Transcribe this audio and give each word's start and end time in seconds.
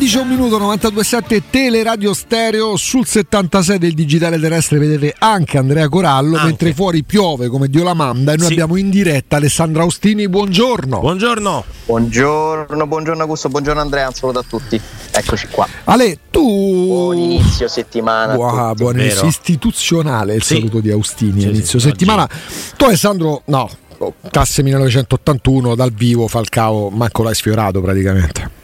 16 0.00 0.16
un 0.16 0.28
minuto 0.28 0.56
927 0.56 1.42
Teleradio 1.50 2.14
Stereo 2.14 2.76
sul 2.78 3.06
76 3.06 3.76
del 3.78 3.92
digitale 3.92 4.40
terrestre 4.40 4.78
vedete 4.78 5.14
anche 5.18 5.58
Andrea 5.58 5.90
Corallo 5.90 6.36
Anche. 6.36 6.46
mentre 6.46 6.72
fuori 6.72 7.02
piove 7.04 7.48
come 7.48 7.68
Dio 7.68 7.82
la 7.84 7.92
manda 7.92 8.32
e 8.32 8.36
noi 8.36 8.46
Sì. 8.46 8.52
abbiamo 8.52 8.76
in 8.76 8.88
diretta 8.88 9.36
Alessandra 9.36 9.82
Austini 9.82 10.26
buongiorno 10.26 11.00
Buongiorno. 11.00 11.64
Buongiorno, 11.84 12.86
buongiorno 12.86 13.20
Augusto, 13.22 13.50
buongiorno 13.50 13.80
Andrea, 13.82 14.06
un 14.08 14.14
saluto 14.14 14.38
a 14.38 14.44
tutti. 14.48 14.80
Eccoci 15.10 15.48
qua. 15.50 15.68
Ale 15.84 16.18
tu 16.30 16.40
Buon 16.86 17.18
inizio 17.18 17.68
settimana. 17.68 18.34
tutti. 18.34 18.82
buon 18.82 18.98
inizio 19.00 19.26
istituzionale 19.26 20.34
il 20.36 20.42
Sì. 20.42 20.54
saluto 20.54 20.80
di 20.80 20.90
Austini 20.90 21.42
Sì, 21.42 21.48
inizio 21.48 21.78
sì, 21.78 21.88
settimana 21.88 22.26
tu 22.74 22.84
Alessandro 22.86 23.42
no 23.46 23.68
oh, 23.98 24.14
classe 24.30 24.62
1981 24.62 25.74
dal 25.74 25.92
vivo 25.92 26.26
Falcao 26.26 26.88
manco 26.88 27.22
l'hai 27.22 27.34
sfiorato 27.34 27.82
praticamente 27.82 28.58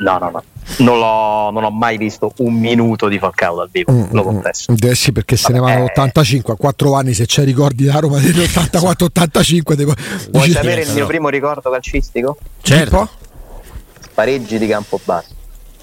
no, 0.00 0.18
no, 0.18 0.30
no. 0.30 0.42
Non, 0.78 0.98
l'ho, 0.98 1.50
non 1.50 1.64
ho 1.64 1.70
mai 1.70 1.96
visto 1.96 2.32
un 2.38 2.54
minuto 2.54 3.08
di 3.08 3.18
Falcao 3.18 3.56
dal 3.56 3.68
vivo, 3.70 3.92
Mm, 3.92 4.04
lo 4.12 4.22
mm, 4.22 4.24
confesso. 4.24 4.72
mm. 4.72 4.76
Eh 4.88 4.94
sì, 4.94 5.12
perché 5.12 5.36
se 5.36 5.52
ne 5.52 5.58
Vabbè, 5.58 5.72
vanno 5.72 5.84
eh. 5.86 5.90
85 5.90 6.52
a 6.54 6.56
4 6.56 6.94
anni, 6.94 7.12
se 7.14 7.26
c'è 7.26 7.44
ricordi 7.44 7.84
da 7.84 7.98
Roma 7.98 8.18
dell'84-85 8.20 9.72
devo... 9.74 9.94
Vuoi 10.30 10.44
dici- 10.46 10.52
sapere 10.52 10.82
il 10.82 10.92
mio 10.92 11.06
primo 11.06 11.28
ricordo 11.28 11.70
calcistico? 11.70 12.36
Certo. 12.62 12.98
Un 12.98 13.06
po'? 13.06 14.08
Pareggi 14.14 14.58
di 14.58 14.66
campo 14.66 15.00
basso. 15.04 15.34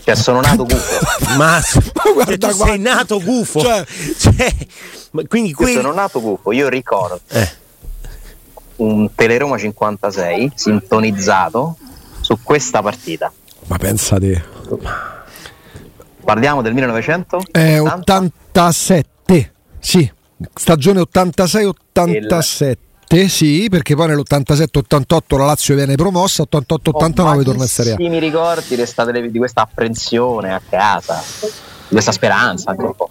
Cioè, 0.04 0.16
sono 0.16 0.40
nato 0.40 0.64
gufo. 0.64 1.36
Ma, 1.38 1.60
Ma 2.16 2.26
cioè, 2.26 2.38
tu 2.38 2.52
sei 2.52 2.80
nato 2.80 3.20
gufo. 3.22 3.60
Cioè- 3.60 3.86
Cioè, 4.18 4.56
ma 5.12 5.22
quindi 5.28 5.50
Io 5.50 5.56
quelli... 5.56 5.74
sono 5.74 5.92
nato 5.92 6.22
gufo. 6.22 6.52
Io 6.54 6.70
ricordo 6.70 7.20
Eh, 7.30 7.50
un 8.78 9.14
Teleroma 9.14 9.58
56 9.58 10.52
sintonizzato 10.56 11.76
su 12.22 12.38
questa 12.42 12.82
partita. 12.82 13.32
Ma 13.68 13.78
pensate, 13.78 14.44
Parliamo 16.24 16.62
del 16.62 16.74
1900? 16.74 17.42
è 17.52 17.80
87, 17.80 19.54
sì, 19.80 20.12
stagione 20.54 21.02
86-87. 21.02 22.76
Sì, 23.28 23.68
perché 23.70 23.96
poi 23.96 24.08
nell'87-88 24.08 25.38
la 25.38 25.46
Lazio 25.46 25.76
viene 25.76 25.96
promossa, 25.96 26.44
88-89 26.44 27.44
torna 27.44 27.64
in 27.64 27.68
Serie 27.70 27.94
A. 27.94 27.96
mi 27.98 28.20
ricordi 28.20 28.76
di 28.76 29.38
questa 29.38 29.62
apprensione 29.62 30.54
a 30.54 30.62
casa, 30.68 31.24
di 31.40 31.48
questa 31.90 32.12
speranza 32.12 32.72
anche 32.72 32.84
un 32.84 32.96
po'. 32.96 33.10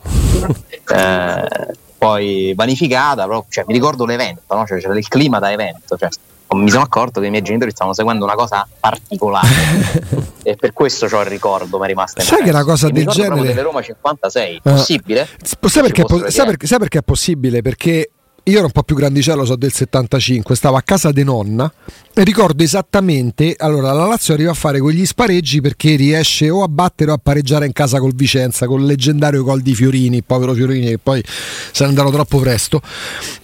Eh, 0.95 1.75
poi 1.97 2.53
vanificata, 2.55 3.27
però, 3.27 3.45
cioè, 3.49 3.65
mi 3.67 3.73
ricordo 3.73 4.05
l'evento, 4.05 4.55
no? 4.55 4.67
cioè, 4.67 4.79
c'era 4.79 4.97
il 4.97 5.09
clima 5.09 5.39
da 5.39 5.51
evento. 5.51 5.97
Cioè, 5.97 6.11
mi 6.55 6.71
sono 6.71 6.83
accorto 6.85 7.21
che 7.21 7.27
i 7.27 7.31
miei 7.31 7.43
genitori 7.43 7.71
stavano 7.73 7.95
seguendo 7.95 8.25
una 8.25 8.35
cosa 8.35 8.67
particolare 8.81 9.49
e 10.43 10.55
per 10.57 10.73
questo 10.73 11.07
c'ho 11.07 11.21
il 11.21 11.27
ricordo, 11.27 11.79
mi 11.79 11.85
è 11.85 11.89
rimasta 11.89 12.23
Sai 12.23 12.43
che 12.43 12.51
una 12.51 12.65
cosa 12.65 12.87
E 12.89 12.93
del 12.93 13.07
genere- 13.07 13.43
delle 13.43 13.63
Roma 13.63 13.83
56, 13.83 14.55
Eh. 14.57 14.61
possibile? 14.63 15.29
Sai 15.43 15.83
perché, 15.83 16.05
po- 16.05 16.31
sai 16.31 16.47
perché- 16.47 16.67
sai 16.67 16.79
perché 16.79 16.99
è 16.99 17.03
possibile? 17.03 17.63
Perché 17.63 18.11
io 18.49 18.59
ero 18.59 18.67
un 18.67 18.73
po' 18.73 18.85
più 18.85 18.95
grandicello, 18.95 19.45
so 19.45 19.57
del 19.57 19.73
75, 19.73 20.55
stavo 20.55 20.77
a 20.77 20.83
casa 20.83 21.11
di 21.11 21.25
nonna 21.25 21.73
e 22.15 22.23
ricordo 22.23 22.63
esattamente, 22.63 23.57
allora 23.59 23.93
la 23.93 24.07
Lazio 24.07 24.35
arriva 24.35 24.53
a 24.53 24.55
fare 24.55 24.79
quegli 24.79 25.05
spareggi 25.05 25.61
perché 25.61 25.97
riesce 25.97 26.49
o 26.49 26.63
a 26.63 26.69
battere 26.69 27.11
o 27.11 27.15
a 27.15 27.19
pareggiare 27.21 27.67
in 27.67 27.73
casa 27.73 27.99
col 27.99 28.15
Vicenza, 28.15 28.67
col 28.67 28.85
leggendario 28.85 29.43
gol 29.43 29.63
di 29.63 29.75
Fiorini, 29.75 30.23
povero 30.23 30.55
Fiorini 30.55 30.87
che 30.87 30.99
poi 30.99 31.25
se 31.25 31.83
ne 31.83 31.89
andarono 31.89 32.15
troppo 32.15 32.39
presto. 32.39 32.81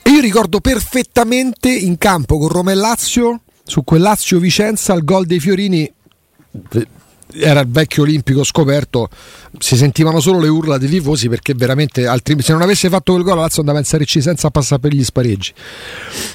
E 0.02 0.10
io 0.10 0.20
ricordo 0.20 0.60
perfettamente 0.60 1.68
in 1.68 1.98
campo 1.98 2.38
con 2.38 2.46
Roma 2.46 2.70
e 2.70 2.76
Lazio, 2.76 3.40
su 3.64 3.82
quel 3.82 4.02
Lazio-Vicenza, 4.02 4.92
il 4.94 5.02
gol 5.02 5.26
dei 5.26 5.40
Fiorini 5.40 5.92
era 7.34 7.60
il 7.60 7.68
vecchio 7.68 8.02
olimpico 8.02 8.44
scoperto, 8.44 9.08
si 9.58 9.76
sentivano 9.76 10.20
solo 10.20 10.38
le 10.38 10.48
urla 10.48 10.78
dei 10.78 10.88
tifosi 10.88 11.28
perché 11.28 11.54
veramente 11.54 12.06
altrimenti 12.06 12.46
se 12.46 12.52
non 12.52 12.62
avesse 12.62 12.88
fatto 12.88 13.12
quel 13.12 13.24
gol 13.24 13.36
la 13.36 13.42
Lazio 13.42 13.60
andava 13.60 13.78
in 13.78 13.84
Serie 13.84 14.06
C 14.06 14.20
senza 14.20 14.50
passare 14.50 14.80
per 14.80 14.92
gli 14.92 15.04
spareggi. 15.04 15.52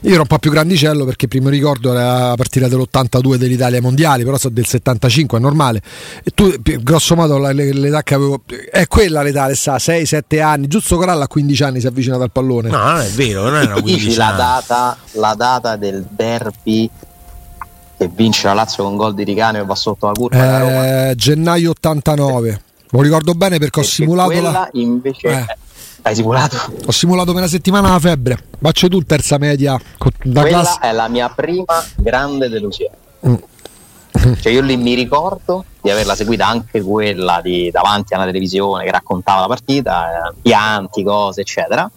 Io 0.04 0.12
ero 0.12 0.22
un 0.22 0.28
po' 0.28 0.40
più 0.40 0.52
grandicello 0.52 1.06
perché 1.06 1.26
il 1.26 1.32
primo 1.32 1.50
ricordo 1.50 1.92
era 1.94 2.30
la 2.30 2.36
partita 2.36 2.68
dell'82 2.68 3.36
dell'Italia 3.36 3.82
mondiali, 3.82 4.24
però 4.24 4.38
so 4.38 4.50
del 4.50 4.66
75, 4.66 5.38
è 5.38 5.42
normale. 5.42 5.82
E 6.24 6.32
tu, 6.32 6.54
grosso 6.62 7.16
modo, 7.16 7.38
l'età 7.38 8.04
che 8.04 8.14
avevo 8.14 8.42
è 8.72 8.88
quella 8.88 9.22
l'età, 9.22 9.54
sa, 9.56 9.76
6-7 9.78 10.42
anni, 10.42 10.68
giusto 10.68 10.98
Coralla 10.98 11.26
a 11.26 11.28
15 11.28 11.64
anni 11.64 11.80
si 11.80 11.86
è 11.86 11.90
avvicinato 11.90 12.24
al 12.24 12.32
pallone. 12.32 12.70
no, 12.70 12.78
non 12.78 13.00
è 13.00 13.10
vero, 13.10 13.44
non 13.44 13.56
era 13.56 13.74
Dici 13.82 13.98
15 13.98 14.18
la 14.18 14.32
data, 14.32 14.98
la 15.14 15.36
data 15.36 15.76
del 15.76 16.06
derby 16.10 16.90
che 17.98 18.10
vince 18.14 18.48
la 18.48 18.54
Lazio 18.54 18.84
con 18.84 18.96
gol 18.96 19.14
di 19.14 19.24
Ricano 19.24 19.58
e 19.58 19.66
va 19.66 19.76
sotto 19.76 20.06
la 20.08 20.12
curva. 20.14 21.10
Eh, 21.10 21.16
gennaio 21.16 21.72
89. 21.72 22.62
Lo 22.92 23.02
ricordo 23.02 23.34
bene 23.34 23.58
perché 23.58 23.80
ho 23.80 23.82
Perché 23.84 23.96
simulato 23.96 24.30
quella 24.32 24.52
la... 24.52 24.70
invece 24.74 25.28
Eh. 25.28 25.46
hai 26.04 26.16
simulato 26.16 26.56
Ho 26.86 26.92
simulato 26.92 27.32
per 27.32 27.40
una 27.42 27.48
settimana 27.50 27.90
la 27.90 28.00
febbre. 28.00 28.38
Faccio 28.62 28.88
tu 28.88 29.02
terza 29.04 29.38
media 29.38 29.78
da 30.24 30.42
quella 30.42 30.60
classe. 30.62 30.80
è 30.82 30.92
la 30.94 31.08
mia 31.10 31.30
prima 31.30 31.84
grande 31.96 32.50
delusione 32.50 32.96
Mm. 33.28 34.34
cioè 34.40 34.52
io 34.54 34.62
lì 34.62 34.78
mi 34.78 34.94
ricordo 34.94 35.66
di 35.82 35.90
averla 35.90 36.14
seguita 36.16 36.48
anche 36.48 36.82
quella 36.84 37.40
di 37.42 37.70
davanti 37.72 38.14
alla 38.14 38.26
televisione 38.26 38.84
che 38.84 38.92
raccontava 38.92 39.42
la 39.42 39.48
partita 39.48 40.30
eh, 40.30 40.34
pianti, 40.42 41.04
cose 41.04 41.42
eccetera 41.42 41.90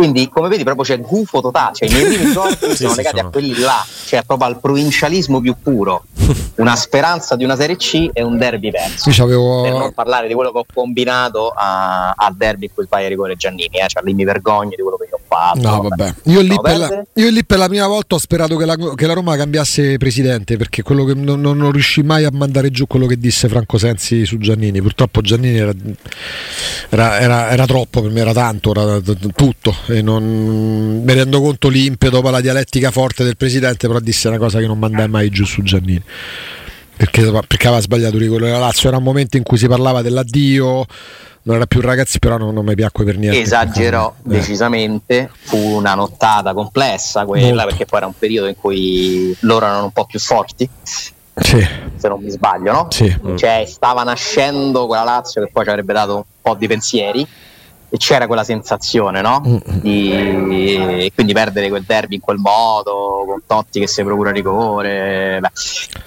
quindi 0.00 0.28
come 0.28 0.48
vedi 0.48 0.64
proprio 0.64 0.84
c'è 0.84 0.98
gufo 1.00 1.40
totale 1.40 1.74
cioè 1.74 1.88
i 1.88 1.92
miei 1.92 2.04
primi 2.06 2.24
ricordi 2.32 2.74
sono 2.76 2.94
legati 2.94 3.18
a 3.18 3.24
quelli 3.28 3.58
là 3.58 3.84
cioè 4.06 4.22
proprio 4.22 4.48
al 4.48 4.58
provincialismo 4.60 5.40
più 5.40 5.54
puro 5.62 6.04
una 6.56 6.74
speranza 6.76 7.36
di 7.36 7.44
una 7.44 7.56
Serie 7.56 7.76
C 7.76 8.08
e 8.12 8.22
un 8.22 8.38
derby 8.38 8.70
perso 8.70 9.10
Sì, 9.10 9.16
c'avevo- 9.18 9.62
per 9.62 9.72
non 9.72 9.92
parlare 9.92 10.26
di 10.28 10.34
quello 10.34 10.52
che 10.52 10.58
ho 10.58 10.64
combinato 10.72 11.52
a- 11.54 12.10
al 12.16 12.34
derby 12.36 12.66
in 12.66 12.70
cui 12.74 12.84
sbaglia 12.84 13.04
il 13.04 13.10
rigore 13.10 13.36
Giannini 13.36 13.78
eh? 13.78 13.86
cioè 13.88 14.02
lì 14.04 14.14
mi 14.14 14.24
vergogno 14.24 14.70
di 14.70 14.82
quello 14.82 14.96
che 14.96 15.06
io 15.10 15.16
ho 15.16 15.20
fatto 15.28 15.60
No, 15.60 15.82
vabbè. 15.88 16.14
Io 16.24 16.40
lì, 16.40 16.54
la, 16.62 17.02
io 17.14 17.30
lì 17.30 17.44
per 17.44 17.58
la 17.58 17.68
prima 17.68 17.86
volta 17.86 18.14
ho 18.14 18.18
sperato 18.18 18.56
che 18.56 18.64
la, 18.64 18.76
che 18.94 19.06
la 19.06 19.12
Roma 19.12 19.36
cambiasse 19.36 19.96
presidente 19.98 20.56
perché 20.56 20.82
quello 20.82 21.04
che 21.04 21.14
non, 21.14 21.40
non, 21.40 21.56
non 21.56 21.70
riuscì 21.72 22.02
mai 22.02 22.24
a 22.24 22.30
mandare 22.32 22.70
giù 22.70 22.86
quello 22.86 23.06
che 23.06 23.16
disse 23.18 23.48
Franco 23.48 23.78
Sensi 23.78 24.24
su 24.26 24.38
Giannini. 24.38 24.80
Purtroppo 24.80 25.20
Giannini 25.20 25.58
era, 25.58 25.72
era, 26.88 27.18
era- 27.20 27.50
era 27.50 27.66
troppo 27.66 28.00
per 28.02 28.10
me, 28.10 28.20
era 28.20 28.32
tanto, 28.32 28.70
era 28.72 29.00
tutto. 29.34 29.74
E 29.92 30.02
non, 30.02 31.02
mi 31.04 31.12
rendo 31.12 31.40
conto 31.40 31.68
l'impeto, 31.68 32.20
poi 32.20 32.30
la 32.32 32.40
dialettica 32.40 32.90
forte 32.90 33.24
del 33.24 33.36
presidente, 33.36 33.86
però 33.86 33.98
disse 34.00 34.28
una 34.28 34.38
cosa 34.38 34.58
che 34.58 34.66
non 34.66 34.78
mandai 34.78 35.08
mai 35.08 35.30
giù 35.30 35.44
su 35.44 35.62
Giannini. 35.62 36.02
Perché, 36.96 37.22
perché 37.30 37.66
aveva 37.66 37.80
sbagliato 37.82 38.18
rigore 38.18 38.46
della 38.46 38.58
Lazio. 38.58 38.88
Era 38.88 38.98
un 38.98 39.02
momento 39.04 39.36
in 39.38 39.42
cui 39.42 39.56
si 39.58 39.66
parlava 39.66 40.02
dell'addio. 40.02 40.84
Non 41.42 41.56
era 41.56 41.64
più 41.64 41.80
ragazzi, 41.80 42.18
però 42.18 42.36
non, 42.36 42.52
non 42.52 42.66
mi 42.66 42.74
piacque 42.74 43.02
per 43.04 43.16
niente. 43.16 43.40
esagerò 43.40 44.14
Eh. 44.18 44.28
decisamente 44.28 45.30
fu 45.32 45.56
una 45.56 45.94
nottata 45.94 46.52
complessa 46.52 47.24
quella 47.24 47.46
Molto. 47.48 47.64
perché 47.68 47.86
poi 47.86 47.98
era 47.98 48.06
un 48.08 48.12
periodo 48.18 48.48
in 48.48 48.56
cui 48.56 49.34
loro 49.40 49.64
erano 49.64 49.84
un 49.84 49.90
po' 49.92 50.04
più 50.04 50.18
forti 50.20 50.68
Sì, 51.34 51.66
se 51.96 52.08
non 52.08 52.20
mi 52.22 52.28
sbaglio 52.30 52.72
no? 52.72 52.86
sì. 52.90 53.16
cioè 53.36 53.64
stava 53.66 54.02
nascendo 54.02 54.86
quella 54.86 55.02
Lazio 55.04 55.42
che 55.42 55.50
poi 55.50 55.64
ci 55.64 55.70
avrebbe 55.70 55.94
dato 55.94 56.16
un 56.16 56.22
po' 56.42 56.54
di 56.54 56.66
pensieri 56.66 57.26
e 57.92 57.96
c'era 57.96 58.26
quella 58.28 58.44
sensazione 58.44 59.20
no? 59.20 59.42
Mm. 59.46 59.56
di 59.80 60.12
e 60.12 61.12
quindi 61.14 61.32
perdere 61.32 61.68
quel 61.68 61.82
derby 61.84 62.14
in 62.16 62.20
quel 62.20 62.38
modo 62.38 63.24
con 63.26 63.40
Totti 63.46 63.80
che 63.80 63.88
si 63.88 64.02
procura 64.04 64.30
rigore 64.30 65.38
beh. 65.40 65.50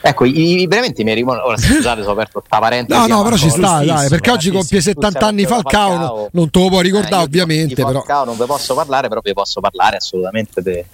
ecco 0.01 0.23
i, 0.25 0.61
i- 0.61 0.67
veramente 0.67 1.01
i 1.01 1.03
miei 1.03 1.17
rimor- 1.17 1.41
ora 1.43 1.57
scusate 1.57 2.01
sono 2.01 2.13
aperto 2.13 2.41
sta 2.45 2.59
parentesi 2.59 2.99
No, 3.07 3.07
no, 3.17 3.23
però 3.23 3.35
ci 3.35 3.49
sta, 3.49 3.83
dai, 3.83 4.07
perché 4.09 4.31
oggi 4.31 4.49
compie 4.49 4.79
giustissimo. 4.79 5.01
70 5.01 5.25
anni 5.27 5.45
Falcao, 5.45 5.89
Falcao. 5.89 6.15
no- 6.15 6.29
non 6.31 6.49
te 6.49 6.59
lo 6.59 6.67
puoi 6.69 6.83
ricordare 6.83 7.23
Eh, 7.23 7.27
di- 7.27 7.39
ovviamente, 7.39 7.67
di 7.67 7.73
però. 7.75 7.91
Falcao 7.91 8.23
non 8.25 8.37
vi 8.37 8.45
posso 8.45 8.73
parlare, 8.75 9.07
però 9.09 9.19
vi 9.21 9.33
posso 9.33 9.59
parlare 9.59 9.97
assolutamente 9.97 10.61
de- 10.61 10.85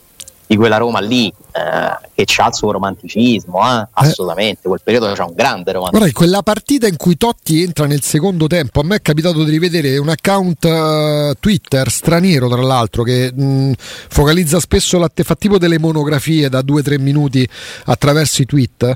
di 0.50 0.58
quella 0.58 0.78
Roma 0.78 1.00
lì 1.00 1.28
eh, 1.28 2.26
che 2.26 2.42
ha 2.42 2.48
il 2.48 2.54
suo 2.56 2.72
romanticismo, 2.72 3.60
eh, 3.62 3.88
assolutamente. 3.92 4.68
Quel 4.68 4.82
periodo 4.84 5.14
c'è 5.14 5.22
un 5.22 5.34
grande 5.36 5.74
romanticismo. 5.74 6.00
Guarda, 6.00 6.12
quella 6.12 6.42
partita 6.42 6.88
in 6.88 6.98
cui 6.98 7.18
Totti 7.18 7.62
entra 7.62 7.86
nel 7.86 8.02
secondo 8.02 8.48
tempo, 8.48 8.80
a 8.80 8.84
me 8.84 8.96
è 8.96 9.02
capitato 9.04 9.44
di 9.44 9.52
rivedere 9.52 9.96
un 10.00 10.10
account 10.10 10.66
eh, 10.66 11.36
Twitter 11.40 11.88
straniero, 11.92 12.50
tra 12.50 12.64
l'altro, 12.64 13.04
che 13.04 13.32
mh, 13.32 13.74
focalizza 13.78 14.60
spesso 14.60 14.98
l'atte- 14.98 15.24
fa 15.24 15.36
tipo 15.36 15.60
delle 15.60 15.78
monografie 15.78 16.50
da 16.50 16.62
2-3 16.62 17.00
minuti 17.00 17.48
attraverso 17.86 18.42
i 18.42 18.46
tweet. 18.46 18.96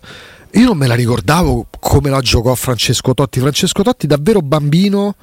Io 0.54 0.66
non 0.66 0.78
me 0.78 0.88
la 0.88 0.96
ricordavo 0.96 1.68
come 1.80 2.10
la 2.10 2.20
giocò 2.22 2.56
Francesco 2.56 3.14
Totti. 3.14 3.40
Francesco 3.40 3.84
Totti, 3.84 4.08
davvero 4.08 4.42
bambino, 4.42 5.16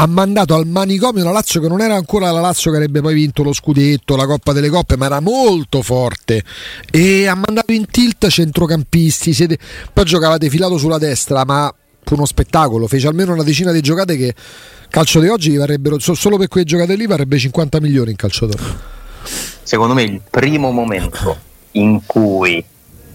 ha 0.00 0.06
mandato 0.06 0.54
al 0.54 0.64
manicomio 0.64 1.24
la 1.24 1.32
Lazio 1.32 1.60
che 1.60 1.66
non 1.66 1.80
era 1.80 1.96
ancora 1.96 2.30
la 2.30 2.40
Lazio 2.40 2.70
che 2.70 2.76
avrebbe 2.76 3.00
poi 3.00 3.14
vinto 3.14 3.42
lo 3.42 3.52
scudetto, 3.52 4.14
la 4.14 4.26
Coppa 4.26 4.52
delle 4.52 4.68
Coppe, 4.68 4.96
ma 4.96 5.06
era 5.06 5.18
molto 5.18 5.82
forte 5.82 6.44
e 6.88 7.26
ha 7.26 7.34
mandato 7.34 7.72
in 7.72 7.84
tilt 7.86 8.28
centrocampisti, 8.28 9.32
siete- 9.32 9.58
poi 9.92 10.04
giocava 10.04 10.38
defilato 10.38 10.78
sulla 10.78 10.98
destra, 10.98 11.44
ma 11.44 11.74
fu 12.04 12.14
uno 12.14 12.26
spettacolo, 12.26 12.86
fece 12.86 13.08
almeno 13.08 13.32
una 13.32 13.42
decina 13.42 13.72
di 13.72 13.80
giocate 13.80 14.16
che 14.16 14.34
calcio 14.88 15.18
di 15.18 15.26
oggi 15.26 15.56
varrebbero 15.56 15.98
so- 15.98 16.14
solo 16.14 16.36
per 16.36 16.46
quelle 16.46 16.64
giocate 16.64 16.94
lì 16.94 17.06
varrebbe 17.06 17.36
50 17.36 17.80
milioni 17.80 18.10
in 18.10 18.16
calciatore. 18.16 18.62
Secondo 19.64 19.94
me 19.94 20.02
il 20.02 20.20
primo 20.30 20.70
momento 20.70 21.36
in 21.72 22.02
cui 22.06 22.64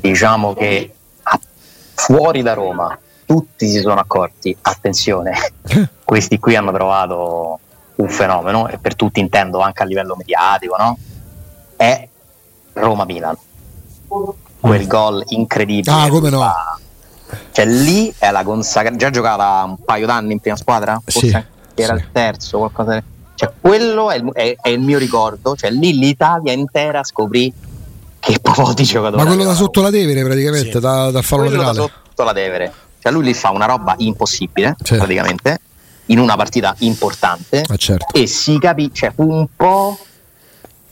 diciamo 0.01 0.53
che 0.53 0.93
fuori 1.95 2.41
da 2.41 2.53
Roma 2.53 2.99
tutti 3.33 3.67
si 3.67 3.79
sono 3.79 3.99
accorti, 3.99 4.55
attenzione, 4.61 5.33
questi 6.05 6.37
qui 6.37 6.55
hanno 6.55 6.71
trovato 6.71 7.59
un 7.95 8.07
fenomeno 8.09 8.67
e 8.67 8.77
per 8.77 8.95
tutti 8.95 9.19
intendo 9.19 9.59
anche 9.59 9.81
a 9.81 9.85
livello 9.85 10.15
mediatico, 10.15 10.75
no? 10.77 10.97
È 11.75 12.07
Roma-Milan. 12.73 13.35
Quel 14.59 14.87
gol 14.87 15.23
incredibile. 15.29 15.95
Ah, 15.95 16.07
come 16.09 16.29
no. 16.29 16.39
fa- 16.39 16.77
Cioè 17.51 17.65
lì 17.65 18.13
è 18.19 18.29
la 18.31 18.43
consacrazione. 18.43 18.97
Già 18.97 19.09
giocava 19.09 19.63
un 19.65 19.77
paio 19.83 20.05
d'anni 20.05 20.33
in 20.33 20.39
prima 20.39 20.55
squadra? 20.55 21.01
Sì, 21.05 21.19
Forse 21.31 21.47
era 21.75 21.95
sì. 21.97 22.01
il 22.03 22.09
terzo, 22.11 22.57
qualcosa. 22.59 23.03
Cioè, 23.35 23.51
quello 23.59 24.11
è 24.11 24.17
il, 24.17 24.29
è- 24.33 24.55
è 24.61 24.69
il 24.69 24.79
mio 24.79 24.99
ricordo. 24.99 25.55
Cioè, 25.55 25.71
lì 25.71 25.97
l'Italia 25.97 26.53
intera 26.53 27.03
scoprì 27.03 27.51
che 28.19 28.39
po' 28.39 28.73
di 28.73 28.83
giocatori. 28.83 29.21
Ma 29.21 29.27
quello 29.27 29.43
da 29.43 29.53
sotto 29.55 29.81
la 29.81 29.89
Tevere 29.89 30.23
praticamente, 30.23 30.71
Sì. 30.71 30.79
da, 30.79 31.09
dal 31.11 31.23
fallo 31.23 31.43
Quello 31.43 31.57
da 31.61 31.65
laterale. 31.67 31.91
sotto 32.05 32.23
la 32.23 32.33
Tevere. 32.33 32.73
Cioè, 33.03 33.11
lui 33.11 33.25
lì 33.25 33.33
fa 33.33 33.49
una 33.51 33.65
roba 33.65 33.95
impossibile, 33.97 34.77
Sì. 34.81 34.95
praticamente, 34.95 35.59
in 36.05 36.19
una 36.19 36.37
partita 36.37 36.73
importante. 36.79 37.65
Ah, 37.67 37.75
certo. 37.75 38.13
E 38.17 38.27
si 38.27 38.57
capì, 38.59 38.91
cioè, 38.93 39.11
fu 39.13 39.29
un 39.29 39.45
po'. 39.53 39.97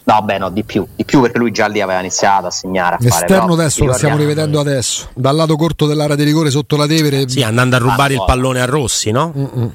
No, 0.03 0.21
beh, 0.21 0.37
no, 0.39 0.49
di 0.49 0.65
più, 0.65 0.85
di 0.93 1.05
più 1.05 1.21
perché 1.21 1.37
lui 1.37 1.51
già 1.51 1.67
lì 1.67 1.79
aveva 1.79 1.99
iniziato 2.01 2.47
a 2.47 2.51
segnare. 2.51 2.95
A 2.95 2.97
fare, 2.97 3.21
L'esterno 3.21 3.51
però, 3.51 3.55
destro 3.55 3.85
lo 3.85 3.91
ti 3.93 3.97
stiamo 3.99 4.17
rivedendo 4.17 4.59
adesso, 4.59 5.07
dal 5.13 5.35
lato 5.37 5.55
corto 5.55 5.85
dell'area 5.85 6.17
di 6.17 6.23
rigore 6.23 6.49
sotto 6.49 6.75
la 6.75 6.85
Tevere. 6.85 7.29
Sì, 7.29 7.43
andando 7.43 7.77
a 7.77 7.79
rubare 7.79 8.15
Ah, 8.15 8.17
il 8.17 8.23
pallone 8.25 8.59
a 8.59 8.65
Rossi, 8.65 9.11
no? 9.11 9.31
Mm-mm. 9.33 9.71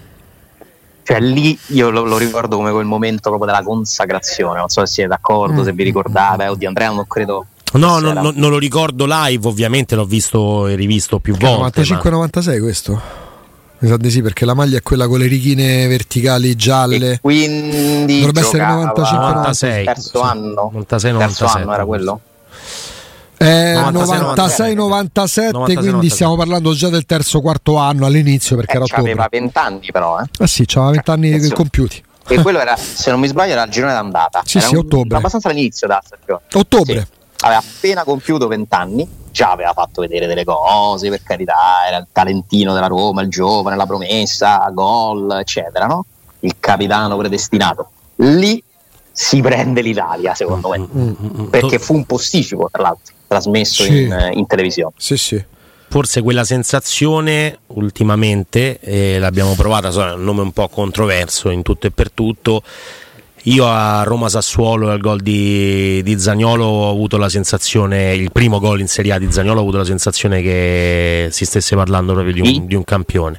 Cioè, 1.04 1.20
lì 1.20 1.58
io 1.68 1.88
lo, 1.88 2.04
lo 2.04 2.18
ricordo 2.18 2.56
come 2.56 2.70
quel 2.70 2.84
momento 2.84 3.30
proprio 3.30 3.50
della 3.50 3.64
consacrazione. 3.64 4.58
Non 4.58 4.68
so 4.68 4.84
se 4.84 4.92
siete 4.92 5.08
d'accordo, 5.08 5.64
se 5.64 5.72
vi 5.72 5.84
Mm. 5.84 5.86
ricordate. 5.86 6.46
Oddio, 6.48 6.68
Andrea, 6.68 6.90
non 6.90 7.06
credo. 7.06 7.46
No, 7.76 7.98
non, 7.98 8.14
non- 8.14 8.34
non 8.36 8.50
lo 8.50 8.58
ricordo 8.58 9.04
live, 9.08 9.46
ovviamente 9.46 9.94
l'ho 9.94 10.04
visto 10.04 10.66
e 10.66 10.74
rivisto 10.74 11.18
più 11.20 11.36
volte. 11.36 11.80
ma- 11.80 12.00
95-96 12.00 12.60
questo? 12.60 13.00
Mi 13.78 13.88
sa 13.88 13.96
di 13.98 14.10
sì, 14.10 14.22
perché 14.22 14.44
la 14.46 14.54
maglia 14.54 14.78
è 14.78 14.82
quella 14.82 15.06
con 15.06 15.18
le 15.18 15.26
righine 15.26 15.86
verticali 15.86 16.54
gialle. 16.56 17.12
E 17.12 17.20
quindi 17.20 18.18
Dovrebbe 18.20 18.40
essere 18.40 18.58
giocava 18.58 18.74
95, 18.80 19.26
96. 19.28 19.84
terzo 19.84 20.20
anno 20.22 20.70
96, 20.72 21.10
terzo 21.12 21.44
97. 21.44 21.58
anno 21.62 21.72
era 21.74 21.84
quello 21.84 22.20
Eh, 23.38 23.74
96, 23.74 24.74
96-97, 24.74 25.74
quindi 25.78 26.08
stiamo 26.08 26.36
parlando 26.36 26.72
già 26.72 26.88
del 26.88 27.04
terzo 27.04 27.42
quarto 27.42 27.76
anno 27.76 28.06
all'inizio 28.06 28.56
perché 28.56 28.72
eh, 28.72 28.76
era 28.76 28.84
ottobre. 28.84 29.10
aveva 29.12 29.28
20 29.30 29.58
anni 29.58 29.88
però 29.92 30.20
eh. 30.20 30.24
Ah 30.38 30.46
sì, 30.46 30.64
c'aveva 30.64 30.92
20 30.92 31.10
anni 31.10 31.48
compiuti. 31.50 32.02
e 32.28 32.40
quello 32.40 32.58
era 32.60 32.76
se 32.76 33.10
non 33.10 33.20
mi 33.20 33.28
sbaglio 33.28 33.52
era 33.52 33.64
il 33.64 33.70
girone 33.70 33.92
d'andata 33.92 34.40
Sì, 34.46 34.56
era 34.56 34.66
sì, 34.68 34.74
un- 34.74 34.80
ottobre. 34.80 35.18
abbastanza 35.18 35.50
all'inizio 35.50 35.86
della 35.86 36.02
stagione 36.02 36.40
Ottobre. 36.54 37.00
Sì. 37.00 37.06
Aveva 37.46 37.60
appena 37.60 38.04
compiuto 38.04 38.46
20 38.46 38.74
anni 38.74 39.08
già 39.30 39.50
aveva 39.50 39.72
fatto 39.72 40.00
vedere 40.00 40.26
delle 40.26 40.44
cose 40.44 41.10
per 41.10 41.22
carità 41.22 41.54
era 41.86 41.98
il 41.98 42.06
talentino 42.10 42.72
della 42.72 42.86
Roma 42.86 43.22
il 43.22 43.28
giovane 43.28 43.76
la 43.76 43.86
promessa 43.86 44.68
gol 44.72 45.38
eccetera 45.40 45.86
no? 45.86 46.04
il 46.40 46.56
capitano 46.58 47.16
predestinato 47.16 47.90
lì 48.16 48.62
si 49.12 49.40
prende 49.40 49.80
l'Italia 49.82 50.34
secondo 50.34 50.68
me 50.68 50.78
Mm, 50.78 50.84
mm, 50.94 51.14
mm. 51.40 51.44
perché 51.46 51.78
fu 51.78 51.94
un 51.94 52.04
posticipo 52.04 52.68
tra 52.70 52.82
l'altro 52.82 53.14
trasmesso 53.26 53.82
Sì. 53.82 54.02
in, 54.02 54.12
eh, 54.12 54.32
in 54.34 54.46
televisione 54.46 54.92
Sì, 54.96 55.16
sì. 55.16 55.44
Forse 55.88 56.20
quella 56.20 56.44
sensazione 56.44 57.60
ultimamente 57.68 58.78
eh, 58.80 59.18
l'abbiamo 59.20 59.54
provata, 59.54 59.90
so, 59.92 60.04
è 60.04 60.12
un 60.12 60.24
nome 60.24 60.42
un 60.42 60.52
po' 60.52 60.68
controverso 60.68 61.48
in 61.48 61.62
tutto 61.62 61.86
e 61.86 61.90
per 61.92 62.10
tutto. 62.10 62.62
Io 63.46 63.68
a 63.68 64.02
Roma 64.02 64.28
Sassuolo 64.28 64.90
al 64.90 64.98
gol 64.98 65.20
di, 65.20 66.02
di 66.02 66.18
Zagnolo 66.18 66.64
ho 66.64 66.90
avuto 66.90 67.16
la 67.16 67.28
sensazione, 67.28 68.12
il 68.12 68.32
primo 68.32 68.58
gol 68.58 68.80
in 68.80 68.88
Serie 68.88 69.12
A 69.12 69.18
di 69.18 69.30
Zagnolo 69.30 69.60
ho 69.60 69.62
avuto 69.62 69.76
la 69.76 69.84
sensazione 69.84 70.42
che 70.42 71.28
si 71.30 71.44
stesse 71.44 71.76
parlando 71.76 72.12
proprio 72.12 72.32
di 72.32 72.40
un, 72.40 72.66
di 72.66 72.74
un 72.74 72.82
campione. 72.82 73.36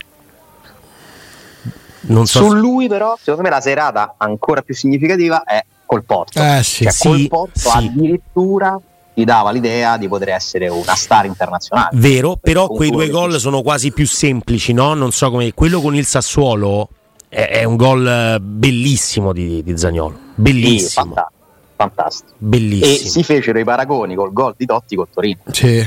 Non 2.01 2.25
so 2.25 2.39
Su 2.39 2.53
lui, 2.53 2.87
però, 2.87 3.17
secondo 3.19 3.41
me 3.41 3.49
la 3.49 3.59
serata 3.59 4.15
ancora 4.17 4.61
più 4.61 4.73
significativa 4.73 5.43
è 5.43 5.61
col 5.85 6.05
Porto. 6.05 6.41
Eh, 6.41 6.63
sì. 6.63 6.83
Cioè, 6.83 6.91
Sì, 6.93 7.07
col 7.07 7.27
Porto 7.27 7.59
sì. 7.59 7.77
addirittura 7.77 8.79
gli 9.13 9.25
dava 9.25 9.51
l'idea 9.51 9.97
di 9.97 10.07
poter 10.07 10.29
essere 10.29 10.69
una 10.69 10.95
star 10.95 11.25
internazionale. 11.25 11.89
Vero, 11.93 12.37
però 12.39 12.67
quei 12.67 12.91
due 12.91 13.09
gol 13.09 13.31
gol 13.31 13.39
sono 13.41 13.61
quasi 13.61 13.91
più 13.91 14.07
semplici, 14.07 14.71
no? 14.71 14.93
Non 14.93 15.11
so 15.11 15.29
come. 15.31 15.53
Quello 15.53 15.81
con 15.81 15.95
il 15.95 16.05
Sassuolo 16.05 16.87
è, 17.29 17.49
è 17.49 17.63
un 17.63 17.75
gol 17.75 18.07
eh, 18.07 18.39
bellissimo 18.41 19.33
di, 19.33 19.63
di 19.63 19.77
Zagnolo. 19.77 20.15
Sì, 20.15 20.41
Bellissimo. 20.41 21.05
fantastico. 21.05 21.33
fantastico. 21.75 22.31
E 22.31 22.35
Bellissimo. 22.37 23.09
si 23.09 23.23
fecero 23.23 23.59
i 23.59 23.63
paragoni 23.63 24.15
col 24.15 24.31
gol 24.33 24.53
di 24.57 24.65
Totti 24.65 24.95
col 24.95 25.07
Torino. 25.13 25.39
Sì. 25.51 25.85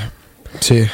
Sì. 0.59 0.89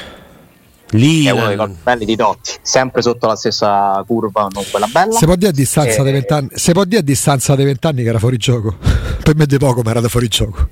Lì 0.90 1.24
è 1.26 1.30
uno 1.30 1.48
dei 1.48 1.56
gol 1.56 1.74
belli 1.82 2.04
di 2.04 2.14
Totti, 2.14 2.52
sempre 2.62 3.02
sotto 3.02 3.26
la 3.26 3.34
stessa 3.34 4.02
curva, 4.06 4.46
non 4.52 4.62
quella 4.70 4.86
bella. 4.86 5.16
Si 5.16 5.24
può 5.24 5.34
dire 5.34 5.50
a 5.50 5.52
distanza 5.52 6.00
Eh, 6.00 6.04
dei 6.04 6.12
vent'anni. 6.12 6.48
Si 6.54 6.72
può 6.72 6.84
dire 6.84 7.00
a 7.00 7.02
distanza 7.02 7.56
dei 7.56 7.64
vent'anni 7.64 8.02
che 8.04 8.08
era 8.08 8.20
fuori 8.20 8.36
gioco. 8.36 8.76
per 9.22 9.34
me 9.34 9.46
di 9.46 9.58
poco, 9.58 9.82
ma 9.82 9.90
era 9.90 10.00
da 10.00 10.08
fuori 10.08 10.28
gioco. 10.28 10.68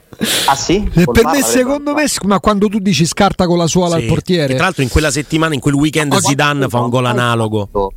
Ah 0.46 0.54
sì? 0.54 0.88
E 0.94 1.04
per 1.10 1.24
me, 1.26 1.42
secondo 1.42 1.94
me, 1.94 2.04
ma 2.26 2.38
quando 2.38 2.68
tu 2.68 2.78
dici 2.78 3.04
scarta 3.06 3.46
con 3.46 3.58
la 3.58 3.66
suola 3.66 3.96
sì. 3.96 4.02
al 4.02 4.08
portiere, 4.08 4.52
E 4.52 4.54
Tra 4.54 4.66
l'altro, 4.66 4.82
in 4.84 4.88
quella 4.88 5.10
settimana, 5.10 5.54
in 5.54 5.60
quel 5.60 5.74
weekend, 5.74 6.14
Zidane 6.16 6.68
fa 6.68 6.78
un 6.78 6.90
gol 6.90 7.06
analogo. 7.06 7.64
fatto- 7.64 7.92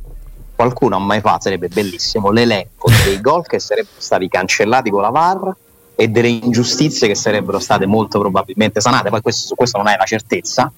Qualcuno 0.58 0.96
ha 0.96 0.98
mai 0.98 1.20
fatto, 1.20 1.42
sarebbe 1.42 1.68
bellissimo, 1.68 2.32
l'elenco 2.32 2.90
dei 3.04 3.20
gol 3.20 3.46
che 3.46 3.60
sarebbero 3.60 3.94
stati 3.98 4.28
cancellati 4.28 4.90
con 4.90 5.02
la 5.02 5.10
VAR 5.10 5.54
e 5.94 6.08
delle 6.08 6.26
ingiustizie 6.26 7.06
che 7.06 7.14
sarebbero 7.14 7.60
state 7.60 7.86
molto 7.86 8.18
probabilmente 8.18 8.80
sanate. 8.80 9.08
Poi 9.08 9.20
questo, 9.20 9.46
su 9.46 9.54
questo 9.54 9.78
non 9.78 9.86
hai 9.86 9.96
la 9.96 10.04
certezza. 10.04 10.72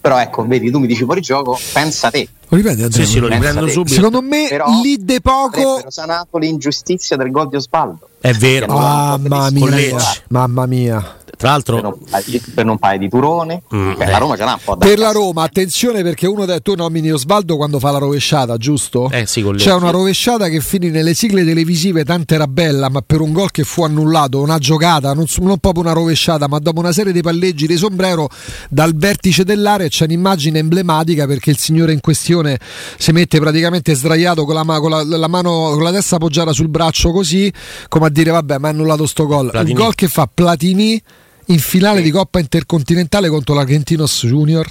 Però 0.00 0.18
ecco, 0.18 0.46
vedi, 0.46 0.70
tu 0.70 0.78
mi 0.78 0.86
dici 0.86 1.04
fuori 1.04 1.20
gioco, 1.20 1.58
pensa 1.74 2.10
te. 2.10 2.26
lo 2.48 2.56
ripeti 2.56 2.82
Andrea? 2.84 3.04
Sì, 3.04 3.12
sì, 3.12 3.18
lo 3.18 3.28
riprendo 3.28 3.68
subito. 3.68 3.94
Secondo 3.96 4.22
me 4.22 4.46
Però 4.48 4.80
lì 4.80 4.96
de 5.04 5.20
poco. 5.20 5.84
Sanato 5.88 6.38
l'ingiustizia 6.38 7.16
del 7.16 7.30
gol 7.30 7.50
di 7.50 7.56
Osvaldo. 7.56 8.08
È 8.18 8.32
vero. 8.32 8.78
Ah, 8.78 9.18
Mamma 9.18 9.50
mia, 9.50 9.98
mamma 10.28 10.64
mia. 10.64 11.16
Tra 11.36 11.50
l'altro, 11.50 11.98
Per 12.10 12.22
di- 12.24 12.42
per 12.54 12.64
non 12.64 12.78
parlare 12.78 13.00
di 13.00 13.08
Turone, 13.10 13.62
Mm, 13.74 13.90
eh. 14.00 14.06
la 14.10 14.18
Roma 14.18 14.36
ce 14.36 14.44
l'ha 14.44 14.52
un 14.52 14.58
po' 14.64 14.74
da 14.74 14.86
Per 14.86 14.98
la. 14.98 15.10
Roma, 15.12 15.42
attenzione 15.42 16.02
perché 16.02 16.26
uno 16.26 16.44
dei 16.46 16.60
tu 16.62 16.74
nomini 16.74 17.10
Osvaldo 17.10 17.56
quando 17.56 17.78
fa 17.78 17.90
la 17.90 17.98
rovesciata, 17.98 18.56
giusto? 18.56 19.10
Eh 19.10 19.26
sì, 19.26 19.42
con 19.42 19.56
C'è 19.56 19.72
una 19.74 19.90
rovesciata 19.90 20.48
che 20.48 20.60
finì 20.60 20.88
nelle 20.90 21.12
sigle 21.14 21.44
televisive, 21.44 22.04
tante 22.04 22.34
era 22.34 22.46
bella, 22.46 22.88
ma 22.88 23.02
per 23.04 23.20
un 23.20 23.32
gol 23.32 23.50
che 23.50 23.64
fu 23.64 23.82
annullato, 23.84 24.40
una 24.40 24.58
giocata, 24.58 25.12
non, 25.12 25.26
non 25.40 25.58
proprio 25.58 25.82
una 25.82 25.92
rovesciata, 25.92 26.48
ma 26.48 26.58
dopo 26.58 26.80
una 26.80 26.92
serie 26.92 27.12
di 27.12 27.20
palleggi 27.20 27.66
di 27.66 27.76
sombrero 27.76 28.28
dal 28.70 28.94
vertice 28.96 29.44
dell'area 29.44 29.88
c'è 29.88 30.04
un'immagine 30.04 30.58
emblematica 30.58 31.26
perché 31.26 31.50
il 31.50 31.58
signore 31.58 31.92
in 31.92 32.00
questione 32.00 32.58
si 32.96 33.12
mette 33.12 33.38
praticamente 33.40 33.94
sdraiato 33.94 34.44
con 34.44 34.54
la, 34.54 34.62
con 34.80 34.90
la- 34.90 35.02
la 35.04 35.28
mano 35.28 35.70
con 35.74 35.82
la 35.82 35.92
testa 35.92 36.16
appoggiata 36.16 36.52
sul 36.52 36.68
braccio 36.68 37.10
così, 37.12 37.52
come 37.88 38.06
a 38.06 38.10
dire 38.10 38.30
vabbè, 38.30 38.58
ma 38.58 38.68
ha 38.68 38.70
annullato 38.70 39.06
sto 39.06 39.26
gol. 39.26 39.50
Platini. 39.50 39.70
Il 39.72 39.76
gol 39.76 39.94
che 39.94 40.08
fa 40.08 40.28
Platini 40.32 41.00
in 41.46 41.58
finale 41.58 42.02
di 42.02 42.10
Coppa 42.10 42.38
Intercontinentale 42.38 43.28
contro 43.28 43.54
l'Argentinos 43.54 44.24
Junior. 44.26 44.66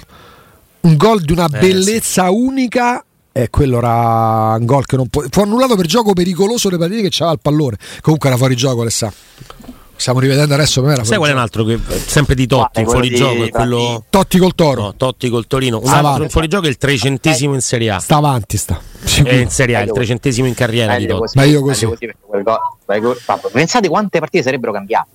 Un 0.80 0.96
gol 0.96 1.20
di 1.22 1.32
una 1.32 1.46
Eh, 1.46 1.58
bellezza 1.58 2.30
unica. 2.30 3.02
E 3.32 3.50
quello 3.50 3.78
era 3.78 4.56
un 4.58 4.64
gol 4.64 4.86
che 4.86 4.96
non 4.96 5.08
può. 5.08 5.22
Fu 5.28 5.40
annullato 5.40 5.76
per 5.76 5.86
gioco 5.86 6.12
pericoloso 6.12 6.68
dei 6.68 6.78
Platini 6.78 7.02
che 7.02 7.08
c'aveva 7.10 7.32
il 7.32 7.40
pallone. 7.42 7.76
Comunque 8.00 8.28
era 8.28 8.38
fuori 8.38 8.56
gioco, 8.56 8.80
Alessandro. 8.82 9.18
Stiamo 9.96 10.20
rivedendo 10.20 10.54
adesso. 10.54 10.80
Per 10.80 10.88
me 10.90 10.94
era 10.96 11.04
sai 11.04 11.16
qual 11.18 11.30
è 11.30 11.32
un 11.32 11.38
altro 11.38 11.64
che 11.64 11.78
sempre 12.06 12.34
di 12.34 12.46
Totti, 12.46 12.80
in 12.80 12.86
fuori 12.86 13.10
gioco 13.14 13.44
è 13.44 13.48
quello. 13.50 14.04
Totti 14.10 14.38
col 14.38 14.54
toro. 14.54 14.82
No, 14.82 14.94
Totti 14.94 15.28
col 15.30 15.46
Torino. 15.46 15.78
Un 15.78 15.84
altro 15.84 15.98
avanti. 15.98 16.22
in 16.22 16.28
fuori 16.30 16.48
gioco 16.48 16.66
è 16.66 16.68
il 16.68 16.76
trecentesimo 16.76 17.54
in 17.54 17.60
Serie 17.62 17.90
A. 17.90 17.98
Sta 17.98 18.16
avanti, 18.16 18.56
sta. 18.58 18.78
È 19.22 19.32
in 19.34 19.50
Serie 19.50 19.76
A, 19.76 19.80
il 19.80 19.92
trecentesimo 19.92 20.46
in 20.46 20.54
carriera 20.54 20.96
di 20.96 21.06
Totti. 21.06 21.20
così, 21.20 21.38
Meglio 21.38 21.60
così. 21.62 21.84
meglio 21.86 21.96
perché 21.98 22.16
quel 22.20 22.42
gol- 22.42 22.58
meglio- 22.86 23.16
vabbè, 23.26 23.48
Pensate 23.52 23.88
quante 23.88 24.18
partite 24.18 24.42
sarebbero 24.44 24.72
cambiate. 24.72 25.08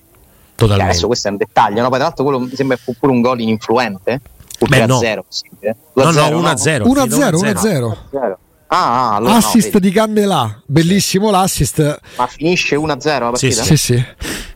Totalmente. 0.54 0.90
adesso 0.92 1.06
questo 1.06 1.28
è 1.28 1.30
un 1.30 1.36
dettaglio, 1.38 1.82
no? 1.82 1.88
Poi 1.88 1.98
tra 1.98 2.06
l'altro 2.06 2.24
quello 2.24 2.40
mi 2.40 2.54
sembra 2.54 2.76
fu 2.76 2.94
pure 2.98 3.12
un 3.12 3.20
gol 3.20 3.40
ininfluente. 3.40 4.20
Beh, 4.60 4.66
3 4.76 4.86
no. 4.86 4.98
0 4.98 5.22
possibile. 5.24 5.76
No, 5.94 6.04
2-0, 6.04 6.30
no, 6.30 6.52
1-0. 6.52 6.82
1-0, 6.84 7.34
Sì, 7.36 7.44
1-0. 7.44 7.96
1-0. 8.12 8.34
Ah, 8.74 9.10
ah, 9.10 9.14
allora 9.16 9.32
no, 9.32 9.38
Assist 9.38 9.72
vedi. 9.72 9.88
di 9.88 9.94
Candelà, 9.94 10.62
bellissimo 10.64 11.30
l'assist. 11.30 12.00
Ma 12.16 12.26
finisce 12.26 12.76
1-0 12.76 13.04
la 13.24 13.30
partita? 13.30 13.62
Sì, 13.62 13.76
sì. 13.76 13.94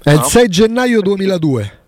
È 0.02 0.10
il 0.10 0.18
No. 0.20 0.24
6 0.24 0.48
gennaio 0.48 1.00
2002. 1.02 1.78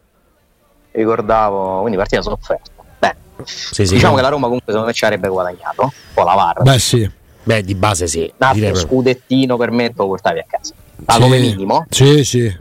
Ricordavo, 0.90 1.78
quindi 1.80 1.96
partita 1.96 2.22
sofferta. 2.22 2.70
Beh, 2.98 3.14
Sì, 3.44 3.86
sì. 3.86 3.94
diciamo 3.94 4.16
che 4.16 4.22
la 4.22 4.28
Roma 4.28 4.44
comunque 4.46 4.66
secondo 4.72 4.88
me 4.88 4.94
ci 4.94 5.04
avrebbe 5.04 5.28
guadagnato. 5.28 5.82
Un 5.82 5.90
po' 6.14 6.24
la 6.24 6.34
VAR. 6.34 6.62
Beh, 6.62 6.78
sì. 6.78 7.10
Beh, 7.44 7.62
di 7.62 7.74
base 7.74 8.06
sì. 8.08 8.30
Un 8.36 8.74
scudettino 8.74 9.56
per 9.56 9.70
me 9.70 9.88
te 9.88 9.94
lo 9.96 10.08
portavi 10.08 10.38
a 10.40 10.44
casa. 10.48 10.74
Ma 11.06 11.14
Sì. 11.14 11.20
come 11.20 11.38
minimo. 11.38 11.86
Sì, 11.88 12.24
sì. 12.24 12.56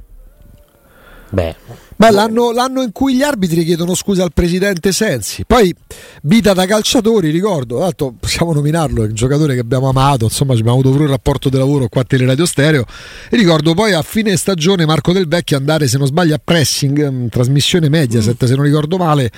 Beh, 1.30 1.56
Beh, 2.00 2.12
l'anno, 2.12 2.52
l'anno, 2.52 2.84
in 2.84 2.92
cui 2.92 3.16
gli 3.16 3.24
arbitri 3.24 3.64
chiedono 3.64 3.96
scusa 3.96 4.22
al 4.22 4.32
presidente 4.32 4.92
Sensi, 4.92 5.46
poi 5.48 5.74
vita 6.22 6.54
da 6.54 6.68
calciatori, 6.68 7.32
ricordo, 7.32 7.80
tanto 7.80 8.14
possiamo 8.20 8.54
nominarlo, 8.54 9.04
è 9.04 9.08
un 9.08 9.16
giocatore 9.16 9.56
che 9.56 9.62
abbiamo 9.62 9.90
amato, 9.90 10.26
insomma 10.26 10.54
ci 10.54 10.60
abbiamo 10.60 10.78
avuto 10.78 10.94
pure 10.94 11.06
un 11.06 11.10
rapporto 11.10 11.50
di 11.50 11.58
lavoro 11.58 11.88
qua 11.88 12.02
a 12.02 12.04
Teleradio 12.04 12.46
Stereo, 12.46 12.86
e 13.32 13.36
ricordo 13.36 13.74
poi 13.74 13.94
a 13.94 14.04
fine 14.04 14.38
stagione 14.38 14.86
Marco 14.86 15.12
Del 15.12 15.28
Vecchio 15.28 15.58
andare, 15.58 15.88
se 15.88 15.98
non 15.98 16.06
sbaglio, 16.06 16.36
a 16.36 16.42
pressing, 16.42 17.10
mh, 17.10 17.30
trasmissione 17.30 17.90
Mediaset, 17.90 18.44
mm. 18.44 18.48
se 18.48 18.56
non 18.56 18.64
ricordo 18.64 18.98
male, 18.98 19.32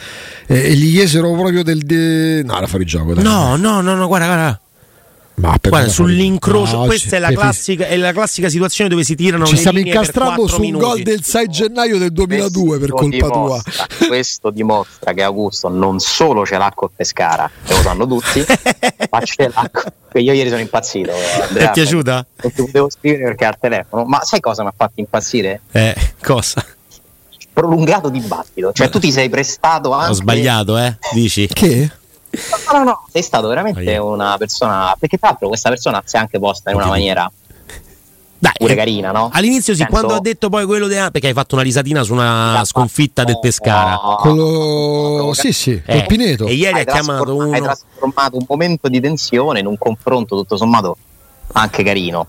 eh, 0.46 0.72
e 0.72 0.74
gli 0.74 0.92
chiesero 0.92 1.32
proprio 1.32 1.64
del... 1.64 1.80
De... 1.80 2.44
No, 2.44 2.58
era 2.58 2.68
fuori 2.68 2.84
gioco. 2.84 3.14
Dai. 3.14 3.24
No, 3.24 3.56
no, 3.56 3.80
no, 3.80 3.96
no, 3.96 4.06
guarda, 4.08 4.26
guarda. 4.26 4.62
Ma 5.40 5.58
Guarda, 5.62 5.88
sull'incrocio, 5.88 6.80
no, 6.80 6.86
questa 6.86 7.16
è 7.16 7.20
la, 7.20 7.32
classica, 7.32 7.88
è 7.88 7.96
la, 7.96 8.12
classica, 8.12 8.50
situazione 8.50 8.90
dove 8.90 9.06
si 9.06 9.16
tirano 9.16 9.46
Ci 9.46 9.56
stiamo 9.56 9.80
incastrando 9.80 10.48
su 10.48 10.62
un 10.62 10.72
gol 10.72 11.02
del 11.02 11.24
6 11.24 11.48
gennaio 11.48 11.98
del 11.98 12.12
2002 12.12 12.78
questo 12.78 12.80
per 12.80 12.90
colpa 12.90 13.28
dimostra, 13.28 13.86
tua. 13.86 14.08
Questo 14.08 14.50
dimostra 14.50 15.14
che 15.14 15.24
Augusto 15.24 15.70
non 15.70 16.00
solo 16.00 16.46
ce 16.46 16.58
l'ha 16.58 16.72
col 16.76 16.90
Pescara, 16.94 17.50
che 17.64 17.74
lo 17.74 17.82
sanno 17.82 18.06
tutti, 18.06 18.44
ma 19.10 19.22
ce 19.22 19.50
l'ha. 19.54 19.72
Io 20.16 20.34
ieri 20.34 20.50
sono 20.50 20.62
impazzito. 20.62 21.12
Ti 21.54 21.58
è 21.58 21.72
piaciuta? 21.72 22.26
Non 22.42 22.52
ti 22.52 22.62
potevo 22.64 22.90
scrivere 22.90 23.24
perché 23.24 23.46
al 23.46 23.58
telefono. 23.58 24.04
Ma 24.04 24.20
sai 24.24 24.42
cosa 24.42 24.64
mi 24.64 24.70
ha 24.70 24.74
fatto 24.76 24.94
impazzire? 24.96 25.62
Eh, 25.72 25.96
cosa? 26.22 26.66
Prolungato 27.54 28.10
dibattito. 28.10 28.74
Cioè, 28.74 28.90
tu 28.90 29.00
ti 29.00 29.12
sei 29.12 29.30
prestato 29.30 29.94
anche. 29.94 30.12
Ho 30.12 30.16
sbagliato, 30.16 30.78
eh? 30.78 30.98
Dici? 31.14 31.48
Che? 31.48 31.92
No, 32.72 32.78
no, 32.78 32.84
no, 32.84 33.06
sei 33.12 33.24
stato 33.24 33.48
veramente 33.48 33.98
oh, 33.98 34.14
una 34.14 34.38
persona. 34.38 34.96
Perché 35.00 35.18
tra 35.18 35.30
l'altro 35.30 35.48
questa 35.48 35.70
persona 35.70 36.02
si 36.06 36.16
è 36.16 36.20
anche 36.20 36.40
posta 36.40 36.70
in 36.70 36.78
una 36.78 36.88
maniera. 36.88 37.32
Dai, 38.42 38.54
pure 38.58 38.72
eh, 38.72 38.76
carina, 38.78 39.12
no? 39.12 39.30
All'inizio 39.34 39.74
sì, 39.74 39.80
Penso... 39.80 39.98
quando 39.98 40.16
ha 40.16 40.22
detto 40.22 40.48
poi 40.48 40.66
quello 40.66 40.88
de... 40.88 41.10
perché 41.12 41.28
hai 41.28 41.34
fatto 41.34 41.56
una 41.56 41.64
risatina 41.64 42.04
su 42.04 42.14
una 42.14 42.62
sconfitta 42.64 43.26
del 43.26 43.38
Pescara. 43.38 44.00
No, 44.02 44.16
Quello... 44.22 45.32
Sì, 45.34 45.52
sì, 45.52 45.82
eh, 45.86 46.06
Pineto. 46.08 46.46
E 46.46 46.54
ieri 46.54 46.76
hai 46.76 46.82
ha 46.82 46.86
chiamato 46.86 47.36
uno... 47.36 47.52
Hai 47.52 47.62
trasformato 47.62 48.38
un 48.38 48.46
momento 48.48 48.88
di 48.88 49.02
tensione 49.02 49.60
in 49.60 49.66
un 49.66 49.78
confronto 49.78 50.38
tutto 50.38 50.56
sommato 50.56 50.96
anche 51.52 51.84
carino. 51.84 52.28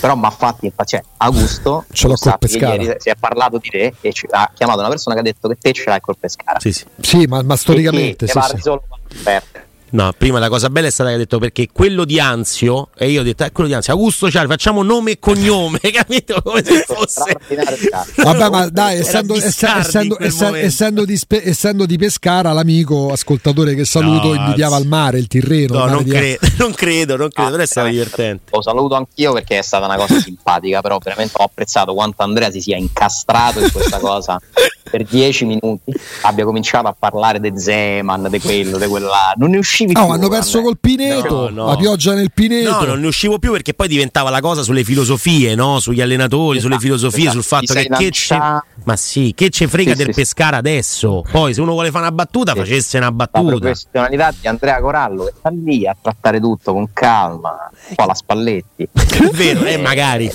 Però 0.00 0.14
mi 0.14 0.26
ha 0.26 0.30
fatto 0.30 0.68
cioè, 0.84 1.02
Augusto 1.18 1.84
ce 1.92 2.06
l'ho 2.06 2.14
col 2.14 2.38
Pescara. 2.38 2.94
Si 2.98 3.08
è 3.08 3.14
parlato 3.18 3.58
di 3.58 3.68
te 3.68 3.94
e 4.00 4.12
ci 4.12 4.26
ha 4.30 4.50
chiamato 4.54 4.80
una 4.80 4.88
persona 4.88 5.14
che 5.14 5.20
ha 5.20 5.24
detto 5.24 5.48
che 5.48 5.56
te 5.60 5.72
ce 5.72 5.84
l'hai 5.86 6.00
col 6.00 6.16
Pescara. 6.18 6.60
Sì, 6.60 6.72
sì. 6.72 6.84
sì 7.00 7.26
ma, 7.26 7.42
ma 7.42 7.56
storicamente. 7.56 8.26
Sì, 8.26 8.38
sì. 8.40 8.60
solo 8.60 8.84
perde. 9.22 9.70
No, 9.92 10.10
prima 10.16 10.38
la 10.38 10.48
cosa 10.48 10.70
bella 10.70 10.86
è 10.86 10.90
stata 10.90 11.10
che 11.10 11.16
ha 11.16 11.18
detto 11.18 11.38
perché 11.38 11.68
quello 11.70 12.06
di 12.06 12.18
Anzio, 12.18 12.88
e 12.96 13.10
io 13.10 13.20
ho 13.20 13.24
detto, 13.24 13.42
è 13.42 13.46
eh, 13.46 13.52
quello 13.52 13.68
di 13.68 13.74
Anzio, 13.74 13.92
Augusto 13.92 14.30
Ciali, 14.30 14.46
facciamo 14.46 14.82
nome 14.82 15.12
e 15.12 15.18
cognome, 15.18 15.78
capito? 15.92 16.40
Come 16.42 16.64
se 16.64 16.84
fosse. 16.86 17.36
Vabbè, 18.16 18.48
ma 18.48 18.68
dai, 18.68 18.98
essendo, 18.98 19.34
essendo, 19.34 20.16
essendo, 20.18 20.56
essendo, 20.56 21.04
di 21.04 21.16
spe, 21.16 21.46
essendo, 21.46 21.84
di 21.84 21.98
Pescara, 21.98 22.52
l'amico 22.52 23.12
ascoltatore 23.12 23.74
che 23.74 23.84
saluto 23.84 24.28
no, 24.28 24.34
invidiava 24.34 24.76
al 24.76 24.86
mare 24.86 25.18
il 25.18 25.26
Tirreno. 25.26 25.76
No, 25.76 25.86
non, 25.86 26.04
cre- 26.04 26.38
non, 26.56 26.72
credo, 26.72 27.16
non 27.16 27.28
credo, 27.28 27.48
ah, 27.48 27.50
però 27.50 27.62
è 27.62 27.66
stato 27.66 27.88
divertente. 27.88 28.44
Lo 28.50 28.62
saluto 28.62 28.94
anch'io 28.94 29.34
perché 29.34 29.58
è 29.58 29.62
stata 29.62 29.84
una 29.84 29.96
cosa 29.96 30.18
simpatica, 30.20 30.80
però 30.80 30.96
veramente 30.98 31.34
ho 31.36 31.44
apprezzato 31.44 31.92
quanto 31.92 32.22
Andrea 32.22 32.50
si 32.50 32.62
sia 32.62 32.78
incastrato 32.78 33.60
in 33.60 33.70
questa 33.70 33.98
cosa 33.98 34.40
per 34.88 35.04
dieci 35.04 35.44
minuti, 35.44 35.92
abbia 36.22 36.44
cominciato 36.44 36.88
a 36.88 36.94
parlare 36.98 37.40
di 37.40 37.52
Zeman, 37.54 38.28
di 38.30 38.40
quello, 38.40 38.78
di 38.78 38.86
quella. 38.86 39.32
Non 39.36 39.50
ne 39.50 39.58
uscivi 39.58 39.92
no, 39.92 40.04
più. 40.04 40.14
hanno 40.14 40.28
perso 40.28 40.60
col 40.60 40.78
Pineto, 40.78 41.48
no, 41.50 41.64
no. 41.64 41.66
la 41.66 41.76
pioggia 41.76 42.14
nel 42.14 42.32
Pineto. 42.32 42.70
No, 42.70 42.84
non 42.84 43.00
ne 43.00 43.06
uscivo 43.06 43.38
più 43.38 43.52
perché 43.52 43.74
poi 43.74 43.88
diventava 43.88 44.30
la 44.30 44.40
cosa 44.40 44.62
sulle 44.62 44.84
filosofie, 44.84 45.54
no? 45.54 45.80
sugli 45.80 46.00
allenatori, 46.00 46.58
esatto, 46.58 46.74
sulle 46.74 46.82
filosofie, 46.82 47.28
esatto. 47.28 47.40
sul 47.40 47.44
fatto 47.44 47.74
che 47.74 47.88
che 47.88 48.10
ce, 48.10 48.38
ma 48.84 48.96
sì, 48.96 49.32
che 49.34 49.50
ce 49.50 49.68
frega 49.68 49.92
sì, 49.92 49.96
del 49.96 50.06
sì, 50.06 50.12
pescare 50.12 50.56
adesso. 50.56 51.24
Poi 51.30 51.54
se 51.54 51.60
uno 51.60 51.72
vuole 51.72 51.90
fare 51.90 52.04
una 52.04 52.12
battuta, 52.12 52.52
sì. 52.52 52.58
facesse 52.58 52.98
una 52.98 53.12
battuta. 53.12 53.52
La 53.52 53.58
professionalità 53.58 54.34
di 54.38 54.48
Andrea 54.48 54.80
Corallo 54.80 55.24
che 55.24 55.32
sta 55.38 55.50
lì 55.50 55.86
a 55.86 55.96
trattare 56.00 56.40
tutto 56.40 56.72
con 56.72 56.88
calma, 56.92 57.70
un 57.88 57.94
po' 57.94 58.04
la 58.04 58.14
Spalletti. 58.14 58.88
È 58.92 59.30
vero, 59.32 59.64
eh, 59.64 59.78
magari. 59.78 60.30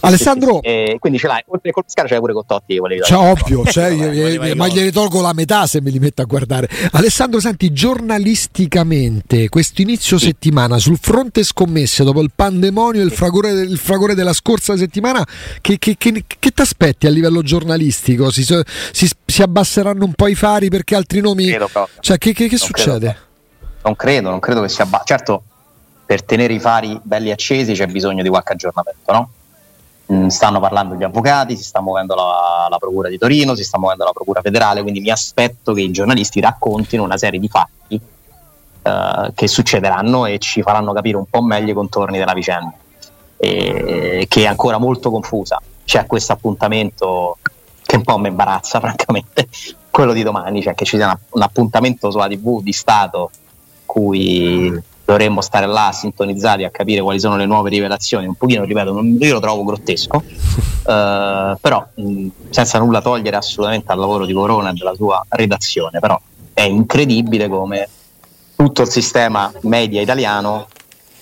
Alessandro, 0.00 0.62
eh, 0.62 0.96
quindi 0.98 1.18
ce 1.18 1.26
l'hai, 1.26 1.42
oltre 1.46 1.70
col 1.70 1.84
Pescara 1.84 2.08
c'è 2.08 2.18
pure 2.18 2.32
con 2.32 2.44
Totti. 2.46 2.78
C'è 3.02 3.16
ovvio, 3.16 3.62
c'è, 3.66 3.90
eh, 3.92 4.54
ma 4.54 4.68
gliene 4.68 4.90
tolgo 4.92 5.20
la 5.20 5.32
metà 5.32 5.66
se 5.66 5.80
me 5.80 5.90
li 5.90 5.98
metto 5.98 6.22
a 6.22 6.24
guardare. 6.24 6.68
Alessandro, 6.92 7.40
senti, 7.40 7.72
giornalisticamente, 7.72 9.48
questo 9.48 9.82
inizio 9.82 10.18
sì. 10.18 10.26
settimana 10.26 10.78
sul 10.78 10.98
fronte 11.00 11.42
scommesse, 11.42 12.04
dopo 12.04 12.20
il 12.20 12.30
pandemonio 12.34 13.00
e 13.00 13.04
il 13.04 13.12
fragore, 13.12 13.50
il 13.50 13.78
fragore 13.78 14.14
della 14.14 14.32
scorsa 14.32 14.76
settimana, 14.76 15.24
che, 15.60 15.78
che, 15.78 15.96
che, 15.98 16.24
che 16.26 16.50
ti 16.50 16.60
aspetti 16.60 17.06
a 17.06 17.10
livello 17.10 17.42
giornalistico? 17.42 18.30
Si, 18.30 18.44
si, 18.44 19.10
si, 19.24 19.42
abbasseranno 19.42 20.04
un 20.04 20.12
po' 20.12 20.28
i 20.28 20.34
fari 20.34 20.68
perché 20.68 20.94
altri 20.94 21.20
nomi... 21.20 21.56
Cioè, 22.00 22.18
che, 22.18 22.32
che 22.32 22.56
succede? 22.56 22.98
Credo. 22.98 23.24
Non 23.82 23.94
credo, 23.94 24.30
non 24.30 24.40
credo 24.40 24.62
che 24.62 24.68
si 24.68 24.82
abbassi. 24.82 25.04
Certo, 25.06 25.42
per 26.04 26.24
tenere 26.24 26.54
i 26.54 26.60
fari 26.60 26.98
belli 27.02 27.30
accesi 27.30 27.72
c'è 27.72 27.86
bisogno 27.86 28.22
di 28.22 28.28
qualche 28.28 28.52
aggiornamento, 28.52 29.12
no? 29.12 29.30
Mm, 30.12 30.28
stanno 30.28 30.60
parlando 30.60 30.94
gli 30.94 31.02
avvocati, 31.02 31.56
si 31.56 31.64
sta 31.64 31.80
muovendo 31.80 32.14
la, 32.14 32.68
la, 32.70 32.78
Procura 32.78 33.08
di 33.08 33.18
Torino, 33.18 33.56
si 33.56 33.64
sta 33.64 33.76
muovendo 33.76 34.04
la 34.04 34.12
Procura 34.12 34.40
federale, 34.40 34.82
quindi 34.82 35.00
mi 35.00 35.10
aspetto 35.10 35.72
che 35.72 35.80
i 35.80 35.90
giornalisti 35.90 36.40
raccontino 36.40 37.02
una 37.02 37.16
serie 37.16 37.40
di 37.40 37.48
fatti 37.48 38.00
uh, 38.82 39.32
che 39.34 39.48
succederanno 39.48 40.26
e 40.26 40.38
ci 40.38 40.62
faranno 40.62 40.92
capire 40.92 41.16
un 41.16 41.24
po' 41.28 41.42
meglio 41.42 41.72
i 41.72 41.74
contorni 41.74 42.18
della 42.18 42.34
vicenda, 42.34 42.72
e, 43.36 44.26
che 44.28 44.42
è 44.42 44.46
ancora 44.46 44.78
molto 44.78 45.10
confusa. 45.10 45.60
C'è 45.84 46.06
questo 46.06 46.32
appuntamento 46.32 47.38
che 47.82 47.96
un 47.96 48.02
po' 48.02 48.18
mi 48.18 48.28
imbarazza, 48.28 48.78
francamente, 48.80 49.48
quello 49.90 50.12
di 50.12 50.22
domani, 50.22 50.62
cioè 50.62 50.74
che 50.74 50.84
ci 50.84 50.96
sia 50.96 51.06
una, 51.06 51.18
un 51.30 51.42
appuntamento 51.42 52.12
sulla 52.12 52.28
TV 52.28 52.62
di 52.62 52.72
Stato 52.72 53.30
cui 53.84 54.80
dovremmo 55.06 55.40
stare 55.40 55.66
là 55.66 55.92
sintonizzati 55.92 56.64
a 56.64 56.70
capire 56.70 57.00
quali 57.00 57.20
sono 57.20 57.36
le 57.36 57.46
nuove 57.46 57.70
rivelazioni. 57.70 58.26
Un 58.26 58.34
pochino, 58.34 58.64
ripeto, 58.64 58.92
non, 58.92 59.16
io 59.18 59.32
lo 59.34 59.40
trovo 59.40 59.64
grottesco, 59.64 60.16
uh, 60.16 61.56
però 61.60 61.86
mh, 61.94 62.26
senza 62.50 62.78
nulla 62.78 63.00
togliere 63.00 63.36
assolutamente 63.36 63.92
al 63.92 63.98
lavoro 63.98 64.26
di 64.26 64.32
Corona 64.32 64.70
e 64.70 64.72
della 64.72 64.94
sua 64.94 65.24
redazione, 65.28 66.00
però 66.00 66.20
è 66.52 66.62
incredibile 66.62 67.48
come 67.48 67.88
tutto 68.56 68.82
il 68.82 68.88
sistema 68.88 69.52
media 69.62 70.00
italiano 70.00 70.66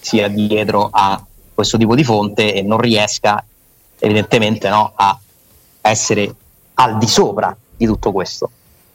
sia 0.00 0.28
dietro 0.28 0.88
a 0.90 1.22
questo 1.52 1.76
tipo 1.76 1.94
di 1.94 2.04
fonte 2.04 2.54
e 2.54 2.62
non 2.62 2.78
riesca 2.78 3.44
evidentemente 3.98 4.68
no, 4.68 4.92
a 4.94 5.18
essere 5.82 6.34
al 6.74 6.96
di 6.96 7.06
sopra 7.06 7.54
di 7.76 7.84
tutto 7.84 8.12
questo. 8.12 8.50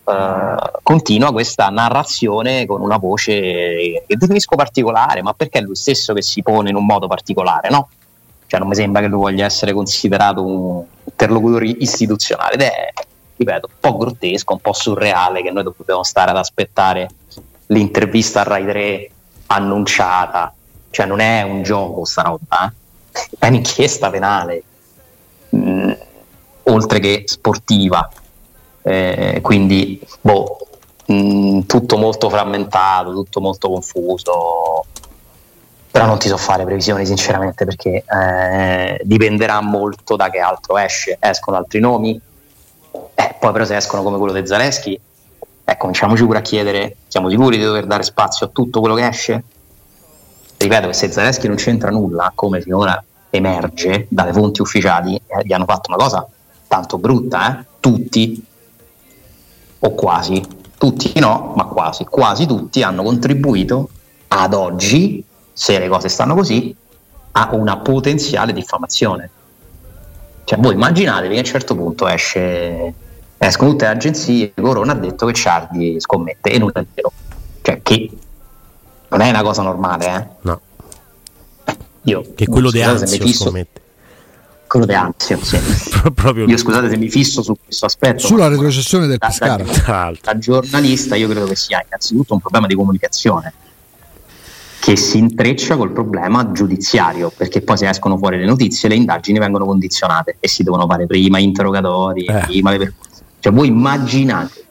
Eh, 0.09 0.79
continua 0.81 1.31
questa 1.31 1.69
narrazione 1.69 2.65
con 2.65 2.81
una 2.81 2.97
voce 2.97 4.03
che 4.07 4.17
definisco 4.17 4.55
particolare, 4.55 5.21
ma 5.21 5.33
perché 5.33 5.59
è 5.59 5.61
lui 5.61 5.75
stesso 5.75 6.13
che 6.13 6.23
si 6.23 6.41
pone 6.41 6.69
in 6.69 6.75
un 6.75 6.85
modo 6.85 7.07
particolare, 7.07 7.69
no? 7.69 7.89
Cioè 8.47 8.59
non 8.59 8.69
mi 8.69 8.75
sembra 8.75 9.01
che 9.01 9.07
lui 9.07 9.19
voglia 9.19 9.45
essere 9.45 9.73
considerato 9.73 10.43
un 10.43 10.83
interlocutore 11.03 11.67
istituzionale 11.67 12.53
ed 12.53 12.61
è, 12.61 12.93
ripeto, 13.35 13.69
un 13.71 13.73
po' 13.79 13.97
grottesco, 13.97 14.53
un 14.53 14.59
po' 14.59 14.73
surreale 14.73 15.43
che 15.43 15.51
noi 15.51 15.63
dobbiamo 15.63 16.03
stare 16.03 16.31
ad 16.31 16.37
aspettare 16.37 17.09
l'intervista 17.67 18.41
a 18.41 18.43
Rai 18.43 18.65
3 18.65 19.11
annunciata, 19.47 20.51
cioè 20.89 21.05
non 21.05 21.19
è 21.19 21.43
un 21.43 21.61
gioco 21.61 22.05
sta 22.05 22.23
roba, 22.23 22.65
eh? 22.65 23.29
è 23.37 23.47
un'inchiesta 23.47 24.09
penale, 24.09 24.63
mm, 25.55 25.91
oltre 26.63 26.99
che 26.99 27.23
sportiva 27.27 28.09
eh, 28.81 29.39
quindi 29.41 29.99
boh, 30.21 30.57
mh, 31.05 31.13
mm, 31.13 31.59
tutto 31.61 31.97
molto 31.97 32.29
frammentato, 32.29 33.13
tutto 33.13 33.41
molto 33.41 33.69
confuso, 33.69 34.85
però 35.91 36.05
non 36.05 36.19
ti 36.19 36.27
so 36.27 36.37
fare 36.37 36.63
previsioni 36.65 37.05
sinceramente 37.05 37.65
perché 37.65 38.03
eh, 38.05 39.01
dipenderà 39.03 39.61
molto 39.61 40.15
da 40.15 40.29
che 40.29 40.39
altro 40.39 40.77
esce, 40.77 41.17
escono 41.19 41.57
altri 41.57 41.79
nomi, 41.79 42.19
eh, 43.15 43.35
poi 43.39 43.51
però 43.51 43.65
se 43.65 43.75
escono 43.75 44.03
come 44.03 44.17
quello 44.17 44.33
di 44.33 44.45
Zaleschi, 44.45 44.99
eh, 45.65 45.77
cominciamoci 45.77 46.23
pure 46.25 46.39
a 46.39 46.41
chiedere, 46.41 46.97
siamo 47.07 47.29
sicuri 47.29 47.57
di 47.57 47.63
dover 47.63 47.85
dare 47.85 48.03
spazio 48.03 48.47
a 48.47 48.49
tutto 48.49 48.79
quello 48.79 48.95
che 48.95 49.07
esce? 49.07 49.43
Ripeto 50.57 50.87
che 50.87 50.93
se 50.93 51.11
Zaleschi 51.11 51.47
non 51.47 51.55
c'entra 51.55 51.89
nulla, 51.89 52.31
come 52.35 52.61
finora 52.61 53.03
emerge 53.29 54.07
dalle 54.09 54.33
fonti 54.33 54.61
ufficiali, 54.61 55.15
eh, 55.15 55.43
gli 55.43 55.53
hanno 55.53 55.65
fatto 55.65 55.91
una 55.91 56.03
cosa 56.03 56.27
tanto 56.67 56.97
brutta, 56.97 57.59
eh? 57.59 57.65
tutti 57.79 58.45
o 59.79 59.91
quasi, 59.93 60.43
tutti 60.77 61.17
no, 61.19 61.53
ma 61.55 61.65
quasi, 61.65 62.05
quasi 62.05 62.45
tutti 62.45 62.83
hanno 62.83 63.03
contribuito 63.03 63.89
ad 64.27 64.53
oggi, 64.53 65.23
se 65.51 65.79
le 65.79 65.87
cose 65.87 66.09
stanno 66.09 66.35
così, 66.35 66.75
a 67.31 67.49
una 67.53 67.77
potenziale 67.77 68.53
diffamazione. 68.53 69.29
Cioè, 70.43 70.59
voi 70.59 70.73
immaginatevi 70.73 71.29
che 71.29 71.39
a 71.39 71.43
un 71.43 71.45
certo 71.45 71.75
punto 71.75 72.07
esce, 72.07 72.93
escono 73.37 73.71
tutte 73.71 73.85
le 73.85 73.91
agenzie, 73.91 74.53
Corona 74.55 74.93
ha 74.93 74.95
detto 74.95 75.25
che 75.27 75.33
Ciardi 75.33 75.99
scommette 75.99 76.51
e 76.51 76.57
non 76.57 76.71
è 76.73 76.83
vero. 76.93 77.11
Cioè, 77.61 77.81
che 77.83 78.09
non 79.09 79.21
è 79.21 79.29
una 79.29 79.43
cosa 79.43 79.61
normale, 79.61 80.05
eh? 80.15 80.27
No. 80.41 80.61
Io, 82.03 82.23
che 82.33 82.47
quello 82.47 82.71
di 82.71 82.81
Anzio 82.81 83.27
scommette. 83.27 83.78
Crode 84.69 84.93
ansia, 84.93 85.35
sì. 85.41 85.57
proprio 86.13 86.45
io 86.45 86.55
scusate 86.55 86.89
se 86.89 86.97
mi 86.97 87.09
fisso 87.09 87.41
su 87.41 87.55
questo 87.63 87.87
aspetto. 87.87 88.19
Sulla 88.19 88.47
retrocessione 88.47 89.07
del 89.07 89.17
Pescara. 89.17 89.63
Da, 89.63 90.13
da, 90.21 90.37
giornalista 90.37 91.15
io 91.15 91.27
credo 91.27 91.47
che 91.47 91.55
sia 91.55 91.83
innanzitutto 91.83 92.35
un 92.35 92.39
problema 92.39 92.67
di 92.67 92.75
comunicazione 92.75 93.51
che 94.79 94.95
si 94.95 95.17
intreccia 95.17 95.75
col 95.75 95.91
problema 95.91 96.51
giudiziario, 96.51 97.31
perché 97.35 97.61
poi 97.61 97.77
se 97.77 97.89
escono 97.89 98.15
fuori 98.19 98.37
le 98.37 98.45
notizie 98.45 98.89
le 98.89 98.95
indagini 98.95 99.39
vengono 99.39 99.65
condizionate 99.65 100.37
e 100.39 100.47
si 100.47 100.61
devono 100.61 100.85
fare 100.85 101.07
prima 101.07 101.39
interrogatori, 101.39 102.25
eh. 102.25 102.43
prima 102.45 102.69
le 102.69 102.77
perquisizioni. 102.77 103.31
Cioè 103.39 103.51
voi 103.51 103.67
immaginate 103.69 104.65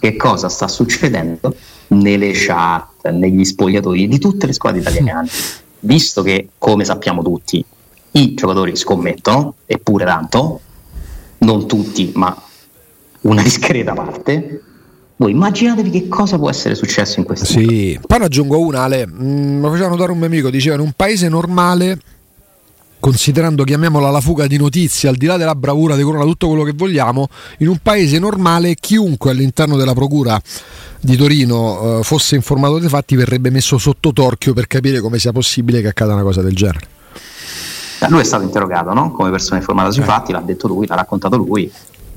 che 0.00 0.16
cosa 0.16 0.48
sta 0.48 0.66
succedendo 0.66 1.54
nelle 1.88 2.32
chat, 2.32 3.08
negli 3.10 3.44
spogliatori 3.44 4.08
di 4.08 4.18
tutte 4.18 4.46
le 4.46 4.52
squadre 4.52 4.80
italiane, 4.80 5.28
visto 5.78 6.22
che, 6.22 6.48
come 6.58 6.84
sappiamo 6.84 7.22
tutti, 7.22 7.64
i 8.16 8.34
giocatori 8.34 8.76
scommettono, 8.76 9.54
eppure 9.66 10.04
tanto, 10.04 10.60
non 11.38 11.66
tutti, 11.66 12.12
ma 12.14 12.36
una 13.22 13.42
discreta 13.42 13.92
parte. 13.92 14.62
Voi 15.16 15.30
immaginatevi 15.30 15.90
che 15.90 16.08
cosa 16.08 16.38
può 16.38 16.50
essere 16.50 16.74
successo 16.74 17.20
in 17.20 17.24
questo 17.24 17.44
Sì, 17.44 17.98
poi 18.04 18.18
ne 18.18 18.24
aggiungo 18.24 18.58
una, 18.58 18.82
Ale, 18.82 19.06
mm, 19.06 19.60
lo 19.60 19.70
faceva 19.70 19.88
notare 19.88 20.12
un 20.12 20.18
mio 20.18 20.26
amico, 20.26 20.50
diceva 20.50 20.74
in 20.74 20.80
un 20.80 20.92
paese 20.94 21.28
normale 21.28 21.98
considerando, 23.04 23.64
chiamiamola 23.64 24.08
la 24.10 24.22
fuga 24.22 24.46
di 24.46 24.56
notizie, 24.56 25.10
al 25.10 25.16
di 25.16 25.26
là 25.26 25.36
della 25.36 25.54
bravura 25.54 25.94
di 25.94 26.02
Corona, 26.02 26.24
tutto 26.24 26.48
quello 26.48 26.62
che 26.62 26.72
vogliamo, 26.74 27.28
in 27.58 27.68
un 27.68 27.76
paese 27.82 28.18
normale 28.18 28.76
chiunque 28.76 29.30
all'interno 29.30 29.76
della 29.76 29.92
procura 29.92 30.40
di 31.00 31.14
Torino 31.14 31.98
eh, 31.98 32.02
fosse 32.02 32.34
informato 32.34 32.78
dei 32.78 32.88
fatti 32.88 33.14
verrebbe 33.14 33.50
messo 33.50 33.76
sotto 33.76 34.10
torchio 34.14 34.54
per 34.54 34.66
capire 34.68 35.00
come 35.00 35.18
sia 35.18 35.32
possibile 35.32 35.82
che 35.82 35.88
accada 35.88 36.14
una 36.14 36.22
cosa 36.22 36.40
del 36.40 36.54
genere. 36.54 36.88
Lui 38.08 38.20
è 38.20 38.24
stato 38.24 38.42
interrogato 38.42 38.92
no? 38.92 39.10
come 39.12 39.30
persona 39.30 39.58
informata 39.58 39.90
sui 39.90 40.02
eh. 40.02 40.06
fatti, 40.06 40.32
l'ha 40.32 40.40
detto 40.40 40.68
lui, 40.68 40.86
l'ha 40.86 40.96
raccontato 40.96 41.36
lui, 41.36 41.70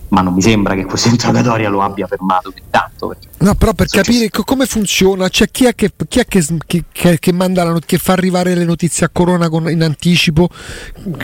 ma 0.10 0.22
non 0.22 0.34
mi 0.34 0.41
sembra 0.41 0.75
che 0.75 0.86
questa 0.86 1.10
interrogatoria 1.10 1.70
lo 1.70 1.82
abbia 1.82 2.08
fermato 2.08 2.51
più 2.51 2.63
tanto. 2.70 3.15
No, 3.39 3.56
però 3.56 3.74
per 3.74 3.88
capire 3.88 4.29
c- 4.29 4.44
come 4.44 4.65
funziona, 4.65 5.27
cioè 5.29 5.50
chi 5.50 5.65
è 5.65 5.75
che, 5.75 5.91
chi 6.08 6.20
è 6.20 6.25
che, 6.25 6.44
che, 6.91 7.20
che 7.20 7.32
manda 7.34 7.63
la 7.63 7.72
not- 7.72 7.86
che 7.86 7.98
fa 7.98 8.13
arrivare 8.13 8.56
le 8.56 8.65
notizie 8.65 9.06
a 9.06 9.10
Corona 9.10 9.50
con, 9.50 9.70
in 9.70 9.84
anticipo? 9.84 10.50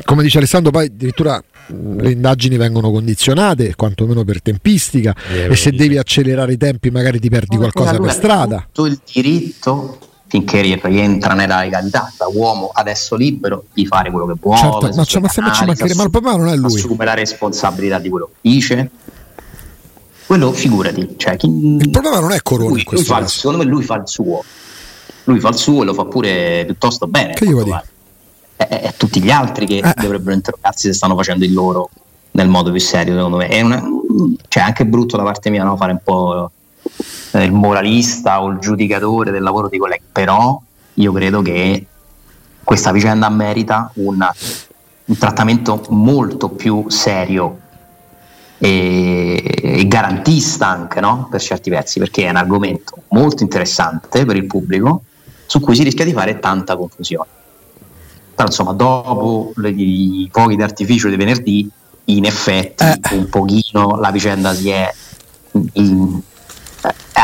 Come 0.03 0.23
dice 0.23 0.37
Alessandro, 0.37 0.71
poi 0.71 0.85
addirittura 0.85 1.41
le 1.67 2.11
indagini 2.11 2.57
vengono 2.57 2.91
condizionate, 2.91 3.75
quantomeno 3.75 4.23
per 4.23 4.41
tempistica, 4.41 5.15
eh, 5.31 5.51
e 5.51 5.55
se 5.55 5.71
devi 5.71 5.97
accelerare 5.97 6.53
i 6.53 6.57
tempi 6.57 6.89
magari 6.89 7.19
ti 7.19 7.29
perdi 7.29 7.55
no, 7.55 7.61
qualcosa 7.61 7.97
per 7.97 8.11
strada. 8.11 8.67
Tutto 8.71 8.87
il 8.87 8.99
diritto 9.11 9.97
finché 10.33 10.61
rientra 10.61 11.35
nella 11.35 11.59
legalità 11.59 12.11
da 12.17 12.25
uomo 12.27 12.71
adesso 12.73 13.15
libero 13.15 13.65
di 13.71 13.85
fare 13.85 14.09
quello 14.09 14.25
che 14.25 14.33
vuole 14.41 14.57
certo, 14.57 14.89
ma, 14.95 15.03
cioè, 15.03 15.21
ma 15.21 15.27
se 15.27 15.41
ci 15.53 15.63
mancherebbe 15.63 15.93
ma 15.93 16.03
il 16.05 16.09
problema 16.09 16.37
non 16.37 16.47
è 16.47 16.55
lui. 16.55 16.73
assume 16.73 17.05
la 17.05 17.13
responsabilità 17.13 17.99
di 17.99 18.09
quello 18.09 18.31
che 18.31 18.49
dice? 18.49 18.89
Quello 20.25 20.51
figurati 20.51 21.13
cioè, 21.17 21.37
chi, 21.37 21.45
il 21.45 21.89
problema 21.91 22.19
non 22.19 22.31
è 22.31 22.41
Corona 22.41 22.69
lui, 22.69 22.83
lui 22.89 23.03
fa, 23.03 23.27
secondo 23.27 23.59
me 23.59 23.65
lui 23.65 23.83
fa 23.83 23.97
il 23.97 24.07
suo. 24.07 24.43
Lui 25.25 25.39
fa 25.39 25.49
il 25.49 25.55
suo 25.55 25.83
e 25.83 25.85
lo 25.85 25.93
fa 25.93 26.05
pure 26.05 26.63
piuttosto 26.65 27.05
bene 27.05 27.33
che 27.33 27.45
io 27.45 27.63
è, 28.55 28.67
è, 28.67 28.81
è, 28.81 28.93
tutti 28.97 29.21
gli 29.21 29.29
altri 29.29 29.67
che 29.67 29.77
eh. 29.77 29.93
dovrebbero 30.01 30.33
interrogarsi 30.33 30.87
se 30.87 30.93
stanno 30.93 31.15
facendo 31.15 31.45
il 31.45 31.53
loro 31.53 31.91
nel 32.31 32.47
modo 32.47 32.71
più 32.71 32.79
serio 32.79 33.13
secondo 33.13 33.37
me. 33.37 33.49
È 33.49 33.61
una, 33.61 33.83
cioè, 34.47 34.63
anche 34.63 34.83
brutto 34.87 35.15
da 35.15 35.21
parte 35.21 35.51
mia 35.51 35.63
no? 35.63 35.77
fare 35.77 35.91
un 35.91 35.99
po' 36.03 36.51
eh, 37.33 37.43
il 37.43 37.51
moralista 37.51 38.41
o 38.41 38.49
il 38.49 38.59
giudicatore 38.59 39.31
del 39.31 39.43
lavoro 39.43 39.67
di 39.67 39.77
colleghi, 39.77 40.03
però 40.11 40.61
io 40.95 41.11
credo 41.11 41.41
che 41.41 41.85
questa 42.63 42.91
vicenda 42.91 43.29
merita 43.29 43.91
un, 43.95 44.25
un 45.05 45.17
trattamento 45.17 45.83
molto 45.89 46.49
più 46.49 46.85
serio 46.87 47.59
e, 48.57 49.43
e 49.61 49.87
garantista 49.87 50.67
anche 50.67 51.01
no? 51.01 51.27
per 51.29 51.41
certi 51.41 51.69
versi, 51.69 51.99
perché 51.99 52.25
è 52.25 52.29
un 52.29 52.37
argomento 52.37 53.03
molto 53.09 53.43
interessante 53.43 54.25
per 54.25 54.35
il 54.35 54.45
pubblico 54.45 55.03
su 55.45 55.59
cui 55.59 55.75
si 55.75 55.83
rischia 55.83 56.05
di 56.05 56.13
fare 56.13 56.39
tanta 56.39 56.77
confusione. 56.77 57.29
Però 58.35 58.47
insomma, 58.47 58.73
dopo 58.73 59.51
le, 59.57 59.69
i 59.69 60.29
fuochi 60.31 60.55
d'artificio 60.55 61.09
di 61.09 61.15
venerdì, 61.15 61.69
in 62.05 62.25
effetti 62.25 62.83
eh. 62.83 63.15
un 63.15 63.29
pochino 63.29 63.97
la 63.99 64.11
vicenda 64.11 64.53
si 64.53 64.69
è 64.69 64.91
in, 65.73 66.21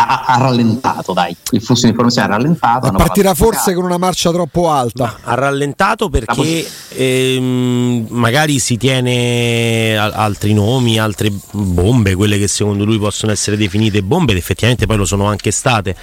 ha, 0.07 0.23
ha, 0.25 0.37
rallentato, 0.37 1.13
dai, 1.13 1.35
il 1.51 1.61
flusso 1.61 1.83
di 1.83 1.89
informazione 1.89 2.27
ha 2.27 2.31
rallentato. 2.37 2.91
Ma 2.91 2.97
partirà 2.97 3.33
forse 3.33 3.73
con 3.73 3.83
una 3.83 3.97
marcia 3.97 4.31
troppo 4.31 4.69
alta. 4.69 5.19
ha 5.23 5.33
rallentato 5.33 6.09
perché 6.09 6.65
ehm, 6.89 8.07
magari 8.09 8.59
si 8.59 8.77
tiene 8.77 9.97
altri 9.97 10.53
nomi, 10.53 10.99
altre 10.99 11.31
bombe, 11.51 12.15
quelle 12.15 12.37
che 12.37 12.47
secondo 12.47 12.85
lui 12.85 12.97
possono 12.97 13.31
essere 13.31 13.57
definite 13.57 14.01
bombe, 14.01 14.31
ed 14.31 14.37
effettivamente 14.37 14.85
poi 14.85 14.97
lo 14.97 15.05
sono 15.05 15.25
anche 15.25 15.51
state 15.51 15.95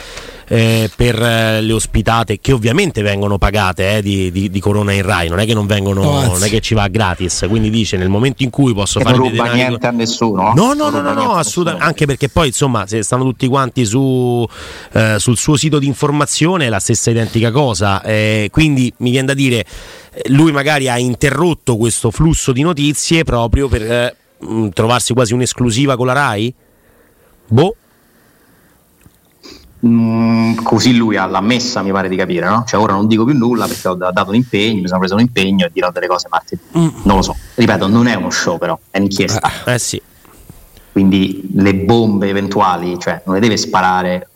eh, 0.49 0.91
per 0.95 1.21
eh, 1.21 1.61
le 1.61 1.73
ospitate 1.73 2.39
che 2.41 2.53
ovviamente 2.53 3.03
vengono 3.03 3.39
pagate 3.39 3.97
eh, 3.97 4.03
di, 4.03 4.31
di, 4.31 4.51
di, 4.51 4.61
Corona 4.61 4.93
in 4.93 5.03
Rai, 5.03 5.29
non 5.29 5.41
è 5.41 5.47
che 5.47 5.55
non 5.55 5.67
vengono, 5.67 6.03
no, 6.03 6.27
non 6.27 6.43
è 6.43 6.49
che 6.49 6.61
ci 6.61 6.75
va 6.75 6.87
gratis, 6.89 7.47
quindi 7.49 7.71
dice 7.71 7.97
nel 7.97 8.09
momento 8.09 8.43
in 8.43 8.51
cui 8.51 8.73
posso 8.73 8.99
che 8.99 9.05
fare 9.05 9.17
non 9.17 9.31
ruba 9.31 9.53
niente 9.53 9.87
a 9.87 9.91
nessuno. 9.91 10.53
No, 10.55 10.73
no, 10.73 10.91
no, 10.91 11.01
no, 11.01 11.13
no 11.13 11.35
assolutamente, 11.35 11.87
anche 11.87 12.07
perché 12.07 12.29
poi 12.29 12.49
insomma 12.49 12.87
se 12.87 13.03
stanno 13.03 13.25
tutti 13.25 13.47
quanti 13.49 13.85
su, 13.87 14.47
eh, 14.93 15.17
sul 15.19 15.37
suo 15.37 15.57
sito 15.57 15.79
di 15.79 15.87
informazione 15.87 16.67
è 16.67 16.69
la 16.69 16.81
stessa 16.81 17.11
identica 17.11 17.51
cosa, 17.51 18.03
eh, 18.03 18.49
quindi 18.51 18.93
mi 18.99 19.11
viene 19.11 19.27
da 19.27 19.35
dire 19.35 19.65
lui 20.27 20.53
magari 20.53 20.89
ha 20.89 20.99
interrotto 20.99 21.77
questo 21.77 22.11
flusso 22.11 22.53
di 22.53 22.63
notizie 22.63 23.25
proprio 23.25 23.69
per 23.69 23.83
eh, 23.83 24.17
trovarsi 24.73 25.13
quasi 25.13 25.35
un'esclusiva 25.35 25.97
con 25.97 26.07
la 26.07 26.13
Rai? 26.13 26.55
Boh. 27.47 27.77
Mm, 29.87 30.55
così 30.63 30.97
lui 30.97 31.15
l'ha 31.15 31.41
messa, 31.41 31.83
mi 31.83 31.93
pare 31.93 32.09
di 32.09 32.17
capire, 32.17 32.49
no? 32.49 32.65
Cioè, 32.67 32.81
ora 32.81 32.95
non 32.95 33.07
dico 33.07 33.25
più 33.25 33.37
nulla 33.37 33.67
perché 33.67 33.89
ho 33.89 33.95
dato 33.95 34.31
un 34.31 34.35
impegno, 34.35 34.81
mi 34.81 34.89
sono 34.89 34.99
preso 34.99 35.15
un 35.15 35.21
impegno 35.21 35.67
e 35.67 35.71
dirò 35.73 35.91
delle 35.91 36.07
cose 36.07 36.29
martedì. 36.31 36.63
Mm. 36.77 36.89
Non 37.05 37.17
lo 37.17 37.23
so. 37.23 37.37
Ripeto, 37.55 37.87
non 37.87 38.07
è 38.07 38.15
uno 38.15 38.31
show, 38.31 38.59
però, 38.59 38.79
è 38.91 38.99
un'inchiesta. 38.99 39.51
Eh, 39.67 39.75
eh 39.75 39.79
sì. 39.79 40.01
Quindi 40.97 41.51
le 41.53 41.75
bombe 41.75 42.27
eventuali, 42.27 42.99
cioè, 42.99 43.21
non 43.27 43.35
le 43.35 43.41
deve 43.43 43.59
sparare 43.59 44.29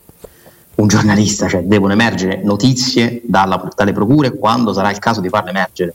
un 0.75 0.89
giornalista, 0.89 1.49
cioè 1.49 1.63
devono 1.63 1.95
emergere 1.95 2.43
notizie 2.45 3.23
dalla, 3.25 3.67
dalle 3.75 3.95
procure 3.95 4.37
quando 4.37 4.75
sarà 4.75 4.91
il 4.91 4.99
caso 4.99 5.23
di 5.23 5.31
farle 5.31 5.49
emergere 5.49 5.95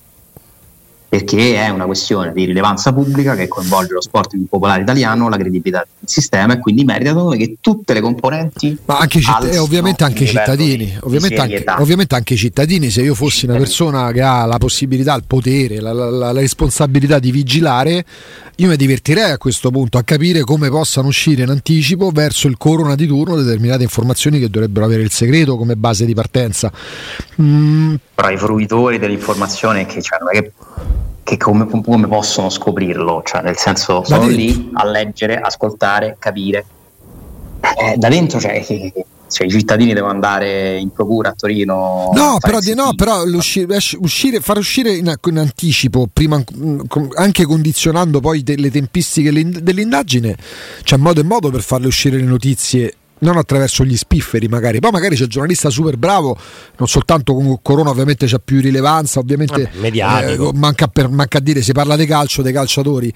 perché 1.16 1.56
è 1.56 1.70
una 1.70 1.86
questione 1.86 2.34
di 2.34 2.44
rilevanza 2.44 2.92
pubblica 2.92 3.36
che 3.36 3.48
coinvolge 3.48 3.94
lo 3.94 4.02
sport 4.02 4.32
più 4.32 4.46
popolare 4.48 4.82
italiano, 4.82 5.30
la 5.30 5.38
credibilità 5.38 5.86
del 6.00 6.10
sistema 6.10 6.54
e 6.54 6.60
quindi 6.60 6.84
merita 6.84 7.14
che 7.38 7.58
tutte 7.62 7.94
le 7.94 8.02
componenti 8.02 8.78
ma 8.86 8.98
anche 8.98 9.22
citt- 9.22 9.54
e 9.54 9.58
ovviamente 9.58 10.04
anche 10.04 10.24
i 10.24 10.28
cittadini 10.28 10.98
ovviamente 11.02 11.40
anche, 11.40 11.64
ovviamente 11.78 12.16
anche, 12.16 12.34
i 12.34 12.38
cittadini 12.38 12.90
se 12.90 13.02
io 13.02 13.16
fossi 13.16 13.46
una 13.46 13.58
persona 13.58 14.12
che 14.12 14.22
ha 14.22 14.46
la 14.46 14.58
possibilità, 14.58 15.16
il 15.16 15.24
potere 15.26 15.80
la, 15.80 15.94
la, 15.94 16.10
la, 16.10 16.32
la 16.32 16.40
responsabilità 16.40 17.20
di 17.20 17.32
vigilare 17.32 18.06
io 18.58 18.68
mi 18.68 18.76
divertirei 18.76 19.32
a 19.32 19.38
questo 19.38 19.70
punto 19.70 19.98
a 19.98 20.04
capire 20.04 20.42
come 20.42 20.70
possano 20.70 21.08
uscire 21.08 21.44
in 21.44 21.50
anticipo 21.50 22.10
verso 22.12 22.48
il 22.48 22.58
corona 22.58 22.96
di 22.96 23.08
turno 23.08 23.36
determinate 23.36 23.84
informazioni 23.84 24.40
che 24.40 24.50
dovrebbero 24.50 24.86
avere 24.86 25.02
il 25.02 25.12
segreto 25.12 25.58
come 25.58 25.76
base 25.76 26.06
di 26.06 26.14
partenza 26.14 26.72
mm. 27.42 27.96
però 28.14 28.30
i 28.30 28.38
fruitori 28.38 28.98
dell'informazione 28.98 29.86
che, 29.86 30.02
cioè, 30.02 30.20
non 30.20 30.30
è 30.32 30.42
che 30.42 30.52
che 31.26 31.38
come, 31.38 31.66
come, 31.68 32.08
possono 32.08 32.52
scoprirlo? 32.52 33.24
Cioè, 33.26 33.42
nel 33.42 33.58
senso, 33.58 34.04
sono 34.06 34.28
lì 34.28 34.70
a 34.74 34.86
leggere, 34.86 35.40
ascoltare, 35.40 36.18
capire. 36.20 36.64
Eh, 37.80 37.98
da 37.98 38.10
dentro, 38.10 38.40
cioè, 38.40 38.64
cioè, 38.64 39.48
i 39.48 39.50
cittadini 39.50 39.94
devono 39.94 40.14
andare 40.14 40.78
in 40.78 40.92
procura 40.92 41.30
a 41.30 41.34
Torino. 41.34 42.12
No, 42.14 42.38
però, 42.40 42.60
di, 42.60 42.76
no, 42.76 42.94
però 42.94 43.24
uscire, 43.24 44.40
far 44.40 44.60
uscire 44.60 44.94
in, 44.94 45.12
in 45.26 45.38
anticipo, 45.40 46.08
prima, 46.14 46.40
anche 47.16 47.46
condizionando 47.46 48.20
poi 48.20 48.44
le 48.46 48.70
tempistiche 48.70 49.32
dell'indagine, 49.32 50.38
c'è 50.84 50.98
modo 50.98 51.22
e 51.22 51.24
modo 51.24 51.50
per 51.50 51.64
farle 51.64 51.88
uscire 51.88 52.18
le 52.18 52.24
notizie 52.24 52.94
non 53.26 53.38
attraverso 53.38 53.84
gli 53.84 53.98
spifferi 53.98 54.48
magari, 54.48 54.80
poi 54.80 54.92
magari 54.92 55.16
c'è 55.16 55.24
il 55.24 55.30
giornalista 55.30 55.70
super 55.70 55.98
bravo, 55.98 56.38
non 56.78 56.88
soltanto 56.88 57.34
con 57.34 57.60
Corona 57.62 57.90
ovviamente 57.90 58.26
c'è 58.26 58.40
più 58.44 58.62
rilevanza, 58.62 59.20
ovviamente 59.20 59.70
eh, 59.82 60.52
manca, 60.54 60.88
per, 60.88 61.10
manca 61.10 61.40
a 61.40 61.42
dire 61.42 61.62
si 61.62 61.74
parla 61.74 61.96
di 61.96 62.06
calcio, 62.06 62.42
dei 62.42 62.54
calciatori. 62.54 63.14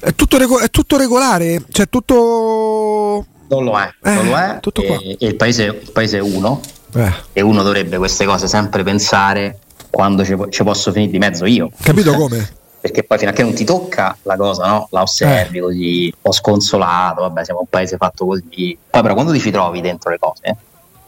È 0.00 0.14
tutto, 0.14 0.58
è 0.58 0.70
tutto 0.70 0.96
regolare, 0.96 1.62
cioè 1.70 1.88
tutto... 1.88 3.24
Non 3.48 3.64
lo 3.64 3.78
è, 3.78 3.92
eh, 4.02 4.14
non 4.14 4.26
lo 4.26 4.36
è. 4.36 4.58
E, 4.72 5.16
e 5.18 5.26
il, 5.26 5.36
paese, 5.36 5.80
il 5.82 5.90
paese 5.92 6.18
è 6.18 6.20
uno 6.20 6.60
eh. 6.94 7.12
e 7.32 7.40
uno 7.40 7.62
dovrebbe 7.62 7.98
queste 7.98 8.24
cose 8.24 8.48
sempre 8.48 8.82
pensare 8.82 9.58
quando 9.90 10.24
ci, 10.24 10.34
ci 10.48 10.62
posso 10.64 10.90
finire 10.90 11.12
di 11.12 11.18
mezzo 11.18 11.44
io. 11.44 11.70
Capito 11.80 12.14
come? 12.14 12.60
perché 12.82 13.04
poi 13.04 13.16
fino 13.16 13.30
a 13.30 13.32
che 13.32 13.44
non 13.44 13.54
ti 13.54 13.62
tocca 13.62 14.16
la 14.22 14.34
cosa, 14.36 14.66
no? 14.66 14.88
la 14.90 15.02
osservi 15.02 15.58
eh. 15.58 15.60
così, 15.60 16.04
un 16.06 16.20
po' 16.20 16.32
sconsolato, 16.32 17.20
vabbè 17.20 17.44
siamo 17.44 17.60
un 17.60 17.66
paese 17.68 17.96
fatto 17.96 18.26
così, 18.26 18.76
poi 18.90 19.02
però 19.02 19.14
quando 19.14 19.30
ti 19.30 19.38
ci 19.38 19.52
trovi 19.52 19.80
dentro 19.80 20.10
le 20.10 20.18
cose, 20.18 20.56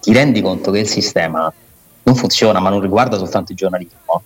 ti 0.00 0.12
rendi 0.12 0.40
conto 0.40 0.70
che 0.70 0.78
il 0.78 0.86
sistema 0.86 1.52
non 2.04 2.14
funziona, 2.14 2.60
ma 2.60 2.70
non 2.70 2.80
riguarda 2.80 3.18
soltanto 3.18 3.50
il 3.50 3.58
giornalismo, 3.58 4.22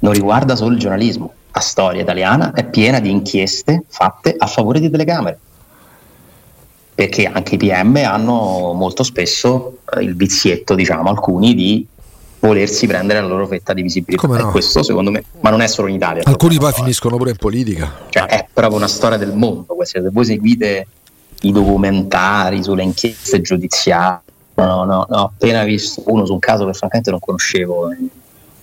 non 0.00 0.12
riguarda 0.12 0.56
solo 0.56 0.72
il 0.72 0.80
giornalismo. 0.80 1.34
La 1.52 1.60
storia 1.60 2.02
italiana 2.02 2.52
è 2.52 2.64
piena 2.64 2.98
di 2.98 3.10
inchieste 3.10 3.84
fatte 3.86 4.34
a 4.36 4.46
favore 4.46 4.80
di 4.80 4.90
telecamere. 4.90 5.38
Perché 6.96 7.26
anche 7.26 7.54
i 7.54 7.58
PM 7.58 7.94
hanno 8.04 8.72
molto 8.72 9.04
spesso 9.04 9.78
eh, 9.94 10.00
il 10.00 10.16
vizietto, 10.16 10.74
diciamo, 10.74 11.08
alcuni 11.08 11.54
di 11.54 11.86
volersi 12.40 12.86
prendere 12.86 13.20
la 13.20 13.26
loro 13.26 13.46
fetta 13.46 13.72
di 13.72 13.82
visibilità. 13.82 14.26
Come 14.26 14.40
no? 14.40 14.48
E 14.48 14.50
questo 14.50 14.82
secondo 14.82 15.10
me, 15.10 15.24
ma 15.40 15.50
non 15.50 15.60
è 15.60 15.66
solo 15.66 15.88
in 15.88 15.94
Italia. 15.94 16.22
Alcuni 16.24 16.58
poi 16.58 16.70
eh. 16.70 16.74
finiscono 16.74 17.16
pure 17.16 17.30
in 17.30 17.36
politica. 17.36 17.92
Cioè, 18.08 18.24
è 18.26 18.46
proprio 18.52 18.76
una 18.76 18.88
storia 18.88 19.18
del 19.18 19.34
mondo. 19.34 19.74
questa. 19.74 20.00
Se 20.00 20.10
voi 20.10 20.24
seguite 20.24 20.86
i 21.42 21.52
documentari 21.52 22.62
sulle 22.62 22.82
inchieste 22.82 23.40
giudiziarie, 23.40 24.20
no, 24.54 24.84
no, 24.84 24.84
no, 24.84 25.06
ho 25.08 25.24
appena 25.24 25.64
visto 25.64 26.02
uno 26.06 26.26
su 26.26 26.32
un 26.32 26.38
caso 26.38 26.66
che 26.66 26.72
francamente 26.72 27.10
non 27.10 27.20
conoscevo. 27.20 27.94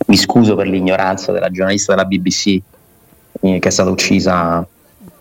Mi 0.06 0.18
scuso 0.18 0.56
per 0.56 0.68
l'ignoranza 0.68 1.32
della 1.32 1.50
giornalista 1.50 1.94
della 1.94 2.06
BBC 2.06 2.62
eh, 3.42 3.60
che 3.60 3.68
è 3.68 3.72
stata 3.72 3.90
uccisa 3.90 4.66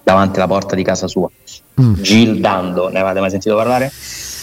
davanti 0.02 0.38
alla 0.38 0.46
porta 0.46 0.76
di 0.76 0.82
casa 0.82 1.08
sua. 1.08 1.28
Mm. 1.80 1.94
Jill 1.94 2.40
Dando, 2.40 2.88
ne 2.88 3.00
avete 3.00 3.20
mai 3.20 3.30
sentito 3.30 3.56
parlare? 3.56 3.90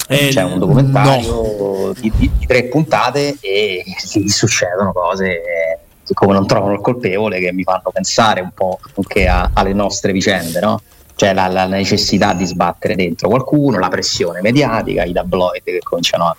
Eh, 0.08 0.30
C'è 0.30 0.44
un 0.44 0.60
documentario 0.60 1.94
di, 2.00 2.12
di- 2.16 2.32
di 2.38 2.46
tre 2.46 2.66
puntate 2.66 3.38
e 3.39 3.84
gli 3.86 4.28
succedono 4.28 4.92
cose 4.92 5.26
eh, 5.28 5.78
siccome 6.04 6.34
non 6.34 6.46
trovano 6.46 6.74
il 6.74 6.82
colpevole 6.82 7.39
che 7.39 7.54
mi 7.54 7.63
fanno 7.63 7.89
pensare 7.94 8.42
un 8.42 8.52
po' 8.54 8.80
anche 8.96 9.28
a- 9.28 9.52
alle 9.54 9.74
nostre 9.74 10.12
vicende, 10.12 10.60
no? 10.60 10.82
Cioè 11.16 11.34
la, 11.34 11.48
la 11.48 11.66
necessità 11.68 12.34
di 12.34 12.46
sbattere 12.46 12.96
dentro 12.96 13.30
qualcuno, 13.30 13.80
la 13.80 13.88
pressione 13.88 14.42
mediatica, 14.42 15.04
i 15.04 15.13
tabloid 15.13 15.63
che 15.63 15.80
cominciano 15.84 16.26
a, 16.26 16.36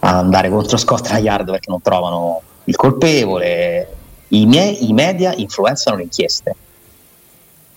a 0.00 0.18
andare 0.18 0.48
contro 0.50 0.76
Scotland 0.76 1.24
Yard 1.24 1.50
perché 1.50 1.70
non 1.70 1.80
trovano 1.82 2.40
il 2.64 2.76
colpevole. 2.76 3.88
I, 4.28 4.46
miei, 4.46 4.88
i 4.88 4.92
media 4.92 5.32
influenzano 5.34 5.96
le 5.96 6.02
inchieste 6.04 6.54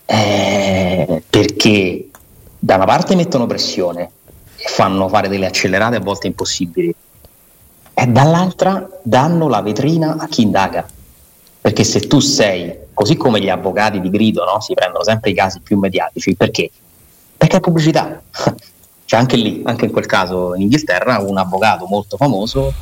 eh, 0.06 1.24
perché 1.30 2.10
da 2.60 2.76
una 2.76 2.86
parte 2.86 3.16
mettono 3.16 3.46
pressione 3.46 4.12
fanno 4.66 5.08
fare 5.08 5.28
delle 5.28 5.46
accelerate 5.46 5.96
a 5.96 6.00
volte 6.00 6.28
impossibili 6.28 6.94
e 7.94 8.08
dall'altra 8.08 8.88
danno 9.04 9.48
la 9.48 9.62
vetrina 9.62 10.16
a 10.18 10.28
chi 10.28 10.42
indaga 10.42 10.88
perché 11.62 11.84
se 11.84 12.02
tu 12.02 12.20
sei 12.20 12.78
così 12.94 13.16
come 13.16 13.42
gli 13.42 13.50
avvocati 13.50 14.00
di 14.00 14.10
grido 14.10 14.44
no? 14.46 14.62
si 14.62 14.74
prendono 14.74 15.04
sempre 15.04 15.32
i 15.32 15.34
casi 15.34 15.60
più 15.60 15.78
mediatici 15.78 16.36
perché? 16.36 16.70
perché 17.36 17.58
è 17.58 17.60
pubblicità 17.60 18.22
cioè 19.06 19.20
anche 19.20 19.36
lì, 19.36 19.62
anche 19.66 19.86
in 19.86 19.92
quel 19.92 20.06
caso 20.06 20.56
in 20.56 20.64
Inghilterra 20.64 21.20
un 21.20 21.38
avvocato 21.38 21.86
molto 21.88 22.18
famoso 22.18 22.74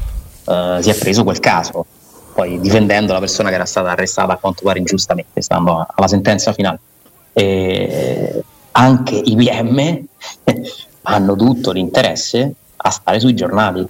eh, 0.45 0.79
si 0.81 0.89
è 0.89 0.95
preso 0.95 1.23
quel 1.23 1.39
caso 1.39 1.85
poi 2.33 2.59
difendendo 2.59 3.13
la 3.13 3.19
persona 3.19 3.49
che 3.49 3.55
era 3.55 3.65
stata 3.65 3.91
arrestata 3.91 4.33
a 4.33 4.37
quanto 4.37 4.61
pare 4.63 4.79
ingiustamente 4.79 5.41
stando 5.41 5.85
alla 5.89 6.07
sentenza 6.07 6.53
finale 6.53 6.79
e 7.33 8.43
anche 8.71 9.15
i 9.15 9.35
PM 9.35 10.05
hanno 11.09 11.35
tutto 11.35 11.71
l'interesse 11.71 12.53
a 12.75 12.89
stare 12.89 13.19
sui 13.19 13.33
giornali. 13.33 13.87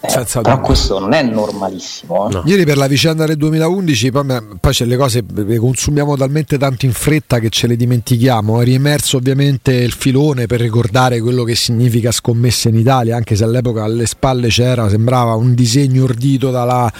Eh, 0.00 0.24
però 0.42 0.60
questo 0.60 1.00
non 1.00 1.12
è 1.12 1.22
normalissimo. 1.22 2.28
eh. 2.28 2.34
No. 2.34 2.42
Ieri 2.46 2.64
per 2.64 2.76
la 2.76 2.86
vicenda 2.86 3.26
del 3.26 3.36
2011, 3.36 4.10
poi, 4.12 4.24
poi 4.60 4.72
c'è 4.72 4.84
le 4.84 4.96
cose, 4.96 5.24
le 5.34 5.58
consumiamo 5.58 6.16
talmente 6.16 6.56
tanto 6.56 6.86
in 6.86 6.92
fretta 6.92 7.40
che 7.40 7.48
ce 7.48 7.66
le 7.66 7.74
dimentichiamo. 7.74 8.60
È 8.60 8.64
riemerso 8.64 9.16
ovviamente 9.16 9.72
il 9.72 9.92
filone 9.92 10.46
per 10.46 10.60
ricordare 10.60 11.20
quello 11.20 11.42
che 11.42 11.56
significa 11.56 12.12
scommesse 12.12 12.68
in 12.68 12.76
Italia, 12.76 13.16
anche 13.16 13.34
se 13.34 13.42
all'epoca 13.42 13.82
alle 13.82 14.06
spalle 14.06 14.48
c'era, 14.48 14.88
sembrava 14.88 15.34
un 15.34 15.54
disegno 15.54 16.04
ordito 16.04 16.50
dalla, 16.50 16.90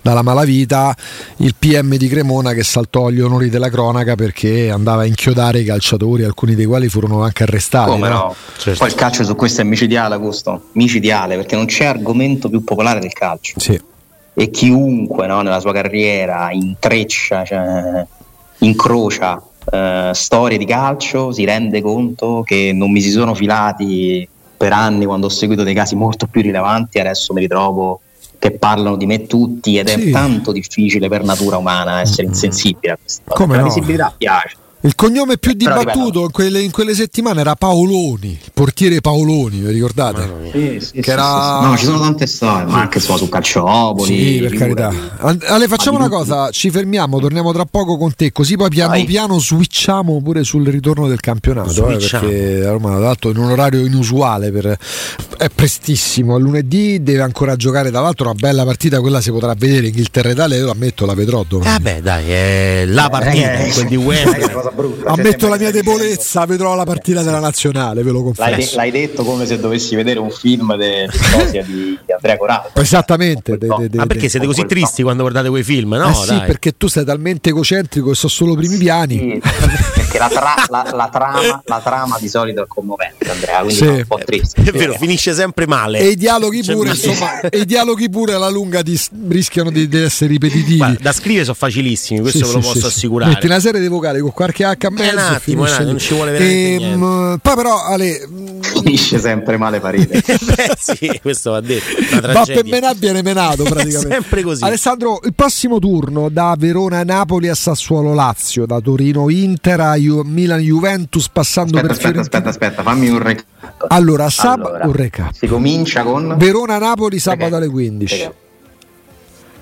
dalla 0.00 0.22
malavita, 0.22 0.96
il 1.38 1.54
PM 1.58 1.96
di 1.96 2.08
Cremona 2.08 2.54
che 2.54 2.62
saltò 2.62 3.08
agli 3.08 3.20
onori 3.20 3.50
della 3.50 3.68
cronaca 3.68 4.14
perché 4.14 4.70
andava 4.70 5.02
a 5.02 5.04
inchiodare 5.04 5.60
i 5.60 5.64
calciatori, 5.64 6.24
alcuni 6.24 6.54
dei 6.54 6.64
quali 6.64 6.88
furono 6.88 7.22
anche 7.22 7.42
arrestati. 7.42 7.90
Come 7.90 8.08
no? 8.08 8.14
no? 8.14 8.34
Certo. 8.56 8.78
Poi 8.78 8.88
il 8.88 8.94
calcio 8.94 9.22
su 9.22 9.34
questo 9.36 9.60
è 9.60 9.64
micidiale, 9.64 10.14
Augusto. 10.14 10.68
Micidiale, 10.72 11.36
perché 11.36 11.54
non 11.54 11.66
c'è 11.66 11.84
argomento 11.84 12.36
più 12.48 12.62
popolare 12.62 13.00
del 13.00 13.12
calcio. 13.12 13.58
Sì. 13.58 13.80
E 14.34 14.50
chiunque 14.50 15.26
no, 15.26 15.40
nella 15.42 15.58
sua 15.58 15.72
carriera 15.72 16.50
intreccia, 16.52 17.44
cioè, 17.44 18.06
incrocia 18.58 19.42
eh, 19.70 20.10
storie 20.14 20.58
di 20.58 20.64
calcio, 20.64 21.32
si 21.32 21.44
rende 21.44 21.80
conto 21.82 22.42
che 22.44 22.70
non 22.72 22.90
mi 22.92 23.00
si 23.00 23.10
sono 23.10 23.34
filati 23.34 24.28
per 24.56 24.72
anni 24.72 25.04
quando 25.06 25.26
ho 25.26 25.30
seguito 25.30 25.62
dei 25.64 25.74
casi 25.74 25.96
molto 25.96 26.26
più 26.26 26.40
rilevanti, 26.42 26.98
adesso 27.00 27.32
mi 27.32 27.40
ritrovo 27.40 28.00
che 28.38 28.52
parlano 28.52 28.96
di 28.96 29.06
me 29.06 29.26
tutti 29.26 29.76
ed 29.78 29.88
Sì. 29.88 30.08
è 30.08 30.10
tanto 30.12 30.52
difficile 30.52 31.08
per 31.08 31.24
natura 31.24 31.56
umana 31.56 32.00
essere 32.00 32.28
insensibile 32.28 32.92
a 32.92 32.98
questa 33.00 33.22
cosa. 33.24 33.40
Come 33.42 33.56
La 33.56 33.62
no? 33.62 33.66
visibilità 33.68 34.14
piace. 34.16 34.56
Il 34.82 34.94
cognome 34.94 35.38
più 35.38 35.56
Però, 35.56 35.76
dibattuto 35.76 36.22
in 36.22 36.30
quelle, 36.30 36.60
in 36.60 36.70
quelle 36.70 36.94
settimane 36.94 37.40
era 37.40 37.56
Paoloni, 37.56 38.28
il 38.30 38.50
portiere 38.54 39.00
Paoloni, 39.00 39.58
vi 39.58 39.72
ricordate? 39.72 40.32
Sì, 40.52 40.78
sì, 40.80 40.92
Che 40.92 41.02
sì, 41.02 41.10
era- 41.10 41.24
sì, 41.24 41.64
sì. 41.64 41.68
No, 41.70 41.76
ci 41.76 41.84
sono 41.84 41.98
tante 41.98 42.26
storie, 42.28 42.64
ma 42.66 42.80
anche 42.82 42.98
insomma, 42.98 43.18
su 43.18 43.28
Calciopoli. 43.28 44.06
Sì, 44.06 44.38
per 44.40 44.54
carità. 44.54 44.92
Ale, 45.48 45.66
facciamo 45.66 45.98
una 45.98 46.08
cosa, 46.08 46.50
ci 46.50 46.70
fermiamo, 46.70 47.18
torniamo 47.18 47.52
tra 47.52 47.64
poco 47.64 47.96
con 47.98 48.14
te, 48.14 48.30
così 48.30 48.56
poi 48.56 48.68
piano 48.68 48.90
Vai. 48.90 49.04
piano 49.04 49.40
switchiamo 49.40 50.22
pure 50.22 50.44
sul 50.44 50.64
ritorno 50.68 51.08
del 51.08 51.18
campionato. 51.18 51.88
eh, 51.88 51.96
perché 51.96 52.58
la 52.60 52.70
Roma, 52.70 52.90
tra 52.90 52.98
l'altro, 53.00 53.30
in 53.30 53.36
un 53.38 53.50
orario 53.50 53.84
inusuale, 53.84 54.52
per- 54.52 54.78
è 55.38 55.48
prestissimo. 55.52 56.36
A 56.36 56.38
lunedì 56.38 57.02
deve 57.02 57.22
ancora 57.22 57.56
giocare, 57.56 57.90
tra 57.90 58.00
l'altro, 58.00 58.26
una 58.26 58.38
bella 58.38 58.64
partita, 58.64 59.00
quella 59.00 59.20
si 59.20 59.32
potrà 59.32 59.54
vedere. 59.58 59.88
Inghilterra-Italia, 59.88 60.56
io 60.56 60.66
lo 60.66 60.70
ammetto, 60.70 61.04
la 61.04 61.14
vedrò 61.14 61.44
domani. 61.48 61.74
Ah 61.74 61.78
beh, 61.80 62.00
dai, 62.00 62.30
è 62.30 62.84
la 62.86 63.08
partita, 63.10 63.54
Eh, 63.54 63.72
quel 63.72 63.86
di 63.88 63.96
non 63.96 64.67
cosa 64.68 64.76
brutta, 64.76 65.00
cioè, 65.02 65.10
Ammetto 65.10 65.28
sembra 65.30 65.48
la 65.48 65.56
mia 65.58 65.70
debolezza, 65.70 66.44
vedrò 66.46 66.74
la 66.74 66.84
partita 66.84 67.22
della 67.22 67.40
nazionale, 67.40 68.02
ve 68.02 68.10
lo 68.10 68.22
L'hai, 68.36 68.52
confesso. 68.52 68.70
de- 68.70 68.76
l'hai 68.76 68.90
detto 68.90 69.24
come 69.24 69.46
se 69.46 69.58
dovessi 69.58 69.94
vedere 69.96 70.18
un 70.18 70.30
film 70.30 70.76
de- 70.76 71.08
di 71.52 71.62
di, 71.64 71.98
di 72.06 72.12
Andrea 72.12 72.36
Corallo. 72.36 72.70
Esattamente. 72.74 73.56
de- 73.58 73.66
de- 73.66 73.88
de- 73.88 73.96
Ma 73.96 74.06
perché 74.06 74.28
siete 74.28 74.46
così 74.46 74.64
tristi 74.66 75.02
quando 75.02 75.22
guardate 75.22 75.48
quei 75.48 75.62
film? 75.62 75.94
No, 75.94 76.10
Eh 76.10 76.14
sì, 76.14 76.26
dai. 76.28 76.46
perché 76.46 76.76
tu 76.76 76.86
sei 76.88 77.04
talmente 77.04 77.50
egocentrico 77.50 78.08
che 78.10 78.14
sono 78.14 78.32
solo 78.32 78.54
primi 78.54 78.76
piani. 78.76 79.16
Sì, 79.18 79.40
perché 79.94 80.18
la, 80.18 80.28
tra- 80.28 80.54
la- 80.68 80.90
la 80.94 81.08
trama, 81.10 81.62
la 81.64 81.80
trama 81.82 82.16
di 82.20 82.28
solito 82.28 82.62
è 82.62 82.66
commovente, 82.66 83.30
Andrea, 83.30 83.58
quindi 83.60 83.74
Sì. 83.74 83.84
è 83.84 83.88
un 83.90 84.04
po' 84.06 84.20
triste. 84.24 84.62
È 84.62 84.70
vero, 84.72 84.94
finisce 84.94 85.32
sempre 85.34 85.66
male. 85.66 85.98
E 85.98 86.08
i 86.08 86.16
dialoghi 86.16 86.62
C'è 86.62 86.72
pure, 86.72 86.90
insomma, 86.90 87.40
e 87.40 87.58
i 87.58 87.64
dialoghi 87.64 88.08
pure 88.10 88.32
alla 88.34 88.48
lunga 88.48 88.82
s- 88.84 89.10
rischiano 89.28 89.70
di, 89.70 89.88
di 89.88 89.98
essere 90.02 90.30
ripetitivi. 90.30 90.76
Guarda, 90.78 90.98
da 91.00 91.12
scrivere 91.12 91.44
sono 91.44 91.56
facilissimi, 91.56 92.20
questo 92.20 92.38
Sì, 92.38 92.44
ve 92.44 92.52
lo 92.52 92.62
sì, 92.62 92.72
posso 92.72 92.86
assicurare. 92.86 93.32
Metti 93.32 93.46
una 93.46 93.60
serie 93.60 93.80
di 93.80 93.88
vocali 93.88 94.20
con 94.20 94.32
qualche 94.32 94.57
H 94.64 94.86
a 94.86 94.90
mezzo. 94.90 95.12
un 95.12 95.18
e 95.18 95.22
attimo, 95.34 95.62
un 95.62 95.68
attimo, 95.68 95.86
non 95.88 95.98
ci 95.98 96.14
vuole 96.14 96.32
veramente 96.32 96.84
Ehm, 96.84 97.38
Poi 97.42 97.54
però, 97.56 97.82
Ale, 97.84 98.26
mh, 98.28 98.60
Finisce 98.60 99.18
sempre 99.18 99.56
male 99.56 99.80
Paride. 99.80 100.20
Beh, 100.24 100.76
sì, 100.78 101.18
questo 101.22 101.50
va 101.52 101.60
detto. 101.60 101.84
Va 102.32 102.44
per 102.46 102.64
menare 102.64 102.96
viene 102.98 103.22
menato 103.22 103.62
praticamente. 103.68 104.14
sempre 104.14 104.42
così. 104.42 104.64
Alessandro, 104.64 105.20
il 105.24 105.34
prossimo 105.34 105.78
turno 105.78 106.28
da 106.28 106.54
Verona-Napoli 106.58 107.48
a 107.48 107.54
Sassuolo-Lazio, 107.54 108.66
da 108.66 108.80
Torino-Inter 108.80 109.80
a 109.80 109.94
Ju- 109.96 110.22
Milan-Juventus 110.24 111.28
passando 111.28 111.76
Aspetta, 111.78 111.86
per 111.86 111.96
aspetta, 111.96 112.22
Fiorentina. 112.22 112.48
aspetta, 112.48 112.66
aspetta, 112.66 112.82
fammi 112.82 113.08
un 113.08 113.18
recap. 113.22 113.44
Allora, 113.88 114.28
sab- 114.30 114.64
Allora, 114.66 114.86
un 114.86 114.92
recap. 114.92 115.32
Si 115.32 115.46
comincia 115.46 116.02
con 116.02 116.34
Verona-Napoli 116.38 117.18
sabato 117.18 117.44
Recap. 117.44 117.60
alle 117.62 117.68
15. 117.70 118.16
Recap. 118.16 118.32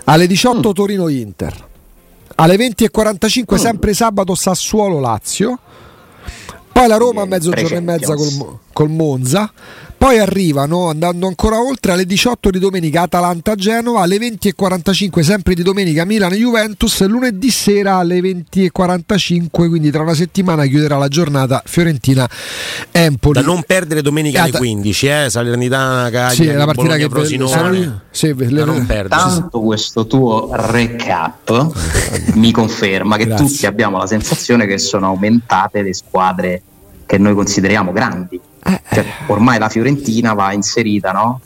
Alle 0.04 0.26
18 0.26 0.68
Mm. 0.68 0.72
Torino-Inter. 0.72 1.64
Alle 2.38 2.56
20.45 2.56 3.56
sempre 3.56 3.94
sabato 3.94 4.34
Sassuolo-Lazio. 4.34 5.58
Poi 6.70 6.86
la 6.86 6.96
Roma 6.96 7.22
a 7.22 7.24
mezzogiorno 7.26 7.76
e 7.76 7.80
mezza 7.80 8.14
col, 8.14 8.58
col 8.72 8.90
Monza. 8.90 9.50
Poi 9.98 10.18
arrivano, 10.18 10.88
andando 10.88 11.26
ancora 11.26 11.58
oltre, 11.60 11.92
alle 11.92 12.04
18 12.04 12.50
di 12.50 12.58
domenica 12.58 13.02
Atalanta-Genova, 13.02 14.02
alle 14.02 14.18
20.45 14.18 15.20
sempre 15.20 15.54
di 15.54 15.62
domenica 15.62 16.04
Milan-Juventus, 16.04 17.00
e 17.00 17.06
lunedì 17.06 17.50
sera 17.50 17.96
alle 17.96 18.20
20.45, 18.20 19.48
quindi 19.68 19.90
tra 19.90 20.02
una 20.02 20.14
settimana 20.14 20.64
chiuderà 20.66 20.96
la 20.98 21.08
giornata 21.08 21.60
Fiorentina-Empoli. 21.64 23.40
Da 23.40 23.44
non 23.44 23.62
perdere 23.66 24.02
domenica 24.02 24.40
alle 24.42 24.50
Ata- 24.50 24.58
15, 24.58 25.06
eh, 25.06 25.26
Salernitana, 25.30 26.10
Cagliari, 26.10 26.34
Sì, 26.36 26.46
è 26.46 26.52
la 26.52 26.64
partita 26.66 26.82
Bologna, 26.88 26.96
che 26.96 27.08
Frosinone. 27.10 28.00
sì, 28.10 28.34
le- 28.34 28.48
da 28.48 28.64
non 28.64 28.86
perdere. 28.86 29.20
Tanto 29.20 29.60
questo 29.60 30.06
tuo 30.06 30.50
recap 30.52 31.72
mi 32.34 32.52
conferma 32.52 33.16
che 33.16 33.26
Grazie. 33.26 33.46
tutti 33.46 33.66
abbiamo 33.66 33.98
la 33.98 34.06
sensazione 34.06 34.66
che 34.66 34.78
sono 34.78 35.06
aumentate 35.06 35.82
le 35.82 35.94
squadre 35.94 36.62
che 37.06 37.18
noi 37.18 37.34
consideriamo 37.34 37.92
grandi. 37.92 38.38
Eh, 38.64 38.80
Cioè, 38.92 39.04
ormai 39.26 39.58
la 39.58 39.68
Fiorentina 39.68 40.32
va 40.32 40.52
inserita 40.52 41.12
no? 41.12 41.40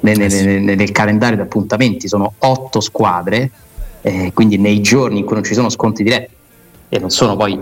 nel, 0.00 0.20
Eh 0.20 0.28
nel- 0.28 0.62
nel- 0.62 0.92
calendario 0.92 1.36
di 1.36 1.42
appuntamenti, 1.42 2.08
sono 2.08 2.34
otto 2.38 2.80
squadre, 2.80 3.50
eh, 4.00 4.32
quindi 4.34 4.58
nei 4.58 4.80
giorni 4.80 5.20
in 5.20 5.24
cui 5.24 5.34
non 5.34 5.44
ci 5.44 5.54
sono 5.54 5.68
sconti 5.68 6.02
diretti 6.02 6.34
e 6.88 6.98
non 6.98 7.10
sono 7.10 7.36
poi 7.36 7.60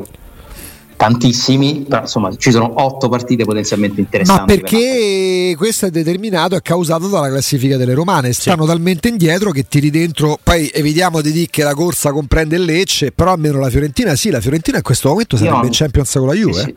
tantissimi, 0.96 1.86
però 1.88 2.02
insomma 2.02 2.34
ci 2.36 2.50
sono 2.50 2.72
otto 2.74 3.08
partite 3.08 3.44
potenzialmente 3.46 4.00
interessanti. 4.00 4.40
Ma 4.40 4.46
perché 4.46 5.46
per 5.48 5.56
questo 5.56 5.86
è 5.86 5.90
determinato 5.90 6.56
e 6.56 6.60
causato 6.60 7.08
dalla 7.08 7.28
classifica 7.28 7.78
delle 7.78 7.94
romane, 7.94 8.34
stanno 8.34 8.64
sì. 8.64 8.68
talmente 8.68 9.08
indietro 9.08 9.50
che 9.50 9.64
tiri 9.66 9.88
dentro, 9.88 10.38
poi 10.42 10.68
evitiamo 10.68 11.22
di 11.22 11.32
dire 11.32 11.46
che 11.48 11.62
la 11.62 11.72
corsa 11.72 12.12
comprende 12.12 12.56
il 12.56 12.64
Lecce, 12.64 13.12
però 13.12 13.32
almeno 13.32 13.58
la 13.58 13.70
Fiorentina 13.70 14.14
sì, 14.14 14.28
la 14.28 14.42
Fiorentina 14.42 14.76
in 14.76 14.82
questo 14.82 15.08
momento 15.08 15.38
sarebbe 15.38 15.66
in 15.66 15.72
Champions 15.72 16.12
con 16.12 16.26
la 16.26 16.34
Juve. 16.34 16.52
Sì, 16.52 16.60
sì. 16.60 16.74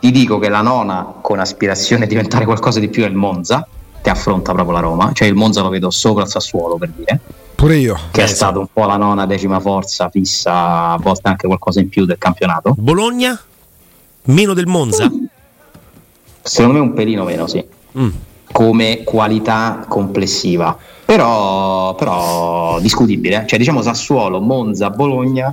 Ti 0.00 0.10
dico 0.10 0.38
che 0.38 0.48
la 0.48 0.60
nona 0.60 1.14
con 1.20 1.40
aspirazione 1.40 2.04
a 2.04 2.06
diventare 2.06 2.44
qualcosa 2.44 2.78
di 2.78 2.88
più 2.88 3.02
è 3.02 3.06
il 3.06 3.14
Monza, 3.14 3.66
che 4.00 4.10
affronta 4.10 4.52
proprio 4.52 4.74
la 4.74 4.80
Roma, 4.80 5.10
cioè 5.12 5.28
il 5.28 5.34
Monza 5.34 5.60
lo 5.60 5.68
vedo 5.68 5.90
sopra 5.90 6.22
il 6.22 6.28
Sassuolo 6.28 6.76
per 6.76 6.90
dire. 6.90 7.20
Pure 7.54 7.76
io. 7.76 7.98
Che 8.12 8.20
eh, 8.20 8.24
è 8.24 8.26
stato 8.28 8.60
un 8.60 8.68
po' 8.72 8.86
la 8.86 8.96
nona 8.96 9.26
decima 9.26 9.58
forza 9.58 10.08
fissa, 10.08 10.90
a 10.90 10.98
volte 10.98 11.28
anche 11.28 11.46
qualcosa 11.48 11.80
in 11.80 11.88
più 11.88 12.04
del 12.04 12.18
campionato. 12.18 12.74
Bologna? 12.78 13.38
Meno 14.26 14.54
del 14.54 14.66
Monza? 14.66 15.10
Secondo 16.42 16.74
me 16.74 16.80
un 16.80 16.94
pelino 16.94 17.24
meno, 17.24 17.48
sì. 17.48 17.64
Mm. 17.98 18.08
Come 18.52 19.02
qualità 19.02 19.84
complessiva. 19.88 20.76
Però, 21.04 21.94
però 21.96 22.78
discutibile. 22.80 23.44
Cioè, 23.48 23.58
diciamo 23.58 23.82
Sassuolo, 23.82 24.40
Monza, 24.40 24.90
Bologna 24.90 25.52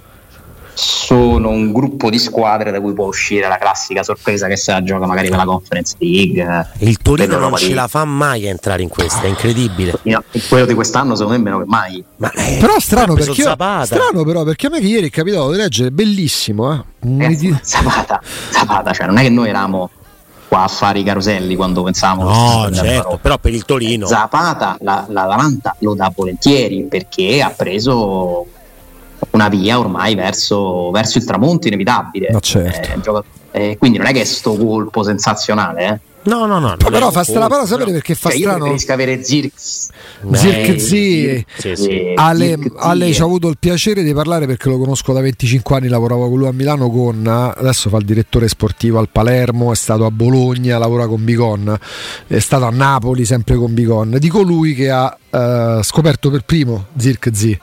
sono 0.76 1.50
un 1.50 1.72
gruppo 1.72 2.10
di 2.10 2.20
squadre 2.20 2.70
da 2.70 2.82
cui 2.82 2.94
può 2.94 3.06
uscire 3.06 3.48
la 3.48 3.58
classica 3.58 4.04
sorpresa 4.04 4.48
che 4.48 4.58
se 4.58 4.72
la 4.72 4.84
gioca 4.84 5.06
magari 5.06 5.30
per 5.30 5.38
la 5.38 5.46
Conference 5.46 5.96
League. 5.98 6.68
Il 6.80 6.98
Torino 6.98 7.38
non 7.38 7.56
ce 7.56 7.74
la 7.74 7.88
fa 7.88 8.06
mai 8.06 8.46
a 8.46 8.50
entrare 8.50 8.84
in 8.84 8.90
questa, 8.90 9.22
è 9.22 9.28
incredibile. 9.28 9.98
No, 10.04 10.24
quello 10.50 10.66
di 10.66 10.74
quest'anno 10.74 11.16
secondo 11.16 11.38
me 11.38 11.44
meno 11.44 11.60
che 11.60 11.66
mai. 11.68 12.04
Ma, 12.18 12.32
eh, 12.32 12.58
però 12.60 12.80
strano 12.80 13.14
perché, 13.14 13.42
io, 13.42 13.56
strano 13.84 14.24
però 14.24 14.44
perché 14.44 14.68
a 14.68 14.70
me 14.70 14.80
che 14.80 14.88
ieri 14.88 15.08
è 15.08 15.12
capitato 15.12 15.52
di 15.52 15.58
leggere, 15.58 15.92
bellissimo. 15.92 16.74
Eh? 16.74 17.26
Eh, 17.26 17.60
Zapata, 17.62 18.22
Zapata, 18.50 18.92
cioè 18.92 19.08
non 19.08 19.18
è 19.18 19.22
che 19.22 19.30
noi 19.30 19.50
eravamo 19.50 19.90
qua 20.48 20.64
a 20.64 20.68
fare 20.68 21.00
i 21.00 21.04
caroselli 21.04 21.56
quando 21.56 21.82
pensavamo 21.82 22.24
no 22.24 22.72
certo, 22.72 23.18
però 23.20 23.40
per 23.40 23.52
il 23.52 23.66
Torino 23.66 24.06
Zapata 24.06 24.78
la, 24.82 25.04
la 25.10 25.26
Lavanta 25.26 25.76
lo 25.80 25.96
dà 25.96 26.12
volentieri 26.16 26.84
perché 26.84 27.42
ha 27.42 27.50
preso 27.50 28.46
una 29.32 29.50
via 29.50 29.80
ormai 29.80 30.16
verso, 30.16 30.92
verso 30.92 31.18
il 31.18 31.26
tramonto 31.26 31.68
inevitabile. 31.68 32.30
Ma 32.32 32.40
certo. 32.40 33.24
Eh, 33.52 33.72
eh, 33.72 33.78
quindi 33.78 33.98
non 33.98 34.08
è 34.08 34.14
che 34.14 34.22
è 34.22 34.26
sto 34.26 34.56
colpo 34.56 35.04
sensazionale, 35.04 35.88
eh. 35.88 36.00
No, 36.26 36.46
no, 36.46 36.60
no. 36.60 36.76
però 36.78 37.12
fa 37.12 37.24
strano, 37.24 37.48
però 37.48 37.66
sapere 37.66 37.92
perché 37.92 38.16
fa 38.16 38.30
cioè, 38.30 38.40
strano. 38.40 38.58
Io 38.58 38.64
preferisco 38.64 38.94
avere 38.94 39.24
Zirks. 39.24 39.90
Zirkzee. 40.32 41.46
Sì, 41.58 41.76
sì. 41.76 42.14
Ale, 42.16 42.58
Ale 42.78 43.14
ci 43.14 43.22
ha 43.22 43.26
avuto 43.26 43.48
il 43.48 43.58
piacere 43.60 44.04
di 44.04 44.14
parlare 44.14 44.46
perché 44.46 44.70
lo 44.70 44.78
conosco 44.78 45.14
da 45.14 45.22
25 45.22 45.76
anni, 45.76 45.88
lavoravo 45.88 46.30
con 46.30 46.40
lui 46.40 46.48
a 46.48 46.52
Milano 46.52 46.90
con 46.90 47.28
adesso 47.28 47.90
fa 47.90 47.98
il 47.98 48.06
direttore 48.06 48.48
sportivo 48.48 49.00
al 49.00 49.10
Palermo, 49.10 49.72
è 49.72 49.76
stato 49.76 50.06
a 50.06 50.12
Bologna, 50.12 50.78
lavora 50.78 51.08
con 51.08 51.24
Bicon, 51.24 51.78
è 52.28 52.40
stato 52.40 52.66
a 52.66 52.72
Napoli 52.72 53.26
sempre 53.26 53.56
con 53.56 53.74
Bicon. 53.74 54.18
Di 54.20 54.30
colui 54.30 54.74
che 54.74 54.90
ha 54.90 55.16
uh, 55.30 55.82
scoperto 55.84 56.30
per 56.32 56.42
primo 56.42 56.88
Zirkzee. 56.98 57.60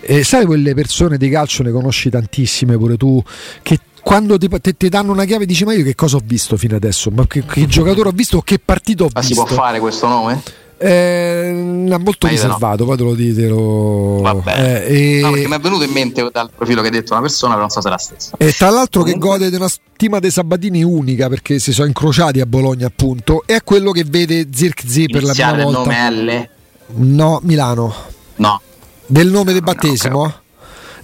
E 0.00 0.24
sai 0.24 0.46
quelle 0.46 0.74
persone 0.74 1.18
di 1.18 1.28
calcio 1.28 1.62
ne 1.62 1.70
conosci 1.70 2.08
tantissime 2.08 2.76
pure 2.78 2.96
tu 2.96 3.22
che 3.62 3.78
quando 4.02 4.38
ti, 4.38 4.48
ti, 4.60 4.76
ti, 4.76 4.88
danno 4.88 5.12
una 5.12 5.24
chiave 5.24 5.46
dici 5.46 5.64
ma 5.64 5.74
io 5.74 5.84
che 5.84 5.94
cosa 5.94 6.16
ho 6.16 6.22
visto 6.22 6.56
fino 6.56 6.76
adesso 6.76 7.10
ma 7.10 7.26
che, 7.26 7.44
che 7.44 7.66
giocatore 7.66 8.08
ho 8.08 8.12
visto 8.12 8.40
che 8.40 8.58
partito 8.58 9.04
ho 9.04 9.10
ma 9.12 9.20
visto 9.20 9.34
si 9.34 9.46
può 9.46 9.62
fare 9.62 9.80
questo 9.80 10.08
nome? 10.08 10.42
Eh, 10.80 11.50
molto 11.98 12.26
ma 12.26 12.32
riservato, 12.32 12.84
no. 12.84 12.88
poi 12.88 12.96
te 12.96 13.02
lo 13.02 13.14
ditelo. 13.14 14.20
Vabbè. 14.22 14.86
Eh, 14.86 15.16
e... 15.16 15.20
no, 15.20 15.32
perché 15.32 15.48
mi 15.48 15.54
è 15.56 15.58
venuto 15.58 15.82
in 15.82 15.90
mente 15.90 16.28
dal 16.32 16.50
profilo 16.54 16.80
che 16.82 16.86
hai 16.86 16.92
detto 16.92 17.12
una 17.12 17.22
persona, 17.22 17.54
però 17.54 17.62
non 17.62 17.70
so 17.70 17.80
se 17.80 17.88
è 17.88 17.90
la 17.90 17.98
stessa. 17.98 18.36
E 18.38 18.52
tra 18.52 18.70
l'altro 18.70 19.02
Comunque... 19.02 19.28
che 19.28 19.34
gode 19.34 19.50
di 19.50 19.56
una 19.56 19.68
stima 19.68 20.20
dei 20.20 20.30
Sabatini 20.30 20.84
unica 20.84 21.28
perché 21.28 21.58
si 21.58 21.72
sono 21.72 21.88
incrociati 21.88 22.40
a 22.40 22.46
Bologna, 22.46 22.86
appunto, 22.86 23.42
e 23.44 23.56
è 23.56 23.64
quello 23.64 23.90
che 23.90 24.04
vede 24.06 24.46
Zirkzee 24.52 25.06
per 25.06 25.24
la 25.24 25.32
prima 25.32 25.64
volta. 25.64 26.08
il 26.08 26.14
nome 26.14 26.32
L? 26.32 26.48
No, 26.94 27.40
Milano. 27.42 27.94
No. 28.36 28.60
Del 29.04 29.28
nome 29.28 29.52
del 29.52 29.62
battesimo? 29.62 30.22
No, 30.22 30.34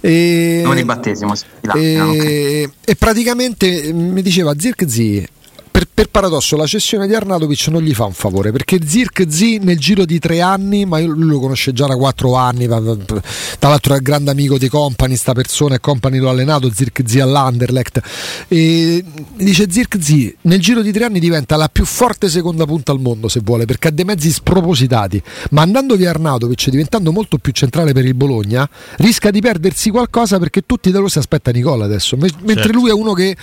e, 0.05 0.61
non 0.63 0.75
di 0.75 0.83
battesimo, 0.83 1.33
sì, 1.33 1.45
e, 1.73 1.99
okay. 1.99 2.69
e, 2.85 2.95
praticamente 2.95 3.91
mi 3.91 4.21
diceva 4.21 4.53
Zirkzee 4.55 5.27
per, 5.95 6.09
paradosso 6.09 6.57
la 6.57 6.67
cessione 6.67 7.07
di 7.07 7.15
Arnautovic 7.15 7.67
non 7.69 7.81
gli 7.81 7.93
fa 7.93 8.03
un 8.03 8.13
favore 8.13 8.51
perché 8.51 8.79
Zirkzee 8.85 9.59
nel 9.59 9.79
giro 9.79 10.03
di 10.03 10.19
tre 10.19 10.41
anni 10.41 10.85
ma 10.85 10.99
lui 10.99 11.29
lo 11.29 11.39
conosce 11.39 11.71
già 11.71 11.87
da 11.87 11.95
quattro 11.95 12.35
anni 12.35 12.67
tra 12.67 13.69
l'altro 13.69 13.93
è 13.93 13.97
il 13.97 14.03
grande 14.03 14.29
amico 14.29 14.57
di 14.57 14.67
Company 14.67 15.15
sta 15.15 15.31
persona 15.31 15.75
e 15.75 15.79
Company 15.79 16.17
lo 16.17 16.27
ha 16.27 16.31
allenato 16.31 16.69
Zirkzee 16.71 17.21
all'Anderlecht. 17.21 18.01
E 18.49 19.03
dice 19.37 19.67
Zirkzee 19.69 20.35
nel 20.41 20.59
giro 20.59 20.81
di 20.81 20.91
tre 20.91 21.05
anni 21.05 21.19
diventa 21.19 21.55
la 21.55 21.69
più 21.69 21.85
forte 21.85 22.27
seconda 22.27 22.65
punta 22.65 22.91
al 22.91 22.99
mondo 22.99 23.29
se 23.29 23.39
vuole 23.43 23.65
perché 23.65 23.87
ha 23.87 23.91
dei 23.91 24.05
mezzi 24.05 24.31
spropositati. 24.31 25.21
Ma 25.51 25.61
andando 25.61 25.95
via 25.95 26.09
Arnautovic 26.09 26.69
diventando 26.69 27.11
molto 27.11 27.37
più 27.37 27.53
centrale 27.53 27.93
per 27.93 28.05
il 28.05 28.15
Bologna 28.15 28.67
rischia 28.97 29.31
di 29.31 29.39
perdersi 29.39 29.89
qualcosa 29.89 30.39
perché 30.39 30.63
tutti 30.65 30.91
da 30.91 30.99
lui 30.99 31.09
si 31.09 31.19
aspettano 31.19 31.57
i 31.57 31.61
gol 31.61 31.81
adesso. 31.81 32.17
Mentre 32.17 32.55
certo. 32.55 32.71
lui 32.71 32.89
è 32.89 32.93
uno 32.93 33.13
che 33.13 33.35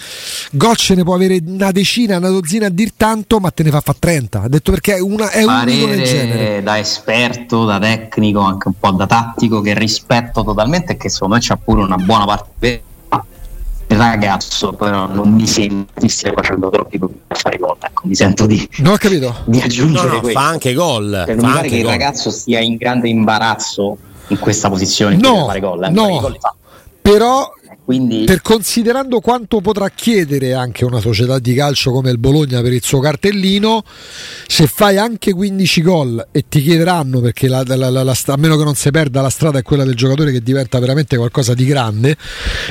gol 0.53 0.77
ce 0.77 0.95
ne 0.95 1.03
può 1.03 1.15
avere 1.15 1.41
una 1.45 1.71
decina 1.71 2.19
una 2.19 2.42
dozzina 2.43 2.67
a 2.67 2.71
dir 2.71 2.93
tanto, 2.97 3.39
ma 3.39 3.51
te 3.51 3.63
ne 3.63 3.71
fa 3.71 3.81
fa 3.81 3.95
30. 3.97 4.43
Ha 4.43 4.49
detto 4.49 4.73
perché 4.73 4.97
è, 4.97 5.01
una, 5.01 5.31
è 5.31 5.45
unico 5.45 5.87
nel 5.87 6.03
genere. 6.03 6.63
Da 6.63 6.79
esperto, 6.79 7.65
da 7.65 7.79
tecnico, 7.79 8.41
anche 8.41 8.69
un 8.69 8.75
po' 8.79 8.91
da 8.91 9.07
tattico, 9.07 9.61
che 9.61 9.75
rispetto 9.75 10.43
totalmente 10.43 10.93
e 10.93 10.97
che 10.97 11.09
secondo 11.09 11.37
me 11.37 11.41
c'ha 11.41 11.57
pure 11.57 11.83
una 11.83 11.97
buona 11.97 12.25
parte 12.25 12.83
il 13.89 13.99
ragazzo 13.99 14.73
però 14.73 15.07
non 15.07 15.35
mi 15.35 15.47
sento 15.47 16.01
di 16.01 16.09
stia 16.09 16.33
facendo 16.33 16.71
troppi 16.71 16.99
a 17.27 17.35
fare 17.35 17.59
gol 17.59 17.77
ecco 17.79 18.07
mi 18.07 18.15
sento 18.15 18.47
di, 18.47 18.67
non 18.79 18.95
ho 18.95 18.97
capito. 18.97 19.43
di 19.45 19.61
aggiungere 19.61 20.09
no, 20.09 20.21
no, 20.23 20.29
fa 20.29 20.47
anche 20.47 20.73
gol 20.73 21.25
per 21.27 21.37
non 21.37 21.51
fare 21.51 21.69
che 21.69 21.77
gol. 21.77 21.79
il 21.81 21.87
ragazzo 21.91 22.31
sia 22.31 22.61
in 22.61 22.77
grande 22.77 23.11
imbarazzo 23.11 23.99
in 24.29 24.39
questa 24.39 24.71
posizione 24.71 25.17
no, 25.17 25.45
fare 25.45 25.61
gol, 25.61 25.85
eh, 25.85 25.91
no. 25.91 26.35
però 27.03 27.53
quindi... 27.85 28.25
Per 28.25 28.41
considerando 28.43 29.21
quanto 29.21 29.61
potrà 29.61 29.89
chiedere 29.91 30.55
anche 30.55 30.85
una 30.85 31.01
società 31.01 31.39
di 31.39 31.55
calcio 31.55 31.91
come 31.91 32.11
il 32.11 32.19
Bologna 32.19 32.61
per 32.61 32.73
il 32.73 32.83
suo 32.83 33.01
cartellino, 33.01 33.83
se 34.47 34.67
fai 34.67 34.99
anche 34.99 35.33
15 35.33 35.83
gol 35.83 36.27
e 36.31 36.45
ti 36.49 36.63
chiederanno, 36.63 37.21
perché 37.21 37.49
la, 37.49 37.63
la, 37.67 37.91
la, 37.91 38.17
a 38.27 38.37
meno 38.37 38.57
che 38.57 38.65
non 38.65 38.75
si 38.75 38.91
perda 38.91 39.21
la 39.21 39.31
strada 39.31 39.59
è 39.59 39.63
quella 39.63 39.85
del 39.85 39.95
giocatore 39.95 40.31
che 40.33 40.43
diventa 40.43 40.79
veramente 40.79 41.17
qualcosa 41.17 41.55
di 41.55 41.65
grande, 41.65 42.17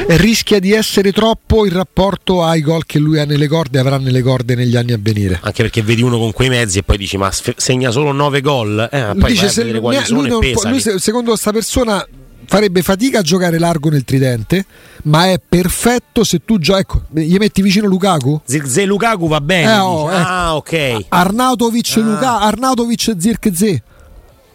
rischia 0.08 0.60
di 0.60 0.72
essere 0.72 1.12
troppo 1.12 1.66
in 1.66 1.74
rapporto 1.74 2.44
ai 2.44 2.62
gol 2.62 2.86
che 2.86 3.00
lui 3.00 3.20
ha 3.20 3.26
nelle 3.26 3.48
corde 3.48 3.78
e 3.78 3.82
avrà 3.82 3.98
nelle 3.98 4.22
corde 4.22 4.56
negli 4.56 4.76
anni 4.76 4.94
a 4.94 5.00
venire. 5.00 5.40
Anche 5.42 5.64
perché 5.64 5.82
vedi 5.82 6.02
uno 6.02 6.18
con 6.18 6.32
quei 6.32 6.50
mezzi 6.50 6.80
e 6.80 6.84
poi 6.84 6.98
dici 6.98 7.18
ma 7.18 7.30
segna 7.32 7.92
solo 7.92 8.12
9 8.12 8.42
gol, 8.42 8.90
eh, 8.92 9.14
poi 9.18 9.32
dice, 9.32 9.50
se, 9.50 9.64
lui, 9.64 9.98
lui, 10.10 10.30
lui, 10.30 10.80
secondo 10.80 11.32
questa 11.32 11.52
persona 11.52 12.06
farebbe 12.52 12.82
fatica 12.82 13.20
a 13.20 13.22
giocare 13.22 13.58
largo 13.58 13.90
nel 13.90 14.04
tridente, 14.04 14.66
ma 15.04 15.28
è 15.28 15.40
perfetto 15.40 16.26
se 16.26 16.44
tu 16.44 16.60
giochi. 16.60 16.80
Ecco, 16.82 17.02
gli 17.12 17.38
metti 17.38 17.62
vicino 17.62 17.88
Lukaku? 17.88 18.42
Zirkzee 18.44 18.84
Lukaku 18.84 19.30
va 19.30 19.40
bene. 19.40 19.72
Eh, 19.72 19.78
oh, 19.78 20.12
eh. 20.12 20.16
Ah, 20.16 20.56
ok. 20.58 21.06
Arnautovic, 21.08 21.94
ah. 21.96 22.00
Luka, 22.02 22.40
Arnautovic 22.42 23.16
Zirkzee. 23.18 23.84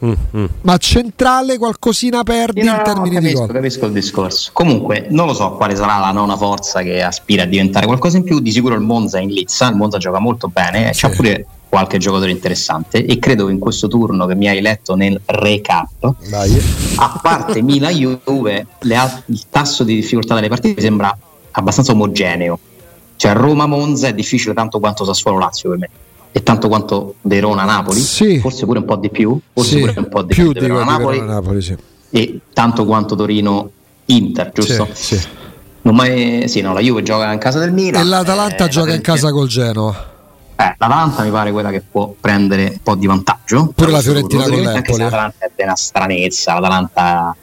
Mm, 0.05 0.13
mm. 0.37 0.45
Ma 0.61 0.77
centrale 0.77 1.57
qualcosina 1.57 2.23
perdi 2.23 2.65
no, 2.65 2.75
in 2.75 2.83
termini 2.85 3.15
capisco, 3.15 3.33
di 3.33 3.47
gol. 3.47 3.55
Capisco 3.55 3.87
il 3.87 3.93
discorso. 3.93 4.51
Comunque, 4.53 5.07
non 5.09 5.27
lo 5.27 5.33
so 5.33 5.53
quale 5.53 5.75
sarà 5.75 5.97
la 5.97 6.11
nona 6.11 6.37
forza 6.37 6.83
che 6.83 7.03
aspira 7.03 7.45
a 7.45 7.47
diventare 7.47 7.87
qualcosa 7.87 8.19
in 8.19 8.25
più. 8.25 8.41
Di 8.41 8.53
sicuro 8.53 8.75
il 8.75 8.83
Monza 8.83 9.17
è 9.17 9.23
in 9.23 9.31
lizza. 9.31 9.71
Il 9.71 9.77
Monza 9.77 9.97
gioca 9.97 10.19
molto 10.19 10.49
bene. 10.49 10.93
Sì. 10.93 11.01
C'ha 11.01 11.09
pure 11.09 11.47
qualche 11.69 11.99
giocatore 11.99 12.31
interessante 12.31 13.05
e 13.05 13.19
credo 13.19 13.47
che 13.47 13.53
in 13.53 13.59
questo 13.59 13.89
turno 13.89 14.27
che 14.27 14.35
mi 14.35 14.49
hai 14.49 14.61
letto 14.61 14.95
nel 14.95 15.21
recap 15.25 16.15
Dai. 16.29 16.63
a 16.97 17.19
parte 17.23 17.61
Milan 17.63 17.93
Juve 17.93 18.67
le, 18.81 19.23
il 19.27 19.43
tasso 19.51 19.85
di 19.85 19.95
difficoltà 19.97 20.35
delle 20.35 20.49
partite 20.49 20.81
sembra 20.81 21.17
abbastanza 21.51 21.93
omogeneo 21.93 22.59
cioè 23.17 23.33
Roma-Monza 23.33 24.09
è 24.09 24.15
difficile 24.15 24.55
tanto 24.55 24.79
quanto 24.79 25.05
Sassuolo-Lazio 25.05 25.71
per 25.71 25.79
me 25.79 25.89
e 26.33 26.43
tanto 26.43 26.69
quanto 26.69 27.15
Verona-Napoli 27.23 28.01
sì. 28.01 28.39
forse 28.39 28.65
pure 28.65 28.79
un 28.79 28.85
po' 28.85 28.97
di 28.97 29.11
più 29.11 29.39
forse 29.53 29.75
sì. 29.75 29.81
pure 29.81 29.95
un 29.97 30.09
po' 30.09 30.23
di 30.23 30.35
più, 30.35 30.45
più 30.45 30.53
di 30.53 30.61
Verona-Napoli, 30.61 31.19
Verona 31.21 31.61
sì. 31.61 31.77
e 32.11 32.41
tanto 32.53 32.85
quanto 32.85 33.17
Torino-Inter 33.17 34.53
giusto? 34.55 34.89
Sì, 34.93 35.21
mai, 35.83 36.49
sì, 36.49 36.61
no, 36.61 36.73
la 36.73 36.81
Juve 36.81 37.03
gioca 37.03 37.33
in 37.33 37.39
casa 37.39 37.59
del 37.59 37.73
Milan 37.73 38.01
e 38.01 38.05
l'Atalanta 38.05 38.67
eh, 38.67 38.69
gioca 38.69 38.95
in 38.95 39.01
casa 39.01 39.31
col 39.31 39.49
Genoa 39.49 40.15
eh, 40.57 40.75
l'Atalanta 40.79 41.23
mi 41.23 41.31
pare 41.31 41.53
quella 41.53 41.71
che 41.71 41.83
può 41.83 42.15
prendere 42.19 42.65
un 42.65 42.79
po' 42.83 42.95
di 42.95 43.07
vantaggio. 43.07 43.73
Pure 43.75 43.91
la 43.91 44.01
Fiorentina 44.01 44.43
con 44.45 44.53
l'Empoli. 44.53 44.77
Anche 44.77 44.93
se 44.93 45.03
l'Atalanta 45.03 45.51
è 45.55 45.63
una 45.63 45.77
stranezza, 45.77 46.55
l'Atalanta 46.55 47.37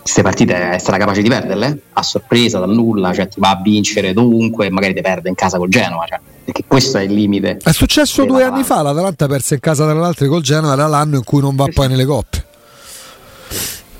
queste 0.00 0.22
partite 0.22 0.70
è 0.70 0.78
stata 0.78 0.96
capace 0.96 1.20
di 1.20 1.28
perderle 1.28 1.82
a 1.92 2.02
sorpresa, 2.02 2.58
dal 2.58 2.70
nulla, 2.70 3.12
cioè 3.12 3.28
ti 3.28 3.38
va 3.38 3.50
a 3.50 3.60
vincere 3.62 4.12
dovunque 4.12 4.66
e 4.66 4.70
magari 4.70 4.94
ti 4.94 5.02
perde 5.02 5.28
in 5.28 5.34
casa 5.34 5.58
col 5.58 5.68
Genoa. 5.68 6.06
Cioè, 6.06 6.18
perché 6.44 6.64
questo 6.66 6.98
è 6.98 7.02
il 7.02 7.12
limite. 7.12 7.58
È 7.62 7.72
successo 7.72 8.24
due 8.24 8.42
anni 8.42 8.62
fa, 8.62 8.82
l'Atalanta 8.82 9.26
perse 9.26 9.54
in 9.54 9.60
casa 9.60 9.84
dall'altro 9.84 10.26
col 10.28 10.42
Genoa, 10.42 10.72
era 10.72 10.86
l'anno 10.86 11.16
in 11.16 11.24
cui 11.24 11.40
non 11.40 11.54
va 11.54 11.66
poi 11.72 11.88
nelle 11.88 12.04
coppe. 12.04 12.44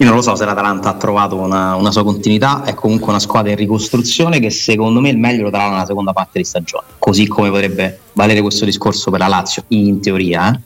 Io 0.00 0.06
non 0.06 0.14
lo 0.14 0.22
so 0.22 0.34
se 0.34 0.46
l'Atalanta 0.46 0.88
ha 0.88 0.94
trovato 0.94 1.36
una, 1.36 1.74
una, 1.74 1.90
sua 1.90 2.02
continuità, 2.02 2.64
è 2.64 2.72
comunque 2.72 3.10
una 3.10 3.18
squadra 3.18 3.50
in 3.50 3.58
ricostruzione 3.58 4.40
che 4.40 4.48
secondo 4.48 4.98
me 4.98 5.10
il 5.10 5.18
meglio 5.18 5.42
lo 5.42 5.50
darà 5.50 5.68
nella 5.68 5.84
seconda 5.84 6.14
parte 6.14 6.38
di 6.38 6.44
stagione, 6.44 6.86
così 6.98 7.28
come 7.28 7.50
potrebbe 7.50 8.00
valere 8.14 8.40
questo 8.40 8.64
discorso 8.64 9.10
per 9.10 9.20
la 9.20 9.26
Lazio, 9.26 9.64
in 9.68 10.00
teoria. 10.00 10.54
Eh? 10.54 10.60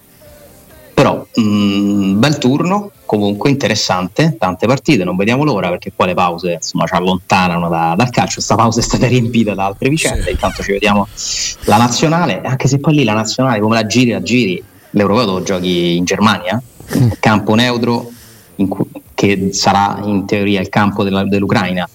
Però 0.95 1.27
mh, 1.35 1.43
mm, 1.43 2.19
bel 2.21 2.39
turno, 2.39 2.93
comunque 3.05 3.51
interessante, 3.51 4.37
tante 4.39 4.69
partite, 4.69 5.03
non 5.03 5.17
vediamo 5.17 5.43
l'ora 5.43 5.69
perché 5.69 5.91
qua 5.97 6.07
le 6.07 6.15
pause 6.15 6.53
insomma, 6.53 6.87
ci 6.87 6.95
allontanano 6.95 7.69
da, 7.69 7.95
dal 7.97 8.11
calcio, 8.11 8.35
questa 8.35 8.55
pausa 8.55 8.79
è 8.79 8.85
stata 8.85 9.09
riempita 9.09 9.53
da 9.55 9.65
altre 9.65 9.89
vicende, 9.89 10.23
sì. 10.23 10.31
intanto 10.31 10.63
ci 10.63 10.71
vediamo 10.71 11.09
la 11.65 11.77
nazionale, 11.77 12.41
anche 12.43 12.69
se 12.69 12.79
poi 12.79 12.95
lì 12.95 13.03
la 13.03 13.15
nazionale 13.15 13.59
come 13.59 13.75
la 13.75 13.85
giri, 13.85 14.13
la 14.13 14.23
giri, 14.23 14.63
l'Europeo 14.91 15.25
lo 15.25 15.43
giochi 15.43 15.97
in 15.97 16.05
Germania, 16.05 16.63
mm. 16.97 17.09
campo 17.19 17.57
neutro, 17.57 18.13
cui, 18.55 19.03
che 19.15 19.51
sarà 19.53 20.01
in 20.05 20.27
teoria 20.27 20.61
il 20.61 20.69
campo 20.69 21.05
della, 21.05 21.25
dell'Ucraina, 21.25 21.89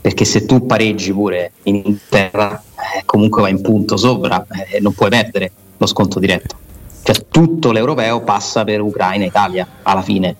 perché 0.00 0.24
se 0.24 0.46
tu 0.46 0.66
pareggi 0.66 1.12
pure 1.12 1.52
in 1.64 1.76
Inghilterra, 1.76 2.62
eh, 2.96 3.02
comunque 3.04 3.42
vai 3.42 3.50
in 3.52 3.60
punto 3.60 3.96
sopra 3.96 4.46
e 4.48 4.76
eh, 4.76 4.80
non 4.80 4.94
puoi 4.94 5.10
perdere 5.10 5.52
lo 5.76 5.86
sconto 5.86 6.18
diretto. 6.18 6.56
Cioè 7.02 7.26
tutto 7.30 7.72
l'europeo 7.72 8.22
passa 8.22 8.64
per 8.64 8.80
Ucraina 8.80 9.24
e 9.24 9.28
Italia 9.28 9.66
alla 9.82 10.02
fine, 10.02 10.36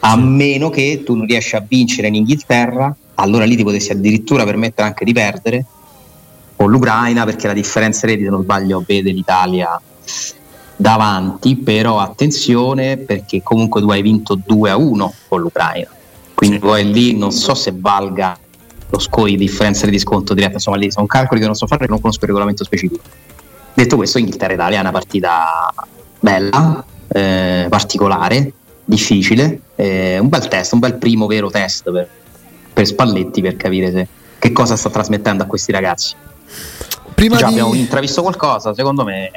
a 0.00 0.16
meno 0.16 0.70
che 0.70 1.02
tu 1.04 1.14
non 1.14 1.26
riesci 1.26 1.56
a 1.56 1.64
vincere 1.66 2.08
in 2.08 2.14
Inghilterra, 2.16 2.94
allora 3.14 3.44
lì 3.44 3.56
ti 3.56 3.62
potessi 3.62 3.92
addirittura 3.92 4.44
permettere 4.44 4.86
anche 4.86 5.04
di 5.04 5.12
perdere 5.12 5.64
con 6.56 6.70
l'Ucraina 6.70 7.24
perché 7.24 7.46
la 7.46 7.52
differenza 7.52 8.06
reti 8.06 8.24
se 8.24 8.30
non 8.30 8.42
sbaglio 8.42 8.82
vede 8.86 9.10
l'Italia 9.10 9.80
davanti, 10.76 11.56
però 11.56 11.98
attenzione 11.98 12.96
perché 12.96 13.42
comunque 13.42 13.80
tu 13.80 13.90
hai 13.90 14.02
vinto 14.02 14.38
2 14.44 14.70
a 14.70 14.76
1 14.76 15.14
con 15.28 15.40
l'Ucraina. 15.40 15.88
Quindi 16.34 16.58
poi 16.58 16.90
lì 16.90 17.16
non 17.16 17.30
so 17.30 17.54
se 17.54 17.72
valga 17.74 18.36
lo 18.88 18.98
score 18.98 19.30
di 19.30 19.36
differenza 19.36 19.86
di 19.86 19.98
sconto 19.98 20.34
diretta, 20.34 20.54
insomma 20.54 20.76
lì 20.76 20.90
sono 20.90 21.06
calcoli 21.06 21.40
che 21.40 21.46
non 21.46 21.54
so 21.54 21.66
fare 21.66 21.78
perché 21.78 21.92
non 21.92 22.00
conosco 22.00 22.20
il 22.22 22.26
regolamento 22.26 22.64
specifico. 22.64 23.00
Detto 23.74 23.96
questo, 23.96 24.18
Inghilterra-Italia 24.18 24.78
è 24.78 24.80
una 24.80 24.90
partita 24.90 25.72
bella, 26.20 26.84
eh, 27.08 27.66
particolare, 27.70 28.52
difficile, 28.84 29.60
eh, 29.76 30.18
un 30.18 30.28
bel 30.28 30.46
test, 30.48 30.72
un 30.72 30.80
bel 30.80 30.94
primo 30.94 31.26
vero 31.26 31.48
test 31.48 31.90
per, 31.90 32.08
per 32.72 32.86
Spalletti 32.86 33.40
per 33.40 33.56
capire 33.56 33.90
se, 33.90 34.08
che 34.38 34.52
cosa 34.52 34.76
sta 34.76 34.90
trasmettendo 34.90 35.44
a 35.44 35.46
questi 35.46 35.72
ragazzi. 35.72 36.14
Prima 37.14 37.36
Già 37.36 37.46
di... 37.46 37.52
abbiamo 37.52 37.74
intravisto 37.74 38.20
qualcosa, 38.20 38.74
secondo 38.74 39.04
me 39.04 39.30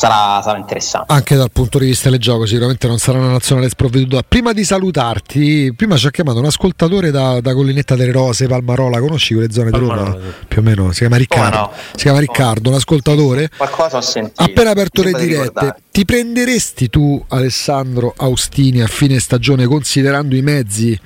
sarà, 0.00 0.40
sarà, 0.42 0.58
interessante. 0.58 1.12
Anche 1.12 1.36
dal 1.36 1.50
punto 1.52 1.78
di 1.78 1.86
vista 1.86 2.08
del 2.08 2.18
gioco, 2.18 2.46
sicuramente 2.46 2.86
non 2.86 2.98
sarà 2.98 3.18
una 3.18 3.32
nazionale 3.32 3.68
sprovveduta. 3.68 4.22
Prima 4.26 4.52
di 4.52 4.64
salutarti, 4.64 5.74
prima 5.76 5.96
ci 5.96 6.06
ha 6.06 6.10
chiamato 6.10 6.38
un 6.38 6.46
ascoltatore 6.46 7.10
da, 7.10 7.40
da 7.40 7.52
Collinetta 7.52 7.94
delle 7.96 8.12
Rose, 8.12 8.46
Palmarola. 8.46 8.98
Conosci 8.98 9.34
quelle 9.34 9.52
zone 9.52 9.70
Palmarola, 9.70 10.10
di 10.10 10.16
Roma? 10.16 10.34
Più 10.48 10.60
o 10.60 10.62
meno, 10.62 10.92
si 10.92 11.00
chiama 11.00 11.16
Riccardo. 11.16 11.56
Oh, 11.56 11.60
no. 11.60 11.72
Si 11.94 12.02
chiama 12.02 12.18
Riccardo, 12.18 12.70
un 12.70 12.76
ascoltatore. 12.76 13.50
Qualcosa 13.54 13.98
ho 13.98 14.00
sentito. 14.00 14.42
Appena 14.42 14.70
aperto 14.70 15.02
le 15.02 15.12
dirette, 15.12 15.76
ti 15.90 16.04
prenderesti 16.06 16.88
tu, 16.88 17.22
Alessandro 17.28 18.14
Austini, 18.16 18.80
a 18.80 18.86
fine 18.86 19.18
stagione, 19.18 19.66
considerando 19.66 20.34
i 20.34 20.40
mezzi 20.42 20.98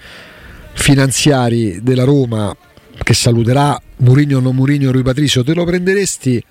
finanziari 0.74 1.80
della 1.83 2.04
Roma 2.04 2.54
che 3.02 3.14
saluterà 3.14 3.80
Murigno 3.96 4.38
o 4.38 4.40
non 4.40 4.54
Murigno 4.54 4.92
Rui 4.92 5.02
Patricio, 5.02 5.42
te 5.42 5.54
lo 5.54 5.64
prenderesti? 5.64 6.42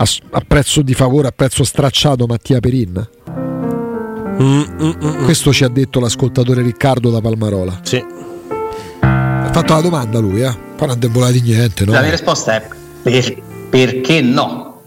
A, 0.00 0.06
a 0.30 0.42
prezzo 0.46 0.80
di 0.80 0.94
favore, 0.94 1.28
a 1.28 1.32
prezzo 1.32 1.62
stracciato 1.62 2.26
Mattia 2.26 2.58
Perin? 2.58 3.08
Mm, 3.28 4.42
mm, 4.42 4.62
mm, 4.82 4.92
mm, 5.04 5.24
Questo 5.24 5.52
ci 5.52 5.64
ha 5.64 5.68
detto 5.68 6.00
l'ascoltatore 6.00 6.62
Riccardo 6.62 7.10
da 7.10 7.20
Palmarola. 7.20 7.80
Sì. 7.82 8.02
Ha 9.00 9.50
fatto 9.52 9.74
la 9.74 9.80
domanda 9.80 10.18
lui, 10.18 10.40
eh? 10.40 10.56
Poi 10.76 10.88
non 10.88 11.22
ha 11.22 11.30
di 11.30 11.40
niente, 11.42 11.84
no? 11.84 11.92
La 11.92 12.00
mia 12.00 12.10
risposta 12.10 12.54
è 12.54 12.66
per, 13.02 13.42
perché 13.68 14.22
no? 14.22 14.80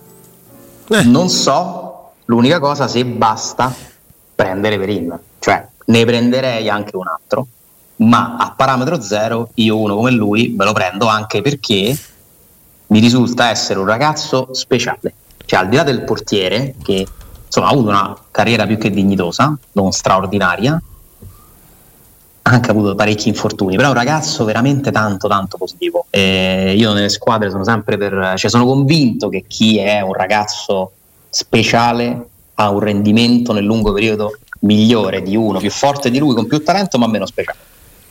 Eh. 0.90 1.04
Non 1.04 1.30
so, 1.30 2.14
l'unica 2.26 2.60
cosa 2.60 2.88
se 2.88 3.06
basta 3.06 3.74
prendere 4.34 4.80
Perin. 4.80 5.20
Cioè, 5.38 5.68
ne 5.86 6.06
prenderei 6.06 6.68
anche 6.70 6.96
un 6.96 7.08
altro, 7.08 7.48
ma 7.98 8.38
a 8.38 8.54
parametro 8.58 9.00
zero 9.00 9.50
io 9.56 9.78
uno 9.78 9.96
come 9.96 10.12
lui 10.12 10.56
me 10.58 10.66
lo 10.66 10.74
prendo 10.74 11.06
anche 11.06 11.42
perché 11.42 11.96
mi 12.88 13.00
risulta 13.00 13.50
essere 13.50 13.80
un 13.80 13.86
ragazzo 13.86 14.50
speciale. 14.52 15.14
Cioè, 15.46 15.60
al 15.60 15.70
di 15.70 15.76
là 15.76 15.84
del 15.84 16.04
portiere, 16.04 16.76
che 16.84 17.06
insomma, 17.46 17.68
ha 17.68 17.72
avuto 17.72 17.90
una 17.90 18.18
carriera 18.32 18.66
più 18.66 18.78
che 18.78 18.90
dignitosa, 18.90 19.58
non 19.74 19.92
straordinaria, 19.92 20.82
ha 22.46 22.50
anche 22.50 22.72
avuto 22.72 22.94
parecchi 22.96 23.30
infortuni, 23.30 23.76
però 23.76 23.88
è 23.88 23.92
un 23.92 23.98
ragazzo 23.98 24.44
veramente 24.44 24.92
tanto 24.92 25.28
tanto 25.28 25.58
positivo. 25.58 26.06
E 26.10 26.74
io 26.76 26.94
nelle 26.94 27.10
squadre 27.10 27.50
sono 27.50 27.64
sempre 27.64 27.98
per, 27.98 28.34
cioè 28.38 28.50
sono 28.50 28.66
convinto 28.66 29.30
che 29.30 29.46
chi 29.48 29.78
è 29.78 30.02
un 30.02 30.14
ragazzo 30.14 30.92
speciale 31.30 32.28
ha 32.56 32.70
un 32.70 32.80
rendimento 32.80 33.54
nel 33.54 33.64
lungo 33.64 33.94
periodo 33.94 34.38
migliore 34.60 35.22
di 35.22 35.36
uno 35.36 35.60
più 35.60 35.72
forte 35.72 36.10
di 36.10 36.20
lui, 36.20 36.36
con 36.36 36.48
più 36.48 36.64
talento, 36.64 36.98
ma 36.98 37.08
meno 37.08 37.26
speciale. 37.26 37.58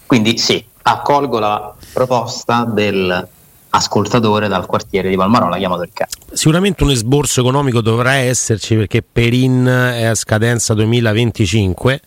Quindi 0.07 0.37
sì, 0.39 0.65
accolgo 0.83 1.39
la 1.39 1.75
proposta 1.93 2.65
del 2.65 3.29
ascoltatore 3.75 4.49
dal 4.49 4.67
quartiere 4.67 5.09
di 5.09 5.17
Palmarola 5.17 5.57
chiamato 5.57 5.83
il 5.83 5.91
caso. 5.93 6.17
Sicuramente 6.33 6.83
un 6.85 6.91
esborso 6.91 7.41
economico 7.41 7.81
dovrà 7.81 8.15
esserci 8.15 8.77
perché 8.77 9.03
Perin 9.03 9.65
è 9.67 10.05
a 10.05 10.15
scadenza 10.15 10.75
2025 10.75 12.01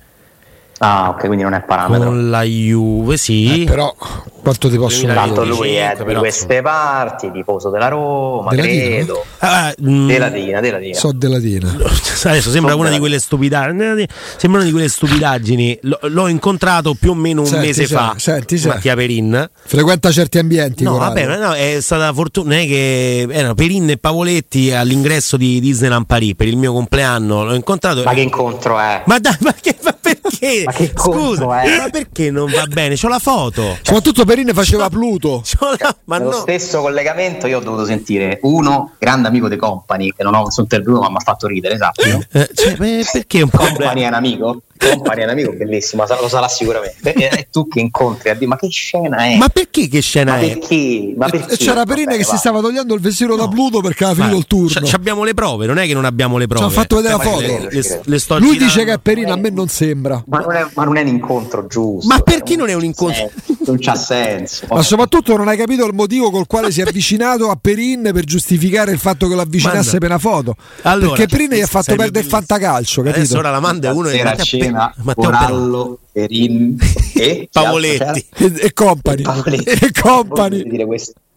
Ah, 0.80 1.10
ok, 1.10 1.28
quindi 1.28 1.43
non 1.43 1.54
è 1.54 1.62
parametro. 1.62 2.10
Con 2.10 2.30
la 2.30 2.43
Juve, 2.43 3.15
sì. 3.15 3.62
Eh, 3.62 3.65
però 3.65 3.95
quanto 4.41 4.69
ti 4.69 4.78
posso 4.78 4.99
dire? 5.01 5.13
Tanto 5.13 5.45
lui 5.45 5.73
è 5.75 5.95
di 6.06 6.15
queste 6.15 6.62
parti, 6.62 7.32
tifoso 7.32 7.69
della 7.69 7.88
Roma, 7.88 8.49
della 8.49 8.63
credo. 8.63 9.13
Dina, 9.13 9.23
ah, 9.49 9.75
mm, 9.81 10.08
della 10.08 10.29
Dina, 10.29 10.60
della 10.60 10.77
Dina. 10.77 10.95
So 10.95 11.12
della 11.12 11.39
Dina. 11.39 11.75
Adesso 12.25 12.49
sembra 12.49 12.73
so 12.73 12.79
una 12.79 12.89
di 12.89 12.99
quelle 12.99 13.19
stupidaggini. 13.19 14.08
Sembra 14.38 14.60
una 14.60 14.67
di 14.67 14.71
quelle 14.71 14.89
stupidaggini. 14.89 15.79
L- 15.81 15.93
l'ho 16.01 16.27
incontrato 16.27 16.95
più 16.95 17.12
o 17.12 17.13
meno 17.13 17.41
un 17.41 17.47
senti, 17.47 17.67
mese 17.67 17.86
senti, 17.86 17.93
fa. 17.93 18.15
Senti, 18.17 18.58
senti. 18.58 18.75
Mattia 18.75 18.95
Perin. 18.95 19.49
Frequenta 19.63 20.12
certi 20.12 20.38
ambienti. 20.39 20.84
No, 20.84 20.97
vabbè, 20.97 21.38
no, 21.38 21.53
è 21.53 21.77
stata 21.81 22.12
fortuna. 22.13 22.55
È 22.55 22.65
che 22.65 23.27
erano 23.29 23.53
Perin 23.53 23.89
e 23.89 23.97
Pavoletti 23.97 24.71
all'ingresso 24.71 25.38
di 25.38 25.60
Disneyland 25.60 26.05
Paris 26.05 26.34
per 26.36 26.47
il 26.47 26.58
mio 26.58 26.73
compleanno. 26.73 27.43
L'ho 27.45 27.53
incontrato. 27.53 28.03
Ma 28.03 28.13
che 28.13 28.21
incontro 28.21 28.79
è? 28.79 29.03
Ma 29.05 29.19
dai, 29.19 29.38
ma 29.39 29.53
che 29.53 29.75
ma 29.84 29.95
perché? 29.99 30.63
Ma 30.65 30.71
che 30.71 30.91
Scusa, 30.95 31.62
eh? 31.62 31.77
ma 31.77 31.89
perché 31.89 32.31
non 32.31 32.49
va 32.49 32.65
bene? 32.65 32.95
C'ho 32.95 33.08
la 33.08 33.19
foto. 33.19 33.77
Soprattutto 33.81 34.25
Perine 34.25 34.53
faceva 34.53 34.89
Pluto. 34.89 35.43
La... 35.79 35.95
Ma 36.05 36.17
Nello 36.17 36.31
no. 36.31 36.38
stesso 36.38 36.81
collegamento 36.81 37.47
io 37.47 37.58
ho 37.58 37.62
dovuto 37.62 37.86
sentire 37.86 38.39
uno 38.43 38.93
grande 38.97 39.27
amico 39.27 39.34
dei 39.47 39.57
Company, 39.57 40.11
che 40.11 40.23
non 40.23 40.33
ho 40.35 40.43
nessun 40.43 40.63
interview, 40.63 40.99
ma 40.99 41.09
mi 41.09 41.15
ha 41.17 41.19
fatto 41.19 41.47
ridere, 41.47 41.75
esatto. 41.75 42.01
Eh, 42.31 42.49
cioè, 42.53 42.75
perché 43.11 43.41
un 43.41 43.49
Company 43.49 44.01
è 44.01 44.07
un 44.07 44.13
amico? 44.13 44.61
Company 44.77 45.21
è 45.21 45.23
un 45.23 45.29
amico 45.29 45.53
bellissimo, 45.53 46.05
lo 46.05 46.27
sarà 46.27 46.47
sicuramente. 46.47 47.13
E 47.13 47.47
tu 47.51 47.67
che 47.67 47.79
incontri 47.79 48.29
a 48.29 48.33
dire 48.33 48.47
ma 48.47 48.57
che 48.57 48.67
scena 48.69 49.17
è? 49.17 49.38
Ma 49.38 49.47
perché 49.49 49.88
che 49.88 50.01
scena 50.01 50.33
ma 50.33 50.39
è? 50.39 50.57
Perché? 50.57 51.13
Ma 51.15 51.29
perché? 51.29 51.57
C'era 51.57 51.85
Perine 51.85 52.17
che 52.17 52.23
va. 52.23 52.29
si 52.29 52.38
stava 52.38 52.59
togliendo 52.59 52.93
il 52.93 52.99
vestito 52.99 53.35
no. 53.35 53.43
da 53.43 53.47
Pluto 53.47 53.79
perché 53.79 54.03
aveva 54.03 54.23
finito 54.23 54.38
il 54.38 54.47
turno. 54.47 54.88
C- 54.88 54.93
abbiamo 54.93 55.23
le 55.23 55.33
prove, 55.33 55.65
non 55.65 55.77
è 55.77 55.85
che 55.88 55.93
non 55.93 56.05
abbiamo 56.05 56.38
le 56.38 56.47
prove. 56.47 56.67
Ci 56.67 56.71
ha 56.71 56.73
fatto 56.81 56.95
vedere 56.97 57.13
la 57.15 57.19
foto. 57.19 57.39
Le, 57.39 57.47
le, 57.47 57.69
le 57.69 58.01
Lui 58.03 58.19
girando. 58.27 58.51
dice 58.51 58.83
che 58.83 58.93
è 58.93 58.99
Perina, 58.99 59.33
a 59.33 59.38
me 59.38 59.49
non 59.49 59.67
sembra. 59.67 60.23
Ma 60.27 60.39
non 60.39 60.55
è, 60.55 60.65
ma 60.73 60.83
non 60.83 60.97
è 60.97 61.01
un 61.01 61.07
incontro 61.07 61.67
giusto. 61.67 62.07
Ma 62.07 62.19
perché 62.19 62.55
non 62.55 62.69
è 62.69 62.73
un 62.73 62.83
incontro? 62.83 63.31
Non 63.65 63.77
c'ha 63.79 63.95
senso. 63.95 64.65
Ma 64.69 64.81
soprattutto 64.81 65.35
non 65.38 65.47
hai 65.47 65.57
capito 65.57 65.85
il 65.85 65.93
motivo 65.93 66.29
col 66.29 66.47
quale 66.47 66.71
si 66.71 66.81
è 66.81 66.83
avvicinato 66.83 67.49
a 67.49 67.57
Perin 67.59 68.11
per 68.13 68.23
giustificare 68.25 68.91
il 68.91 68.99
fatto 68.99 69.27
che 69.27 69.35
lo 69.35 69.41
avvicinasse 69.41 69.97
per 69.97 70.09
una 70.09 70.19
foto. 70.19 70.55
Allora, 70.83 71.15
perché 71.15 71.27
Perin 71.27 71.49
gli 71.51 71.61
ha 71.61 71.67
fatto 71.67 71.95
perdere 71.95 72.25
il 72.25 72.29
fantacalcio, 72.29 73.01
capito? 73.01 73.19
Adesso 73.19 73.38
ora 73.38 73.51
la 73.51 73.59
manda 73.59 73.93
uno 73.93 74.09
e 74.09 74.23
Matteo, 74.71 75.30
Matteo 75.30 75.99
Perin 76.15 76.78
e 77.13 77.49
Pavoletti 77.51 78.25
e, 78.38 78.73
company. 78.73 79.23
E 79.23 79.91
company. 79.91 80.63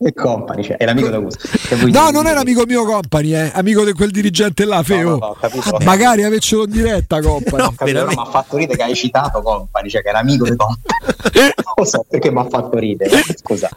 E 0.01 0.15
company, 0.15 0.63
cioè, 0.63 0.77
è 0.77 0.85
l'amico 0.85 1.09
d'Augusto. 1.09 1.49
No, 1.87 2.11
non 2.11 2.27
è 2.27 2.33
l'amico 2.33 2.63
mio 2.65 2.85
company, 2.85 3.31
è 3.31 3.47
eh. 3.47 3.51
amico 3.55 3.85
di 3.85 3.93
quel 3.93 4.13
dirigente 4.13 4.65
là, 4.65 4.85
Feo. 4.85 5.19
No, 5.19 5.37
no, 5.41 5.51
no, 5.53 5.79
Magari 5.83 6.23
avessero 6.23 6.63
in 6.63 6.71
diretta 6.71 7.21
company. 7.21 7.57
No, 7.69 7.75
capito, 7.77 8.07
mi 8.07 8.15
ha 8.17 8.25
fatto 8.25 8.57
ridere 8.57 8.77
che 8.77 8.85
hai 8.85 8.95
citato 8.95 9.43
company, 9.43 9.89
cioè 9.89 10.03
che 10.03 10.09
era 10.11 10.21
amico 10.21 10.45
di 10.45 10.55
company. 10.55 10.95
non 11.35 11.75
lo 11.75 11.85
so 11.85 12.07
perché 12.09 12.31
mi 12.31 12.39
ha 12.39 12.47
fatto 12.49 12.79
ridere. 12.79 13.11
Scusa. 13.35 13.69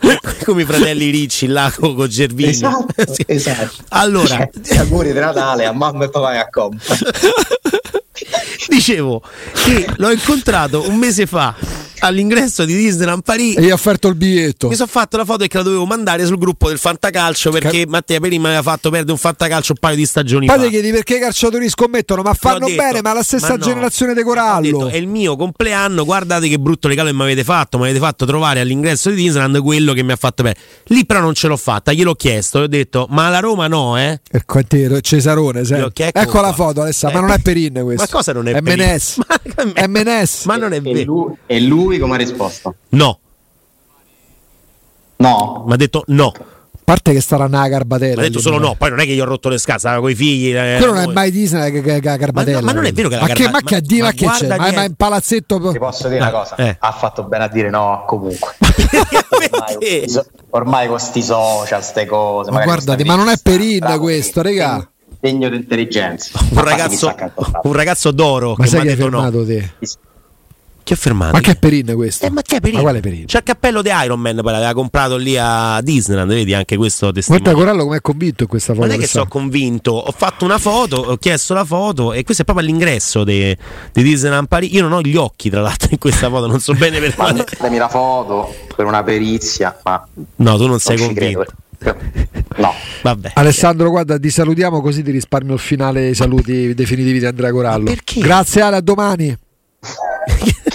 Come 0.46 0.62
i 0.62 0.66
fratelli 0.66 1.10
Ricci 1.10 1.48
là 1.48 1.74
con, 1.76 1.96
con 1.96 2.08
Gervini. 2.08 2.50
Esatto, 2.50 3.14
sì. 3.14 3.24
esatto. 3.26 3.84
Allora, 3.90 4.48
cioè, 4.64 4.78
auguri 4.78 5.12
di 5.12 5.20
Natale 5.20 5.66
a 5.66 5.72
mamma 5.72 6.06
e 6.06 6.10
papà 6.10 6.36
e 6.36 6.38
a 6.38 6.50
company. 6.50 7.00
Dicevo 8.68 9.22
che 9.54 9.88
l'ho 9.98 10.12
incontrato 10.12 10.88
un 10.88 10.96
mese 10.98 11.26
fa 11.26 11.56
all'ingresso 12.02 12.66
di 12.66 12.76
Disneyland 12.76 13.24
Paris. 13.24 13.58
E 13.58 13.62
gli 13.62 13.70
ha 13.70 13.74
offerto 13.74 14.08
il 14.08 14.16
biglietto. 14.16 14.68
Mi 14.68 14.76
sono 14.76 14.88
fatto 14.88 15.18
la 15.18 15.26
foto 15.26 15.44
e 15.44 15.48
che 15.48 15.58
la 15.58 15.64
dovevo 15.64 15.86
mandare 15.86 16.26
sul 16.26 16.38
gruppo 16.38 16.68
del 16.68 16.78
Fantacalcio 16.78 17.52
perché 17.52 17.80
Car- 17.80 17.88
Mattia 17.88 18.20
Perin 18.20 18.42
mi 18.42 18.48
aveva 18.48 18.62
fatto 18.62 18.90
perdere 18.90 19.12
un 19.12 19.18
Fantacalcio 19.18 19.72
un 19.74 19.78
paio 19.80 19.96
di 19.96 20.06
stagioni 20.06 20.46
Poi 20.48 20.58
fa. 20.58 20.64
ti 20.64 20.70
chiedi 20.70 20.92
perché 20.92 21.16
i 21.18 21.20
calciatori 21.20 21.70
scommettono, 21.70 22.22
ma 22.22 22.34
fanno 22.34 22.68
detto, 22.68 22.82
bene, 22.82 23.02
ma 23.02 23.14
la 23.14 23.24
stessa 23.24 23.50
ma 23.50 23.56
no. 23.56 23.64
generazione 23.64 24.14
di 24.14 24.24
Corallo. 24.24 24.62
Detto, 24.62 24.88
è 24.90 24.96
il 24.98 25.08
mio 25.08 25.36
compleanno, 25.36 26.04
guardate 26.06 26.48
che 26.48 26.60
brutto 26.60 26.88
regalo 26.88 27.10
che 27.10 27.16
mi 27.16 27.22
avete 27.24 27.44
fatto, 27.44 27.78
mi 27.78 27.86
avete 27.86 28.00
fatto 28.00 28.26
trovare 28.26 28.60
all'ingresso 28.60 29.10
di 29.10 29.16
Disneyland 29.16 29.60
quello 29.62 29.94
che 29.94 30.04
mi 30.04 30.12
ha 30.12 30.16
fatto 30.18 30.44
bene. 30.44 30.56
Lì 30.86 31.06
però 31.06 31.20
non 31.20 31.34
ce 31.34 31.48
l'ho 31.48 31.58
fatta, 31.58 31.92
gliel'ho 31.94 32.16
chiesto, 32.16 32.60
gli 32.60 32.64
ho 32.64 32.68
detto 32.68 33.08
"Ma 33.10 33.30
la 33.30 33.40
Roma 33.40 33.68
no, 33.68 33.98
eh?" 33.98 34.20
Il 34.32 34.46
quartiere 34.46 35.02
Cesarone, 35.02 35.64
sai. 35.64 35.82
Ecco, 35.82 36.20
ecco 36.20 36.42
la 36.42 36.54
foto 36.54 36.82
Alessandro, 36.82 37.20
Eh, 37.20 37.22
ma 37.22 37.28
non 37.28 37.36
è 37.38 37.42
Perin 37.42 37.80
questo. 37.84 38.02
Ma 38.04 38.08
cosa 38.10 38.34
non 38.34 38.48
è 38.48 38.54
È 38.54 38.62
Perin? 38.62 38.80
Menes. 38.86 39.18
Ma- 39.28 39.74
È 39.74 39.88
Menes. 39.88 40.46
Ma 40.46 40.56
non 40.58 40.74
è 40.74 40.82
vero. 40.82 41.04
lui, 41.04 41.36
e 41.46 41.60
lui 41.62 41.91
come 42.00 42.16
ha 42.16 42.18
risposto? 42.18 42.76
No, 42.90 43.20
No. 45.18 45.64
mi 45.68 45.74
ha 45.74 45.76
detto 45.76 46.04
no. 46.08 46.32
A 46.34 46.94
parte 46.94 47.14
che 47.14 47.22
starà 47.22 47.46
nella 47.48 47.68
Garbatella. 47.70 48.22
Ha 48.22 48.24
detto 48.26 48.40
solo 48.40 48.58
però. 48.58 48.70
no, 48.70 48.76
poi 48.76 48.90
non 48.90 49.00
è 49.00 49.06
che 49.06 49.14
gli 49.14 49.20
ho 49.22 49.26
rotto 49.26 49.48
le 49.50 49.58
scatole, 49.60 49.80
stava 49.80 50.00
con 50.02 50.10
i 50.10 50.16
figli. 50.16 50.54
eh, 50.54 50.76
Quello 50.78 50.94
non 50.94 51.04
è 51.10 51.14
mai 51.14 51.32
Disney 51.32 51.72
che, 51.72 51.82
che, 51.82 52.00
che 52.00 52.18
Garbatella. 52.18 52.60
Ma 52.60 52.60
no, 52.60 52.66
ma 52.66 52.74
non 52.74 52.86
è 52.86 52.92
vero 52.92 53.08
che 53.08 53.16
la 53.16 53.22
ma 53.22 53.28
che, 53.28 53.44
Garba- 53.44 53.52
ma 53.52 53.62
che, 53.70 53.76
ma- 53.76 53.80
di- 53.82 54.00
ma 54.00 54.06
ma 54.06 54.12
che 54.12 54.28
c'è? 54.28 54.48
Ma, 54.58 54.72
ma 54.72 54.84
in 54.84 54.96
palazzetto. 54.96 55.72
Ti 55.72 55.78
posso 55.78 56.08
dire 56.10 56.20
una 56.20 56.32
cosa? 56.32 56.56
Eh. 56.56 56.76
Ha 56.80 56.92
fatto 56.92 57.24
bene 57.24 57.44
a 57.46 57.48
dire 57.48 57.70
no 57.70 58.04
comunque. 58.08 58.56
ormai, 60.50 60.88
con 60.88 61.00
sti 61.00 61.22
social, 61.22 61.84
ste 61.84 62.06
cose. 62.06 62.52
Ma 62.52 62.64
guardate, 62.64 63.06
ma 63.06 63.16
non 63.16 63.28
è 63.30 63.38
rivista, 63.42 63.50
Perin 63.52 63.80
bravo, 63.80 64.00
questo, 64.02 64.42
regà. 64.42 64.90
Segno 65.22 65.50
di 65.50 65.56
intelligenza. 65.56 66.40
Un 66.50 66.64
ragazzo, 66.64 67.16
un 67.64 67.74
ragazzo 67.74 68.12
d'oro 68.12 68.50
Ma 68.50 68.56
che 68.56 68.62
mi 68.64 68.68
sai 68.68 68.80
ha 68.80 68.84
che 68.84 68.96
no. 68.96 69.10
fermato 69.10 69.46
te? 69.46 69.72
Chi 70.84 70.94
ha 70.94 70.96
fermato? 70.96 71.34
Ma 71.34 71.40
che 71.42 71.52
è 71.52 71.56
Perin 71.58 71.94
questo? 71.96 72.26
Eh, 72.26 72.30
ma 72.32 72.42
chi 72.42 72.56
è 72.56 72.60
Perin? 72.60 72.78
Ma 72.78 72.82
quale 72.82 73.00
Perin? 73.02 73.26
C'è 73.26 73.38
il 73.38 73.44
cappello 73.44 73.82
di 73.82 73.90
Iron 74.04 74.20
Man, 74.20 74.40
poi 74.42 74.52
l'aveva 74.52 74.74
comprato 74.74 75.16
lì 75.18 75.38
a 75.38 75.80
Disneyland, 75.82 76.30
vedi 76.32 76.54
anche 76.54 76.76
questo 76.78 77.12
Guarda 77.12 77.20
testimone. 77.22 77.54
Corallo 77.56 77.84
come 77.84 77.98
è 77.98 78.02
convinto 78.02 78.44
in 78.44 78.50
questa 78.50 78.74
foto. 78.74 78.88
Non 78.88 78.96
è 78.96 79.00
che 79.00 79.08
sono 79.08 79.28
convinto, 79.28 79.92
ho 79.92 80.12
fatto 80.12 80.44
una 80.46 80.58
foto, 80.58 80.96
ho 80.98 81.18
chiesto 81.18 81.54
la 81.54 81.66
foto 81.66 82.14
e 82.14 82.24
questo 82.24 82.42
è 82.42 82.46
proprio 82.46 82.66
all'ingresso 82.68 83.24
di 83.24 83.56
di 83.92 84.04
Disneyland 84.04 84.48
Paris. 84.48 84.72
Io 84.74 84.82
non 84.82 84.94
ho 84.94 85.02
gli 85.02 85.16
occhi, 85.16 85.50
tra 85.50 85.62
l'altro, 85.62 85.90
in 85.92 85.98
questa 86.00 86.30
foto, 86.30 86.48
non 86.48 86.60
so 86.60 86.74
bene 86.74 87.00
per 87.00 87.14
quale. 87.16 87.44
Mandami 87.60 87.78
la 87.78 87.90
foto 87.90 88.54
per 88.76 88.86
una 88.86 89.04
perizia, 89.04 89.78
ma 89.84 90.06
No, 90.38 90.58
tu 90.58 90.66
non 90.68 90.80
sei 90.80 90.98
non 90.98 91.08
ci 91.10 91.14
convinto. 91.14 91.40
credo. 91.40 91.60
No. 92.58 92.74
Vabbè. 93.02 93.32
Alessandro, 93.36 93.90
guarda, 93.90 94.20
ti 94.20 94.30
salutiamo 94.30 94.82
così 94.82 95.02
ti 95.04 95.10
risparmio 95.12 95.54
il 95.56 95.60
finale 95.60 96.10
i 96.10 96.16
saluti 96.16 96.74
definitivi 96.76 97.20
di 97.20 97.26
Andrea 97.26 97.52
Corallo. 97.52 97.86
Perché? 97.86 98.20
Grazie 98.20 98.62
Ale, 98.62 98.76
a 98.78 98.82
domani. 98.82 99.36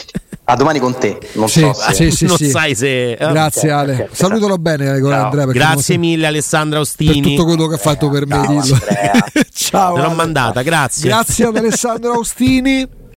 A 0.48 0.54
domani 0.54 0.78
con 0.78 0.96
te. 0.96 1.18
Non 1.32 1.48
Sì, 1.48 1.60
so 1.60 1.72
se... 1.74 1.92
sì, 1.92 2.10
sì, 2.10 2.24
non 2.26 2.36
sì. 2.36 2.48
sai 2.50 2.74
se. 2.76 3.16
Grazie 3.18 3.70
Ale. 3.70 3.92
ok, 4.08 4.08
Salutalo 4.16 4.58
bene 4.58 4.86
Ciao. 5.00 5.24
Andrea. 5.24 5.44
Grazie 5.46 5.96
mille 5.96 6.26
Alessandra 6.26 6.78
per 6.78 6.86
Ostini. 6.86 7.20
tutto 7.20 7.44
quello 7.44 7.66
che 7.66 7.74
ha 7.74 7.78
fatto 7.78 8.08
per 8.08 8.26
me. 8.26 8.34
Ciao, 8.44 8.60
dillo. 8.60 8.74
Andrea. 8.74 9.24
Ciao. 9.52 9.94
Te 9.94 10.00
l'ho 10.02 10.10
mandata, 10.14 10.62
grazie. 10.62 11.08
Grazie 11.08 11.46
ad 11.46 11.56
Alessandro 11.56 12.12
Austini. 12.12 12.88